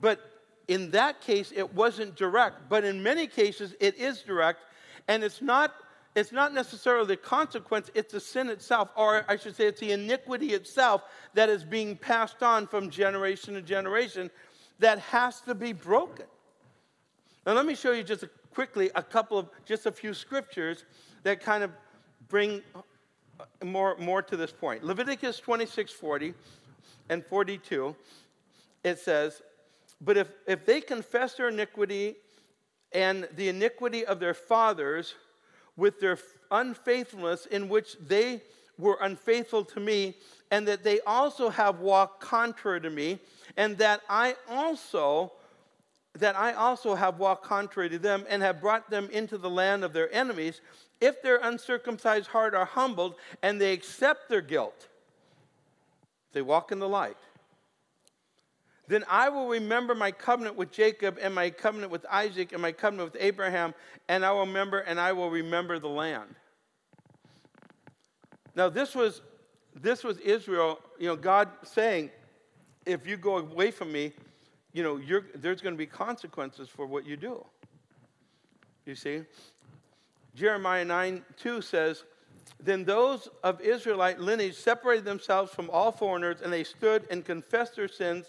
but 0.00 0.20
in 0.68 0.90
that 0.90 1.22
case, 1.22 1.52
it 1.56 1.74
wasn't 1.74 2.14
direct. 2.16 2.68
But 2.68 2.84
in 2.84 3.02
many 3.02 3.26
cases, 3.26 3.74
it 3.80 3.96
is 3.96 4.20
direct, 4.20 4.60
and 5.08 5.24
it's 5.24 5.40
not, 5.40 5.74
it's 6.14 6.32
not 6.32 6.52
necessarily 6.52 7.06
the 7.06 7.16
consequence, 7.16 7.90
it's 7.94 8.12
the 8.12 8.20
sin 8.20 8.50
itself, 8.50 8.90
or 8.94 9.24
I 9.26 9.36
should 9.36 9.56
say, 9.56 9.66
it's 9.66 9.80
the 9.80 9.92
iniquity 9.92 10.52
itself 10.52 11.02
that 11.34 11.48
is 11.48 11.64
being 11.64 11.96
passed 11.96 12.42
on 12.42 12.66
from 12.66 12.90
generation 12.90 13.54
to 13.54 13.62
generation 13.62 14.30
that 14.80 14.98
has 14.98 15.40
to 15.42 15.54
be 15.54 15.72
broken. 15.72 16.26
Now, 17.46 17.54
let 17.54 17.64
me 17.64 17.74
show 17.74 17.92
you 17.92 18.02
just 18.02 18.24
quickly 18.52 18.90
a 18.94 19.02
couple 19.02 19.38
of, 19.38 19.48
just 19.64 19.86
a 19.86 19.92
few 19.92 20.12
scriptures 20.12 20.84
that 21.22 21.40
kind 21.40 21.64
of 21.64 21.70
bring 22.28 22.62
more, 23.64 23.96
more 23.98 24.22
to 24.22 24.36
this 24.36 24.52
point. 24.52 24.84
Leviticus 24.84 25.38
26 25.38 25.92
40 25.92 26.34
and 27.08 27.24
42 27.24 27.94
it 28.82 28.98
says, 28.98 29.42
But 30.00 30.16
if, 30.16 30.28
if 30.46 30.64
they 30.64 30.80
confess 30.80 31.34
their 31.34 31.48
iniquity 31.48 32.16
and 32.92 33.28
the 33.36 33.48
iniquity 33.48 34.04
of 34.04 34.20
their 34.20 34.34
fathers 34.34 35.14
with 35.76 36.00
their 36.00 36.18
unfaithfulness 36.50 37.46
in 37.46 37.68
which 37.68 37.96
they 38.06 38.42
were 38.78 38.98
unfaithful 39.02 39.64
to 39.64 39.80
me, 39.80 40.14
and 40.50 40.66
that 40.66 40.82
they 40.82 41.00
also 41.00 41.50
have 41.50 41.80
walked 41.80 42.20
contrary 42.20 42.80
to 42.80 42.90
me, 42.90 43.18
and 43.56 43.76
that 43.78 44.00
I 44.08 44.34
also 44.48 45.32
that 46.18 46.34
I 46.34 46.54
also 46.54 46.96
have 46.96 47.20
walked 47.20 47.44
contrary 47.44 47.88
to 47.90 47.98
them 47.98 48.24
and 48.28 48.42
have 48.42 48.60
brought 48.60 48.90
them 48.90 49.08
into 49.12 49.38
the 49.38 49.48
land 49.48 49.84
of 49.84 49.92
their 49.92 50.12
enemies, 50.12 50.60
if 51.00 51.22
their 51.22 51.38
uncircumcised 51.42 52.28
heart 52.28 52.54
are 52.54 52.64
humbled 52.64 53.14
and 53.42 53.60
they 53.60 53.72
accept 53.72 54.28
their 54.28 54.40
guilt, 54.40 54.88
they 56.32 56.42
walk 56.42 56.72
in 56.72 56.78
the 56.78 56.88
light. 56.88 57.16
Then 58.88 59.04
I 59.08 59.28
will 59.28 59.48
remember 59.48 59.94
my 59.94 60.10
covenant 60.10 60.56
with 60.56 60.72
Jacob 60.72 61.16
and 61.22 61.32
my 61.34 61.50
covenant 61.50 61.92
with 61.92 62.04
Isaac 62.10 62.52
and 62.52 62.60
my 62.60 62.72
covenant 62.72 63.12
with 63.12 63.22
Abraham, 63.22 63.72
and 64.08 64.24
I 64.24 64.32
will 64.32 64.40
remember 64.40 64.80
and 64.80 64.98
I 64.98 65.12
will 65.12 65.30
remember 65.30 65.78
the 65.78 65.88
land. 65.88 66.34
Now, 68.56 68.68
this 68.68 68.94
was, 68.94 69.22
this 69.74 70.02
was 70.02 70.18
Israel, 70.18 70.80
you 70.98 71.06
know, 71.06 71.14
God 71.14 71.48
saying, 71.62 72.10
if 72.84 73.06
you 73.06 73.16
go 73.16 73.38
away 73.38 73.70
from 73.70 73.92
me, 73.92 74.12
you 74.72 74.82
know, 74.82 75.00
there's 75.36 75.60
going 75.60 75.74
to 75.74 75.78
be 75.78 75.86
consequences 75.86 76.68
for 76.68 76.86
what 76.86 77.06
you 77.06 77.16
do. 77.16 77.44
You 78.86 78.94
see? 78.94 79.22
Jeremiah 80.40 80.86
9 80.86 81.22
2 81.36 81.60
says, 81.60 82.04
Then 82.58 82.84
those 82.84 83.28
of 83.44 83.60
Israelite 83.60 84.18
lineage 84.18 84.54
separated 84.54 85.04
themselves 85.04 85.52
from 85.52 85.68
all 85.68 85.92
foreigners, 85.92 86.40
and 86.40 86.50
they 86.50 86.64
stood 86.64 87.06
and 87.10 87.22
confessed 87.22 87.76
their 87.76 87.88
sins 87.88 88.24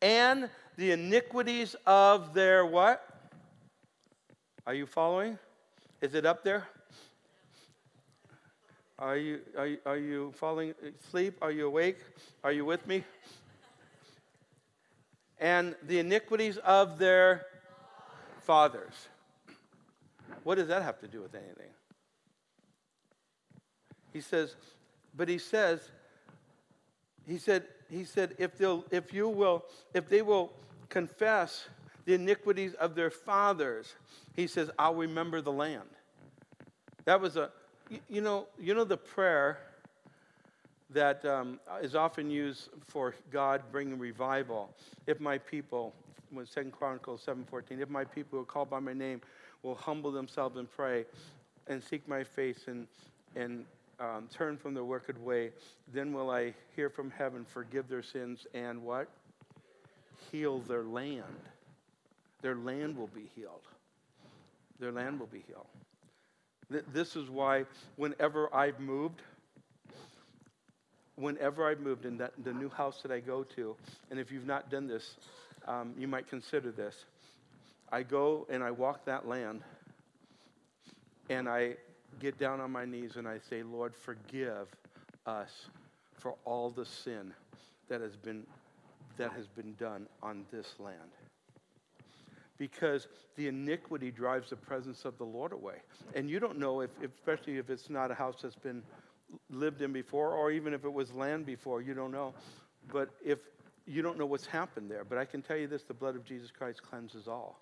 and 0.00 0.48
the 0.76 0.92
iniquities 0.92 1.74
of 1.84 2.32
their 2.32 2.64
what? 2.64 3.04
Are 4.68 4.74
you 4.74 4.86
following? 4.86 5.36
Is 6.00 6.14
it 6.14 6.24
up 6.24 6.44
there? 6.44 6.68
Are 9.00 9.16
you, 9.16 9.40
are, 9.56 9.66
you, 9.66 9.78
are 9.84 9.96
you 9.96 10.32
falling 10.36 10.74
asleep? 11.08 11.38
Are 11.42 11.50
you 11.50 11.66
awake? 11.66 11.98
Are 12.44 12.52
you 12.52 12.64
with 12.64 12.86
me? 12.86 13.02
And 15.40 15.74
the 15.82 15.98
iniquities 15.98 16.56
of 16.58 16.98
their 16.98 17.46
fathers. 18.42 19.08
What 20.48 20.56
does 20.56 20.68
that 20.68 20.82
have 20.82 20.98
to 21.00 21.06
do 21.06 21.20
with 21.20 21.34
anything? 21.34 21.68
He 24.14 24.22
says, 24.22 24.56
but 25.14 25.28
he 25.28 25.36
says, 25.36 25.90
he 27.26 27.36
said, 27.36 27.64
he 27.90 28.04
said, 28.04 28.34
if 28.38 28.56
they'll, 28.56 28.82
if 28.90 29.12
you 29.12 29.28
will, 29.28 29.66
if 29.92 30.08
they 30.08 30.22
will 30.22 30.54
confess 30.88 31.68
the 32.06 32.14
iniquities 32.14 32.72
of 32.72 32.94
their 32.94 33.10
fathers, 33.10 33.94
he 34.36 34.46
says, 34.46 34.70
I'll 34.78 34.94
remember 34.94 35.42
the 35.42 35.52
land. 35.52 35.90
That 37.04 37.20
was 37.20 37.36
a, 37.36 37.50
you 38.08 38.22
know, 38.22 38.46
you 38.58 38.72
know 38.72 38.84
the 38.84 38.96
prayer 38.96 39.58
that 40.88 41.22
um, 41.26 41.60
is 41.82 41.94
often 41.94 42.30
used 42.30 42.70
for 42.86 43.14
God 43.30 43.60
bringing 43.70 43.98
revival. 43.98 44.70
If 45.06 45.20
my 45.20 45.36
people, 45.36 45.94
when 46.30 46.46
Second 46.46 46.72
Chronicles 46.72 47.20
seven 47.20 47.44
fourteen, 47.44 47.82
if 47.82 47.90
my 47.90 48.04
people 48.04 48.38
who 48.38 48.44
are 48.44 48.46
called 48.46 48.70
by 48.70 48.78
my 48.78 48.94
name 48.94 49.20
will 49.62 49.74
humble 49.74 50.12
themselves 50.12 50.56
and 50.56 50.70
pray, 50.70 51.04
and 51.66 51.82
seek 51.82 52.06
my 52.08 52.24
face 52.24 52.64
and 52.66 52.86
and 53.36 53.64
um, 54.00 54.28
turn 54.32 54.56
from 54.56 54.74
their 54.74 54.84
wicked 54.84 55.22
way, 55.22 55.50
then 55.92 56.12
will 56.12 56.30
I 56.30 56.54
hear 56.76 56.88
from 56.88 57.10
heaven, 57.10 57.44
forgive 57.44 57.88
their 57.88 58.02
sins, 58.02 58.46
and 58.54 58.82
what? 58.82 59.08
Heal 60.30 60.60
their 60.60 60.84
land. 60.84 61.22
Their 62.42 62.54
land 62.54 62.96
will 62.96 63.08
be 63.08 63.28
healed. 63.34 63.66
Their 64.78 64.92
land 64.92 65.18
will 65.18 65.26
be 65.26 65.42
healed. 65.46 65.66
This 66.92 67.16
is 67.16 67.28
why, 67.30 67.64
whenever 67.96 68.54
I've 68.54 68.78
moved, 68.78 69.22
whenever 71.16 71.66
I've 71.66 71.80
moved 71.80 72.04
in 72.04 72.18
that, 72.18 72.32
the 72.44 72.52
new 72.52 72.68
house 72.68 73.00
that 73.02 73.10
I 73.10 73.20
go 73.20 73.42
to, 73.56 73.74
and 74.10 74.20
if 74.20 74.30
you've 74.30 74.46
not 74.46 74.70
done 74.70 74.86
this, 74.86 75.16
um, 75.66 75.94
you 75.98 76.06
might 76.06 76.28
consider 76.28 76.70
this. 76.70 76.94
I 77.90 78.02
go 78.02 78.46
and 78.50 78.62
I 78.62 78.70
walk 78.70 79.04
that 79.06 79.26
land, 79.26 79.62
and 81.30 81.48
I 81.48 81.76
get 82.20 82.38
down 82.38 82.60
on 82.60 82.70
my 82.70 82.84
knees 82.84 83.16
and 83.16 83.28
I 83.28 83.38
say, 83.48 83.62
Lord, 83.62 83.94
forgive 83.94 84.68
us 85.26 85.66
for 86.14 86.34
all 86.44 86.70
the 86.70 86.84
sin 86.84 87.32
that 87.88 88.00
has 88.00 88.16
been, 88.16 88.44
that 89.16 89.32
has 89.32 89.46
been 89.46 89.74
done 89.74 90.06
on 90.22 90.44
this 90.50 90.74
land 90.78 91.10
because 92.58 93.06
the 93.36 93.46
iniquity 93.46 94.10
drives 94.10 94.50
the 94.50 94.56
presence 94.56 95.04
of 95.04 95.16
the 95.16 95.24
Lord 95.24 95.52
away. 95.52 95.76
And 96.14 96.28
you 96.28 96.40
don't 96.40 96.58
know 96.58 96.80
if, 96.80 96.90
especially 97.02 97.58
if 97.58 97.70
it's 97.70 97.88
not 97.88 98.10
a 98.10 98.14
house 98.14 98.36
that's 98.42 98.56
been 98.56 98.82
lived 99.48 99.80
in 99.80 99.92
before, 99.92 100.32
or 100.32 100.50
even 100.50 100.74
if 100.74 100.84
it 100.84 100.92
was 100.92 101.12
land 101.12 101.46
before, 101.46 101.80
you 101.80 101.94
don't 101.94 102.10
know. 102.10 102.34
But 102.92 103.10
if 103.24 103.38
you 103.86 104.02
don't 104.02 104.18
know 104.18 104.26
what's 104.26 104.46
happened 104.46 104.90
there, 104.90 105.04
but 105.04 105.18
I 105.18 105.24
can 105.24 105.40
tell 105.40 105.56
you 105.56 105.68
this: 105.68 105.84
the 105.84 105.94
blood 105.94 106.16
of 106.16 106.24
Jesus 106.24 106.50
Christ 106.50 106.82
cleanses 106.82 107.28
all. 107.28 107.60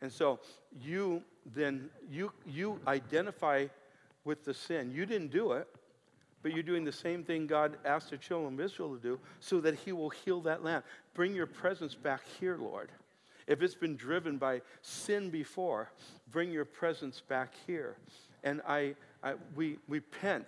And 0.00 0.12
so 0.12 0.40
you 0.80 1.22
then 1.54 1.88
you 2.10 2.32
you 2.46 2.80
identify 2.86 3.66
with 4.24 4.44
the 4.44 4.54
sin. 4.54 4.92
You 4.92 5.06
didn't 5.06 5.30
do 5.32 5.52
it, 5.52 5.66
but 6.42 6.52
you're 6.52 6.62
doing 6.62 6.84
the 6.84 6.92
same 6.92 7.24
thing 7.24 7.46
God 7.46 7.78
asked 7.84 8.10
the 8.10 8.18
children 8.18 8.54
of 8.54 8.60
Israel 8.60 8.94
to 8.94 9.00
do, 9.00 9.18
so 9.40 9.60
that 9.60 9.74
He 9.74 9.92
will 9.92 10.10
heal 10.10 10.40
that 10.42 10.62
land. 10.62 10.84
Bring 11.14 11.34
your 11.34 11.46
presence 11.46 11.94
back 11.94 12.22
here, 12.38 12.56
Lord. 12.56 12.90
If 13.46 13.62
it's 13.62 13.74
been 13.74 13.96
driven 13.96 14.36
by 14.36 14.60
sin 14.82 15.30
before, 15.30 15.90
bring 16.30 16.52
your 16.52 16.66
presence 16.66 17.22
back 17.26 17.54
here. 17.66 17.96
And 18.44 18.60
I, 18.68 18.94
I 19.22 19.34
we 19.56 19.78
repent, 19.88 20.46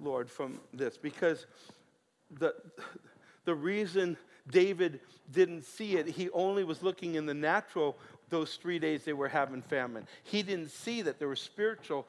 Lord, 0.00 0.30
from 0.30 0.60
this 0.72 0.96
because 0.96 1.46
the, 2.38 2.54
the 3.44 3.54
reason 3.54 4.16
David 4.50 5.00
didn't 5.32 5.64
see 5.64 5.96
it, 5.96 6.06
he 6.06 6.30
only 6.30 6.62
was 6.62 6.82
looking 6.82 7.16
in 7.16 7.26
the 7.26 7.34
natural 7.34 7.96
those 8.28 8.56
three 8.56 8.78
days 8.78 9.04
they 9.04 9.12
were 9.12 9.28
having 9.28 9.62
famine. 9.62 10.06
He 10.24 10.42
didn't 10.42 10.70
see 10.70 11.02
that 11.02 11.18
there 11.18 11.28
was 11.28 11.40
spiritual 11.40 12.06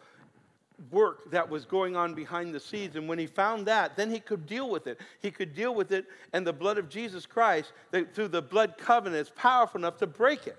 work 0.92 1.32
that 1.32 1.50
was 1.50 1.66
going 1.66 1.96
on 1.96 2.14
behind 2.14 2.54
the 2.54 2.60
scenes. 2.60 2.96
And 2.96 3.08
when 3.08 3.18
he 3.18 3.26
found 3.26 3.66
that, 3.66 3.96
then 3.96 4.12
he 4.12 4.20
could 4.20 4.46
deal 4.46 4.70
with 4.70 4.88
it. 4.88 5.00
He 5.22 5.32
could 5.32 5.56
deal 5.56 5.74
with 5.74 5.92
it, 5.92 6.06
and 6.34 6.46
the 6.46 6.54
blood 6.54 6.78
of 6.78 6.90
Jesus 6.90 7.26
Christ, 7.26 7.72
through 8.14 8.28
the 8.28 8.42
blood 8.42 8.78
covenant, 8.78 9.22
is 9.22 9.30
powerful 9.30 9.80
enough 9.80 9.98
to 9.98 10.08
break 10.08 10.48
it. 10.48 10.58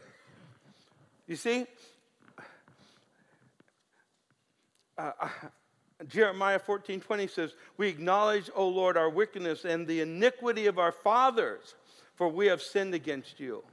You 1.27 1.37
see? 1.37 1.67
Uh, 4.97 5.13
uh 5.21 5.29
Jeremiah 6.09 6.61
14 6.61 7.01
20 7.01 7.27
says, 7.27 7.55
We 7.77 7.89
acknowledge, 7.89 8.51
O 8.55 8.69
Lord, 8.69 8.97
our 8.97 9.11
wickedness 9.11 9.65
and 9.65 9.87
the 9.87 10.01
iniquity 10.01 10.67
of 10.67 10.79
our 10.79 10.93
fathers, 10.93 11.75
for 12.15 12.29
we 12.29 12.47
have 12.47 12.63
sinned 12.63 12.95
against 12.95 13.41
you. 13.41 13.65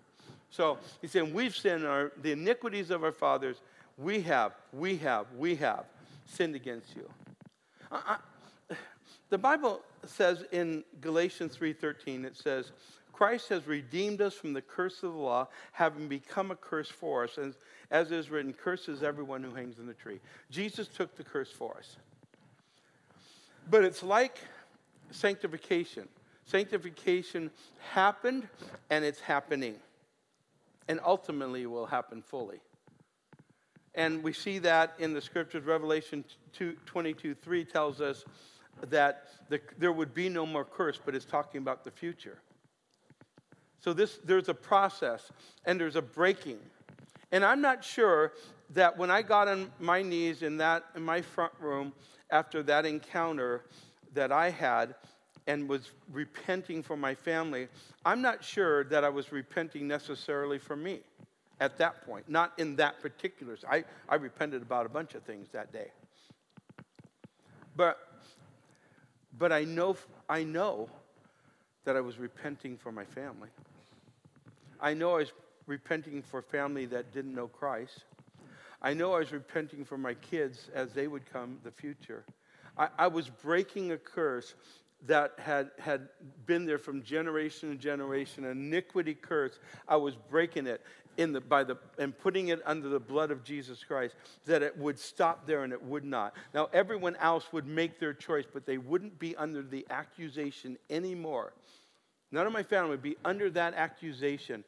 So 0.56 0.78
he's 1.02 1.12
saying, 1.12 1.34
We've 1.34 1.56
sinned, 1.56 1.86
our, 1.86 2.14
the 2.22 2.32
iniquities 2.32 2.90
of 2.90 3.04
our 3.04 3.12
fathers, 3.12 3.58
we 3.98 4.22
have, 4.22 4.54
we 4.72 4.96
have, 4.98 5.26
we 5.38 5.56
have 5.56 5.84
sinned 6.26 6.56
against 6.56 6.96
you. 6.96 7.10
I, 7.92 8.18
the 9.30 9.38
Bible 9.38 9.82
says 10.06 10.46
in 10.54 10.86
Galatians 11.02 11.58
3:13 11.58 12.24
it 12.24 12.38
says 12.38 12.72
Christ 13.12 13.50
has 13.50 13.68
redeemed 13.68 14.22
us 14.22 14.34
from 14.34 14.54
the 14.54 14.62
curse 14.62 15.04
of 15.04 15.12
the 15.12 15.18
law 15.18 15.48
having 15.74 16.08
become 16.08 16.52
a 16.52 16.56
curse 16.56 16.90
for 16.90 17.26
us 17.26 17.38
as, 17.38 17.58
as 17.92 18.12
is 18.12 18.30
written 18.30 18.54
curses 18.54 19.04
everyone 19.04 19.44
who 19.44 19.54
hangs 19.54 19.78
in 19.78 19.88
the 19.88 19.94
tree. 19.94 20.20
Jesus 20.50 20.88
took 20.88 21.16
the 21.18 21.24
curse 21.24 21.52
for 21.52 21.76
us. 21.78 21.98
But 23.70 23.84
it's 23.84 24.04
like 24.04 24.40
sanctification. 25.12 26.08
Sanctification 26.46 27.52
happened 27.92 28.48
and 28.90 29.04
it's 29.04 29.20
happening. 29.20 29.76
And 30.88 31.00
ultimately 31.04 31.66
will 31.66 31.86
happen 31.86 32.22
fully. 32.22 32.60
And 33.96 34.24
we 34.24 34.34
see 34.34 34.60
that 34.60 34.94
in 35.00 35.14
the 35.14 35.22
scriptures. 35.22 35.64
Revelation 35.64 36.24
2, 36.54 36.76
22 36.86 37.34
3 37.36 37.66
tells 37.66 38.02
us 38.02 38.26
that 38.90 39.28
the, 39.50 39.62
there 39.78 39.94
would 39.94 40.14
be 40.14 40.30
no 40.30 40.46
more 40.46 40.66
curse, 40.66 41.00
but 41.04 41.16
it's 41.16 41.26
talking 41.26 41.60
about 41.60 41.84
the 41.84 41.92
future. 41.92 42.40
So 43.80 43.94
this, 43.94 44.20
there's 44.24 44.50
a 44.50 44.54
process 44.54 45.32
and 45.66 45.80
there's 45.80 45.96
a 45.96 46.02
breaking. 46.02 46.60
And 47.32 47.46
I'm 47.46 47.62
not 47.62 47.84
sure 47.84 48.34
that 48.72 48.98
when 48.98 49.12
I 49.12 49.22
got 49.22 49.48
on 49.48 49.72
my 49.80 50.02
knees 50.02 50.42
in 50.42 50.58
that 50.58 50.84
in 50.96 51.04
my 51.04 51.22
front 51.22 51.54
room 51.60 51.94
after 52.32 52.64
that 52.64 52.86
encounter 52.86 53.66
that 54.14 54.32
I 54.32 54.50
had 54.50 54.96
and 55.48 55.70
was 55.70 55.92
repenting 56.12 56.82
for 56.82 56.98
my 56.98 57.14
family, 57.14 57.68
I'm 58.06 58.22
not 58.22 58.44
sure 58.44 58.84
that 58.86 59.04
I 59.04 59.10
was 59.10 59.32
repenting 59.32 59.88
necessarily 59.88 60.58
for 60.58 60.76
me 60.76 61.02
at 61.60 61.78
that 61.78 62.06
point, 62.06 62.28
not 62.28 62.54
in 62.58 62.76
that 62.78 63.02
particular. 63.02 63.58
I, 63.70 63.84
I 64.10 64.16
repented 64.16 64.62
about 64.62 64.86
a 64.86 64.90
bunch 64.90 65.16
of 65.16 65.24
things 65.24 65.48
that 65.52 65.72
day. 65.72 65.92
But, 67.76 68.00
but 69.38 69.52
I, 69.52 69.64
know, 69.64 69.98
I 70.28 70.44
know 70.44 70.90
that 71.86 71.96
I 71.96 72.02
was 72.02 72.18
repenting 72.18 72.78
for 72.78 72.92
my 72.92 73.06
family. 73.06 73.50
I 74.82 74.94
know 74.94 75.16
I 75.16 75.20
was 75.20 75.32
repenting 75.68 76.22
for 76.22 76.42
family 76.42 76.86
that 76.88 77.14
didn't 77.14 77.34
know 77.34 77.48
Christ. 77.48 78.04
I 78.82 78.94
know 78.94 79.14
I 79.14 79.20
was 79.20 79.32
repenting 79.32 79.86
for 79.86 79.98
my 79.98 80.14
kids 80.16 80.70
as 80.74 80.92
they 80.94 81.08
would 81.08 81.32
come 81.32 81.58
the 81.64 81.72
future. 81.72 82.24
I, 82.78 82.90
I 82.98 83.08
was 83.08 83.30
breaking 83.30 83.92
a 83.92 83.98
curse 83.98 84.54
that 85.08 85.34
had, 85.38 85.72
had 85.80 86.10
been 86.46 86.66
there 86.66 86.78
from 86.78 87.04
generation 87.04 87.70
to 87.70 87.76
generation, 87.76 88.46
iniquity 88.46 89.14
curse. 89.14 89.60
I 89.88 89.96
was 89.98 90.16
breaking 90.16 90.68
it 90.68 90.82
in 91.18 91.32
the, 91.32 91.42
by 91.42 91.64
the, 91.64 91.78
and 91.98 92.18
putting 92.18 92.50
it 92.50 92.62
under 92.66 92.90
the 92.90 93.00
blood 93.00 93.32
of 93.32 93.44
Jesus 93.44 93.84
Christ, 93.84 94.16
that 94.46 94.62
it 94.62 94.78
would 94.78 95.00
stop 95.00 95.46
there 95.46 95.64
and 95.64 95.72
it 95.72 95.82
would 95.82 96.04
not. 96.04 96.34
Now, 96.54 96.70
everyone 96.74 97.16
else 97.18 97.46
would 97.52 97.68
make 97.68 98.00
their 98.00 98.14
choice, 98.14 98.46
but 98.52 98.66
they 98.66 98.78
wouldn't 98.78 99.18
be 99.20 99.36
under 99.36 99.62
the 99.62 99.86
accusation 99.90 100.78
anymore. 100.90 101.54
None 102.32 102.48
of 102.48 102.54
my 102.54 102.64
family 102.64 102.90
would 102.90 103.02
be 103.02 103.16
under 103.24 103.50
that 103.52 103.76
accusation 103.76 104.64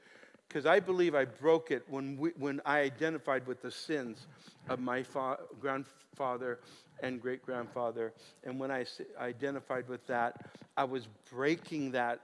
because 0.47 0.65
I 0.65 0.79
believe 0.79 1.13
I 1.13 1.25
broke 1.25 1.71
it 1.71 1.83
when, 1.89 2.17
we, 2.17 2.31
when 2.37 2.61
I 2.65 2.79
identified 2.79 3.45
with 3.47 3.61
the 3.61 3.71
sins 3.71 4.27
of 4.69 4.79
my 4.79 5.03
fa- 5.03 5.39
grandfather 5.59 6.59
and 7.03 7.21
great 7.21 7.45
grandfather. 7.45 8.13
And 8.43 8.59
when 8.59 8.71
I 8.71 8.85
identified 9.19 9.87
with 9.87 10.05
that, 10.07 10.45
I 10.75 10.85
was 10.85 11.07
breaking 11.29 11.91
that 11.91 12.21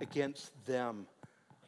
against 0.00 0.52
them. 0.66 1.06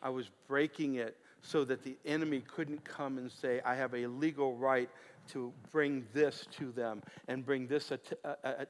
I 0.03 0.11
was 0.11 0.31
breaking 0.49 0.97
it 0.97 1.17
so 1.43 1.65
that 1.65 1.83
the 1.85 1.97
enemy 2.05 2.41
couldn't 2.41 2.85
come 2.85 3.19
and 3.19 3.31
say, 3.31 3.61
I 3.65 3.75
have 3.75 3.95
a 3.95 4.07
legal 4.07 4.57
right 4.57 4.89
to 5.29 5.53
bring 5.71 6.07
this 6.13 6.47
to 6.59 6.73
them 6.73 7.03
and 7.29 7.45
bring 7.45 7.67
this 7.67 7.93
at, 7.93 8.01
uh, 8.25 8.35
uh, 8.45 8.65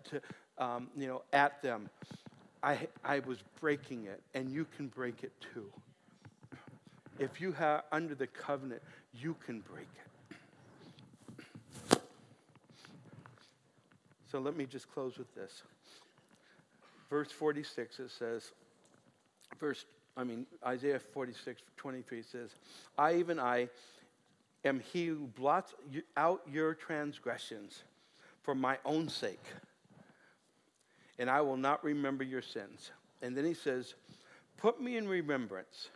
um, 0.59 0.89
you 0.97 1.07
know, 1.07 1.23
at 1.33 1.63
them. 1.63 1.89
I, 2.63 2.89
I 3.05 3.21
was 3.21 3.39
breaking 3.61 4.07
it, 4.07 4.23
and 4.35 4.51
you 4.51 4.67
can 4.77 4.89
break 4.89 5.23
it 5.23 5.33
too. 5.55 5.71
If 7.19 7.41
you 7.41 7.53
have 7.53 7.85
under 7.93 8.15
the 8.15 8.27
covenant, 8.27 8.83
you 9.15 9.37
can 9.45 9.61
break 9.61 9.89
it. 11.91 12.01
So 14.31 14.39
let 14.39 14.57
me 14.57 14.67
just 14.67 14.93
close 14.93 15.17
with 15.17 15.33
this. 15.35 15.63
Verse 17.09 17.31
46, 17.31 18.01
it 18.01 18.11
says, 18.11 18.51
verse 19.59 19.85
I 20.17 20.25
mean, 20.25 20.47
Isaiah 20.65 20.99
46, 20.99 21.63
23 21.77 22.23
says, 22.23 22.51
I, 22.97 23.17
even 23.17 23.39
I, 23.39 23.69
am 24.65 24.81
he 24.81 25.07
who 25.07 25.27
blots 25.27 25.75
out 26.17 26.41
your 26.51 26.75
transgressions 26.75 27.83
for 28.43 28.55
my 28.55 28.79
own 28.85 29.09
sake, 29.09 29.45
and 31.19 31.29
I 31.29 31.43
will 31.43 31.59
not 31.59 31.85
remember 31.85 32.25
your 32.25 32.41
sins. 32.43 32.91
And 33.21 33.37
then 33.37 33.45
he 33.45 33.55
says, 33.55 33.95
Put 34.57 34.81
me 34.81 34.97
in 34.97 35.07
remembrance. 35.07 35.91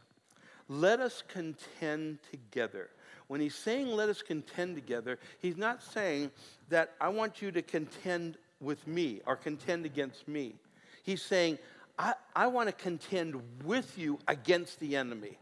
Let 0.70 1.00
us 1.00 1.24
contend 1.26 2.20
together. 2.30 2.90
When 3.26 3.40
he's 3.40 3.56
saying 3.56 3.88
let 3.88 4.08
us 4.08 4.22
contend 4.22 4.76
together, 4.76 5.18
he's 5.40 5.56
not 5.56 5.82
saying 5.82 6.30
that 6.68 6.92
I 7.00 7.08
want 7.08 7.42
you 7.42 7.50
to 7.50 7.60
contend 7.60 8.36
with 8.60 8.86
me 8.86 9.20
or 9.26 9.34
contend 9.34 9.84
against 9.84 10.28
me. 10.28 10.54
He's 11.02 11.22
saying, 11.22 11.58
I, 11.98 12.14
I 12.36 12.46
want 12.46 12.68
to 12.68 12.72
contend 12.72 13.42
with 13.64 13.98
you 13.98 14.20
against 14.28 14.78
the 14.78 14.96
enemy. 14.96 15.38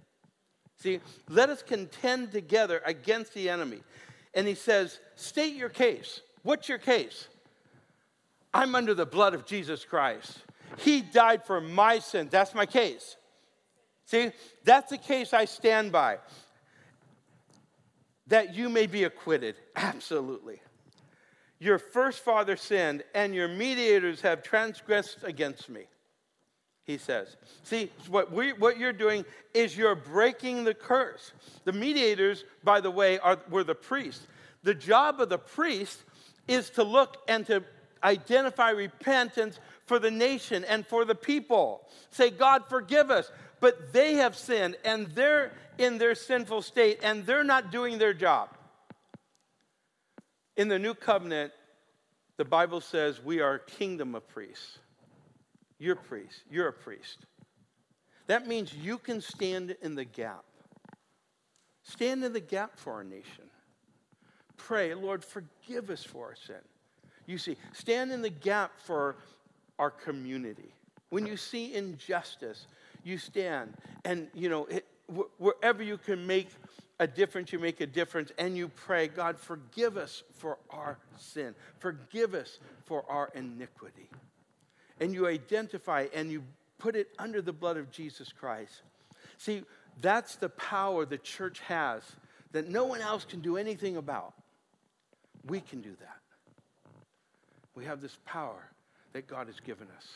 See, 0.78 1.00
let 1.28 1.50
us 1.50 1.62
contend 1.62 2.32
together 2.32 2.80
against 2.86 3.34
the 3.34 3.50
enemy. 3.50 3.82
And 4.32 4.48
he 4.48 4.54
says, 4.54 4.98
State 5.14 5.56
your 5.56 5.68
case. 5.68 6.22
What's 6.42 6.70
your 6.70 6.78
case? 6.78 7.28
I'm 8.54 8.74
under 8.74 8.94
the 8.94 9.04
blood 9.04 9.34
of 9.34 9.44
Jesus 9.44 9.84
Christ. 9.84 10.38
He 10.78 11.02
died 11.02 11.44
for 11.44 11.60
my 11.60 11.98
sins. 11.98 12.30
That's 12.30 12.54
my 12.54 12.64
case. 12.64 13.18
See, 14.08 14.32
that's 14.64 14.90
the 14.90 14.98
case 14.98 15.32
I 15.32 15.44
stand 15.44 15.92
by. 15.92 16.18
That 18.26 18.54
you 18.54 18.68
may 18.68 18.86
be 18.86 19.04
acquitted. 19.04 19.54
Absolutely. 19.76 20.60
Your 21.58 21.78
first 21.78 22.20
father 22.20 22.56
sinned, 22.56 23.02
and 23.14 23.34
your 23.34 23.48
mediators 23.48 24.20
have 24.20 24.42
transgressed 24.42 25.18
against 25.24 25.68
me 25.68 25.86
he 26.88 26.96
says. 26.96 27.36
See, 27.64 27.90
what, 28.08 28.32
we, 28.32 28.54
what 28.54 28.78
you're 28.78 28.94
doing 28.94 29.26
is 29.52 29.76
you're 29.76 29.94
breaking 29.94 30.64
the 30.64 30.72
curse. 30.72 31.32
The 31.64 31.72
mediators, 31.72 32.44
by 32.64 32.80
the 32.80 32.90
way, 32.90 33.18
are, 33.18 33.38
were 33.50 33.62
the 33.62 33.74
priests. 33.74 34.26
The 34.62 34.74
job 34.74 35.20
of 35.20 35.28
the 35.28 35.38
priest 35.38 36.02
is 36.48 36.70
to 36.70 36.82
look 36.82 37.18
and 37.28 37.46
to 37.46 37.62
identify 38.02 38.70
repentance 38.70 39.60
for 39.84 39.98
the 39.98 40.10
nation 40.10 40.64
and 40.64 40.86
for 40.86 41.04
the 41.04 41.14
people. 41.14 41.86
Say, 42.10 42.30
God, 42.30 42.64
forgive 42.70 43.10
us. 43.10 43.30
But 43.60 43.92
they 43.92 44.14
have 44.14 44.36
sinned 44.36 44.76
and 44.84 45.08
they're 45.08 45.52
in 45.78 45.98
their 45.98 46.14
sinful 46.14 46.62
state 46.62 47.00
and 47.02 47.26
they're 47.26 47.44
not 47.44 47.70
doing 47.72 47.98
their 47.98 48.14
job. 48.14 48.50
In 50.56 50.68
the 50.68 50.78
new 50.78 50.94
covenant, 50.94 51.52
the 52.36 52.44
Bible 52.44 52.80
says 52.80 53.22
we 53.22 53.40
are 53.40 53.54
a 53.54 53.60
kingdom 53.60 54.14
of 54.14 54.28
priests. 54.28 54.78
You're 55.78 55.96
priest. 55.96 56.42
You're 56.50 56.68
a 56.68 56.72
priest. 56.72 57.26
That 58.26 58.46
means 58.46 58.74
you 58.74 58.98
can 58.98 59.20
stand 59.20 59.76
in 59.82 59.94
the 59.94 60.04
gap. 60.04 60.44
Stand 61.82 62.22
in 62.24 62.32
the 62.32 62.40
gap 62.40 62.78
for 62.78 62.92
our 62.92 63.04
nation. 63.04 63.44
Pray, 64.56 64.94
Lord, 64.94 65.24
forgive 65.24 65.88
us 65.88 66.04
for 66.04 66.26
our 66.26 66.34
sin. 66.34 66.60
You 67.26 67.38
see, 67.38 67.56
stand 67.72 68.12
in 68.12 68.20
the 68.20 68.30
gap 68.30 68.72
for 68.84 69.16
our 69.78 69.90
community. 69.90 70.74
When 71.10 71.26
you 71.26 71.36
see 71.36 71.74
injustice, 71.74 72.66
you 73.08 73.18
stand. 73.18 73.74
And, 74.04 74.28
you 74.34 74.48
know, 74.48 74.66
it, 74.66 74.86
wherever 75.38 75.82
you 75.82 75.98
can 75.98 76.26
make 76.26 76.48
a 77.00 77.06
difference, 77.06 77.52
you 77.52 77.58
make 77.58 77.80
a 77.80 77.86
difference. 77.86 78.30
And 78.38 78.56
you 78.56 78.68
pray, 78.68 79.08
God, 79.08 79.38
forgive 79.38 79.96
us 79.96 80.22
for 80.32 80.58
our 80.70 80.98
sin. 81.16 81.54
Forgive 81.78 82.34
us 82.34 82.58
for 82.84 83.04
our 83.10 83.30
iniquity 83.34 84.08
and 85.00 85.12
you 85.12 85.26
identify 85.26 86.06
and 86.14 86.30
you 86.30 86.42
put 86.78 86.96
it 86.96 87.08
under 87.18 87.42
the 87.42 87.52
blood 87.52 87.76
of 87.76 87.90
Jesus 87.90 88.32
Christ. 88.32 88.82
See, 89.36 89.62
that's 90.00 90.36
the 90.36 90.48
power 90.48 91.04
the 91.04 91.18
church 91.18 91.60
has 91.60 92.02
that 92.52 92.68
no 92.68 92.84
one 92.84 93.00
else 93.00 93.24
can 93.24 93.40
do 93.40 93.56
anything 93.56 93.96
about. 93.96 94.32
We 95.46 95.60
can 95.60 95.80
do 95.80 95.94
that. 96.00 96.16
We 97.74 97.84
have 97.84 98.00
this 98.00 98.16
power 98.24 98.70
that 99.12 99.26
God 99.26 99.46
has 99.46 99.60
given 99.60 99.88
us. 99.96 100.06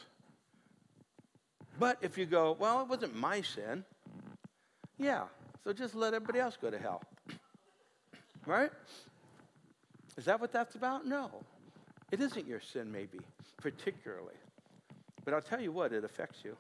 But 1.83 1.99
if 2.01 2.17
you 2.17 2.27
go, 2.27 2.57
well, 2.61 2.81
it 2.81 2.87
wasn't 2.87 3.17
my 3.17 3.41
sin, 3.41 3.83
yeah, 4.99 5.25
so 5.65 5.73
just 5.73 5.97
let 5.97 6.15
everybody 6.15 6.39
else 6.39 6.57
go 6.57 6.71
to 6.71 6.79
hell. 6.79 7.03
right? 8.47 8.71
Is 10.17 10.25
that 10.27 10.41
what 10.41 10.53
that's 10.53 10.77
about? 10.77 11.05
No. 11.05 11.29
It 12.13 12.21
isn't 12.21 12.47
your 12.47 12.61
sin, 12.61 12.93
maybe, 12.93 13.19
particularly. 13.57 14.37
But 15.25 15.35
I'll 15.35 15.43
tell 15.43 15.61
you 15.61 15.73
what, 15.73 15.93
it 15.93 16.05
affects 16.05 16.45
you. 16.45 16.57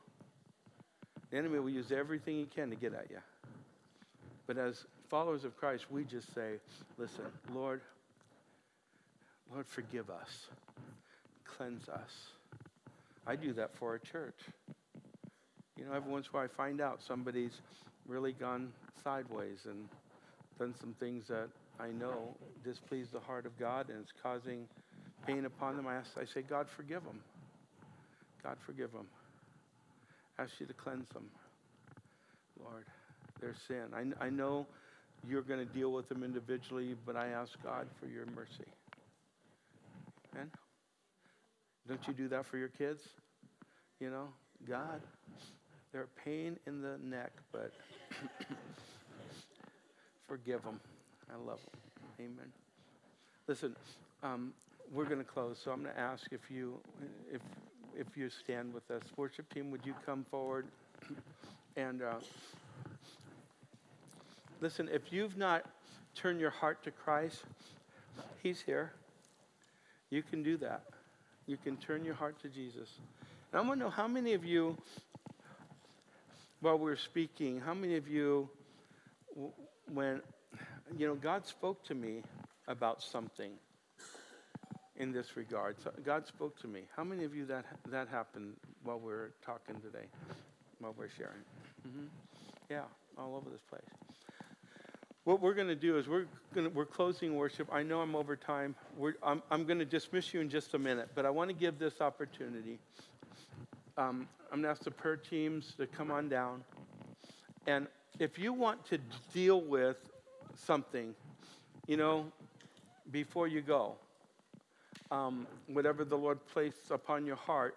The 1.30 1.36
enemy 1.36 1.60
will 1.60 1.70
use 1.70 1.92
everything 1.92 2.38
he 2.38 2.46
can 2.46 2.70
to 2.70 2.74
get 2.74 2.92
at 2.92 3.06
you. 3.08 3.20
But 4.48 4.58
as 4.58 4.86
followers 5.08 5.44
of 5.44 5.56
Christ, 5.56 5.86
we 5.88 6.02
just 6.02 6.34
say, 6.34 6.54
listen, 6.98 7.26
Lord, 7.54 7.80
Lord, 9.54 9.68
forgive 9.68 10.10
us, 10.10 10.46
cleanse 11.44 11.88
us. 11.88 12.10
I 13.24 13.36
do 13.36 13.52
that 13.52 13.76
for 13.76 13.94
a 13.94 14.00
church. 14.00 14.34
You 15.82 15.88
know, 15.88 15.94
every 15.96 16.12
once 16.12 16.26
in 16.26 16.30
a 16.30 16.38
while 16.38 16.44
I 16.44 16.56
find 16.56 16.80
out 16.80 17.00
somebody's 17.02 17.60
really 18.06 18.32
gone 18.32 18.72
sideways 19.02 19.58
and 19.64 19.88
done 20.56 20.76
some 20.80 20.94
things 21.00 21.24
that 21.26 21.48
I 21.80 21.88
know 21.88 22.36
displease 22.64 23.08
the 23.12 23.18
heart 23.18 23.46
of 23.46 23.58
God 23.58 23.88
and 23.88 23.98
it's 24.00 24.12
causing 24.22 24.68
pain 25.26 25.44
upon 25.44 25.76
them. 25.76 25.88
I, 25.88 25.96
ask, 25.96 26.10
I 26.16 26.24
say, 26.24 26.42
God, 26.42 26.68
forgive 26.76 27.02
them. 27.02 27.18
God, 28.44 28.58
forgive 28.64 28.92
them. 28.92 29.06
Ask 30.38 30.52
you 30.60 30.66
to 30.66 30.72
cleanse 30.72 31.08
them, 31.14 31.24
Lord, 32.62 32.84
their 33.40 33.56
sin. 33.66 33.86
I, 33.92 34.26
I 34.26 34.30
know 34.30 34.66
you're 35.28 35.42
going 35.42 35.66
to 35.66 35.72
deal 35.74 35.90
with 35.90 36.08
them 36.08 36.22
individually, 36.22 36.94
but 37.04 37.16
I 37.16 37.28
ask 37.28 37.50
God 37.64 37.88
for 37.98 38.06
your 38.06 38.26
mercy. 38.26 38.70
Amen? 40.32 40.48
Don't 41.88 42.06
you 42.06 42.14
do 42.14 42.28
that 42.28 42.46
for 42.46 42.56
your 42.56 42.68
kids? 42.68 43.00
You 43.98 44.10
know, 44.10 44.28
God, 44.68 45.00
they're 45.92 46.02
a 46.02 46.20
pain 46.24 46.58
in 46.66 46.80
the 46.80 46.98
neck, 47.02 47.32
but 47.52 47.72
forgive 50.26 50.62
them. 50.62 50.80
I 51.30 51.36
love 51.36 51.60
them. 51.60 51.80
Amen. 52.20 52.52
Listen, 53.46 53.76
um, 54.22 54.52
we're 54.92 55.04
going 55.04 55.18
to 55.18 55.24
close, 55.24 55.58
so 55.62 55.70
I'm 55.70 55.82
going 55.82 55.94
to 55.94 56.00
ask 56.00 56.26
if 56.32 56.50
you, 56.50 56.78
if 57.32 57.40
if 57.96 58.16
you 58.16 58.30
stand 58.30 58.72
with 58.72 58.90
us. 58.90 59.02
Worship 59.16 59.52
team, 59.52 59.70
would 59.70 59.84
you 59.84 59.94
come 60.04 60.24
forward? 60.30 60.66
and 61.76 62.02
uh, 62.02 62.14
listen, 64.60 64.88
if 64.92 65.12
you've 65.12 65.36
not 65.36 65.64
turned 66.14 66.40
your 66.40 66.50
heart 66.50 66.82
to 66.84 66.90
Christ, 66.90 67.44
He's 68.42 68.60
here. 68.60 68.92
You 70.10 70.22
can 70.22 70.42
do 70.42 70.56
that. 70.58 70.84
You 71.46 71.56
can 71.56 71.76
turn 71.76 72.04
your 72.04 72.14
heart 72.14 72.40
to 72.42 72.48
Jesus. 72.48 72.88
And 73.52 73.60
I 73.60 73.66
want 73.66 73.80
to 73.80 73.84
know 73.84 73.90
how 73.90 74.06
many 74.06 74.34
of 74.34 74.44
you 74.44 74.76
while 76.62 76.78
we 76.78 76.84
were 76.84 76.96
speaking, 76.96 77.60
how 77.60 77.74
many 77.74 77.96
of 77.96 78.08
you, 78.08 78.48
when, 79.92 80.22
you 80.96 81.08
know, 81.08 81.16
God 81.16 81.44
spoke 81.44 81.84
to 81.86 81.94
me 81.94 82.22
about 82.68 83.02
something 83.02 83.50
in 84.96 85.12
this 85.12 85.36
regard? 85.36 85.76
So 85.82 85.90
God 86.04 86.26
spoke 86.28 86.58
to 86.60 86.68
me. 86.68 86.82
How 86.96 87.02
many 87.02 87.24
of 87.24 87.34
you 87.34 87.44
that, 87.46 87.64
that 87.90 88.08
happened 88.08 88.54
while 88.84 89.00
we 89.00 89.12
are 89.12 89.32
talking 89.44 89.74
today, 89.80 90.06
while 90.78 90.94
we're 90.96 91.10
sharing? 91.10 91.42
Mm-hmm. 91.86 92.06
Yeah, 92.70 92.82
all 93.18 93.34
over 93.34 93.50
this 93.50 93.62
place. 93.68 93.82
What 95.24 95.40
we're 95.40 95.54
going 95.54 95.68
to 95.68 95.76
do 95.76 95.98
is 95.98 96.08
we're 96.08 96.26
going 96.54 96.68
to, 96.68 96.72
we're 96.72 96.84
closing 96.84 97.34
worship. 97.34 97.68
I 97.72 97.82
know 97.82 98.00
I'm 98.00 98.14
over 98.14 98.36
time. 98.36 98.76
We're, 98.96 99.14
I'm, 99.22 99.42
I'm 99.50 99.66
going 99.66 99.80
to 99.80 99.84
dismiss 99.84 100.32
you 100.32 100.40
in 100.40 100.48
just 100.48 100.74
a 100.74 100.78
minute, 100.78 101.10
but 101.16 101.26
I 101.26 101.30
want 101.30 101.50
to 101.50 101.54
give 101.54 101.80
this 101.80 102.00
opportunity. 102.00 102.78
Um, 103.96 104.28
I'm 104.50 104.62
going 104.62 104.64
to 104.64 104.68
ask 104.70 104.84
the 104.84 104.90
prayer 104.90 105.16
teams 105.16 105.74
to 105.76 105.86
come 105.86 106.10
on 106.10 106.28
down. 106.28 106.64
And 107.66 107.86
if 108.18 108.38
you 108.38 108.52
want 108.52 108.84
to 108.86 108.98
deal 109.32 109.60
with 109.60 109.96
something, 110.54 111.14
you 111.86 111.96
know, 111.96 112.26
before 113.10 113.48
you 113.48 113.60
go, 113.60 113.94
um, 115.10 115.46
whatever 115.66 116.04
the 116.04 116.16
Lord 116.16 116.38
placed 116.46 116.90
upon 116.90 117.26
your 117.26 117.36
heart, 117.36 117.76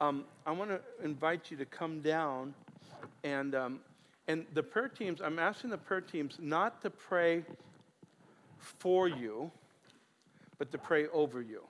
um, 0.00 0.24
I 0.46 0.52
want 0.52 0.70
to 0.70 0.80
invite 1.02 1.50
you 1.50 1.56
to 1.56 1.64
come 1.64 2.00
down 2.00 2.54
and 3.24 3.54
um, 3.54 3.80
and 4.30 4.46
the 4.54 4.62
prayer 4.62 4.88
teams, 4.88 5.20
I'm 5.20 5.40
asking 5.40 5.70
the 5.70 5.78
prayer 5.78 6.00
teams 6.00 6.36
not 6.38 6.82
to 6.82 6.90
pray 6.90 7.42
for 8.58 9.08
you, 9.08 9.50
but 10.56 10.70
to 10.70 10.78
pray 10.78 11.08
over 11.08 11.42
you. 11.42 11.62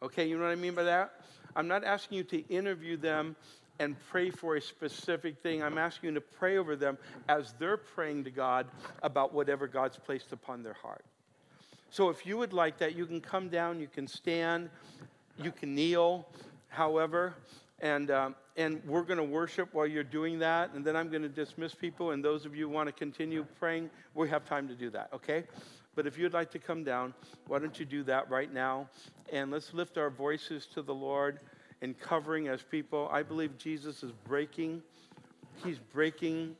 Okay, 0.00 0.28
you 0.28 0.36
know 0.36 0.44
what 0.44 0.52
I 0.52 0.54
mean 0.54 0.74
by 0.74 0.84
that? 0.84 1.22
I'm 1.56 1.68
not 1.68 1.84
asking 1.84 2.18
you 2.18 2.24
to 2.24 2.48
interview 2.48 2.96
them 2.96 3.36
and 3.78 3.96
pray 4.10 4.30
for 4.30 4.56
a 4.56 4.60
specific 4.62 5.38
thing. 5.42 5.62
I'm 5.62 5.78
asking 5.78 6.10
you 6.10 6.14
to 6.14 6.20
pray 6.20 6.58
over 6.58 6.76
them 6.76 6.96
as 7.28 7.54
they're 7.58 7.76
praying 7.76 8.24
to 8.24 8.30
God 8.30 8.66
about 9.02 9.34
whatever 9.34 9.66
God's 9.66 9.98
placed 9.98 10.32
upon 10.32 10.62
their 10.62 10.74
heart. 10.74 11.04
So 11.90 12.08
if 12.08 12.26
you 12.26 12.36
would 12.38 12.52
like 12.52 12.78
that, 12.78 12.96
you 12.96 13.06
can 13.06 13.20
come 13.20 13.48
down, 13.48 13.80
you 13.80 13.88
can 13.88 14.06
stand, 14.06 14.68
you 15.38 15.52
can 15.52 15.74
kneel, 15.74 16.26
however. 16.68 17.34
And, 17.80 18.10
um, 18.10 18.34
and 18.56 18.80
we're 18.86 19.02
going 19.02 19.18
to 19.18 19.24
worship 19.24 19.68
while 19.72 19.86
you're 19.86 20.02
doing 20.02 20.38
that. 20.40 20.72
And 20.74 20.84
then 20.84 20.96
I'm 20.96 21.08
going 21.08 21.22
to 21.22 21.28
dismiss 21.28 21.74
people. 21.74 22.12
And 22.12 22.24
those 22.24 22.46
of 22.46 22.56
you 22.56 22.68
who 22.68 22.74
want 22.74 22.88
to 22.88 22.92
continue 22.92 23.44
praying, 23.58 23.90
we 24.14 24.28
have 24.28 24.44
time 24.44 24.68
to 24.68 24.74
do 24.74 24.90
that, 24.90 25.10
okay? 25.12 25.44
But 25.94 26.06
if 26.06 26.18
you'd 26.18 26.32
like 26.32 26.50
to 26.52 26.58
come 26.58 26.84
down, 26.84 27.14
why 27.46 27.58
don't 27.58 27.78
you 27.78 27.86
do 27.86 28.02
that 28.04 28.28
right 28.30 28.52
now? 28.52 28.88
And 29.32 29.50
let's 29.50 29.72
lift 29.72 29.96
our 29.96 30.10
voices 30.10 30.66
to 30.74 30.82
the 30.82 30.94
Lord 30.94 31.40
in 31.80 31.94
covering 31.94 32.48
as 32.48 32.62
people. 32.62 33.08
I 33.12 33.22
believe 33.22 33.56
Jesus 33.58 34.02
is 34.02 34.12
breaking. 34.26 34.82
He's 35.64 35.78
breaking 35.78 36.56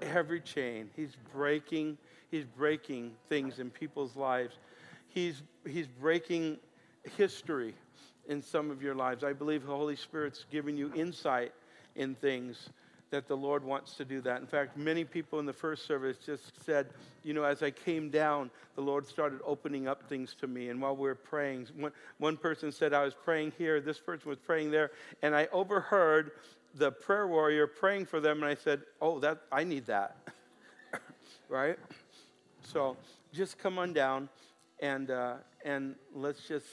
every 0.00 0.40
chain. 0.40 0.90
He's 0.94 1.16
breaking. 1.32 1.98
He's 2.30 2.44
breaking 2.44 3.12
things 3.28 3.58
in 3.58 3.70
people's 3.70 4.16
lives. 4.16 4.56
He's, 5.08 5.42
he's 5.68 5.86
breaking 5.86 6.58
history 7.16 7.74
in 8.28 8.42
some 8.42 8.70
of 8.70 8.82
your 8.82 8.94
lives. 8.94 9.24
I 9.24 9.32
believe 9.32 9.66
the 9.66 9.74
Holy 9.74 9.96
Spirit's 9.96 10.46
giving 10.50 10.76
you 10.76 10.92
insight 10.94 11.52
in 11.96 12.14
things 12.14 12.70
that 13.12 13.28
the 13.28 13.36
Lord 13.36 13.62
wants 13.62 13.94
to 13.94 14.04
do 14.04 14.20
that. 14.22 14.40
In 14.40 14.46
fact, 14.46 14.76
many 14.76 15.04
people 15.04 15.38
in 15.38 15.46
the 15.46 15.52
first 15.52 15.86
service 15.86 16.16
just 16.16 16.64
said, 16.64 16.88
you 17.22 17.34
know, 17.34 17.44
as 17.44 17.62
I 17.62 17.70
came 17.70 18.10
down, 18.10 18.50
the 18.74 18.80
Lord 18.80 19.06
started 19.06 19.38
opening 19.44 19.86
up 19.86 20.08
things 20.08 20.34
to 20.40 20.46
me. 20.46 20.70
And 20.70 20.80
while 20.80 20.96
we 20.96 21.02
were 21.02 21.14
praying, 21.14 21.68
one, 21.76 21.92
one 22.18 22.36
person 22.36 22.72
said, 22.72 22.92
I 22.92 23.04
was 23.04 23.14
praying 23.14 23.52
here, 23.56 23.80
this 23.80 23.98
person 23.98 24.28
was 24.28 24.38
praying 24.38 24.70
there, 24.70 24.90
and 25.22 25.36
I 25.36 25.46
overheard 25.52 26.32
the 26.74 26.90
prayer 26.90 27.28
warrior 27.28 27.66
praying 27.66 28.06
for 28.06 28.18
them, 28.18 28.42
and 28.42 28.46
I 28.46 28.54
said, 28.54 28.82
oh, 29.00 29.20
that 29.20 29.42
I 29.52 29.62
need 29.62 29.86
that. 29.86 30.16
right? 31.48 31.78
So 32.62 32.96
just 33.32 33.58
come 33.58 33.78
on 33.78 33.92
down 33.92 34.28
and, 34.80 35.10
uh, 35.10 35.34
and 35.64 35.94
let's 36.14 36.48
just 36.48 36.66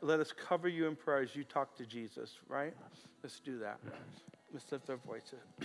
let 0.00 0.20
us 0.20 0.32
cover 0.32 0.68
you 0.68 0.86
in 0.86 0.96
prayer 0.96 1.20
as 1.20 1.36
you 1.36 1.44
talk 1.44 1.76
to 1.76 1.84
Jesus, 1.84 2.38
right? 2.48 2.74
Let's 3.22 3.40
do 3.40 3.58
that. 3.58 3.78
Lift 4.54 4.88
our 4.88 4.96
voices. 4.98 5.40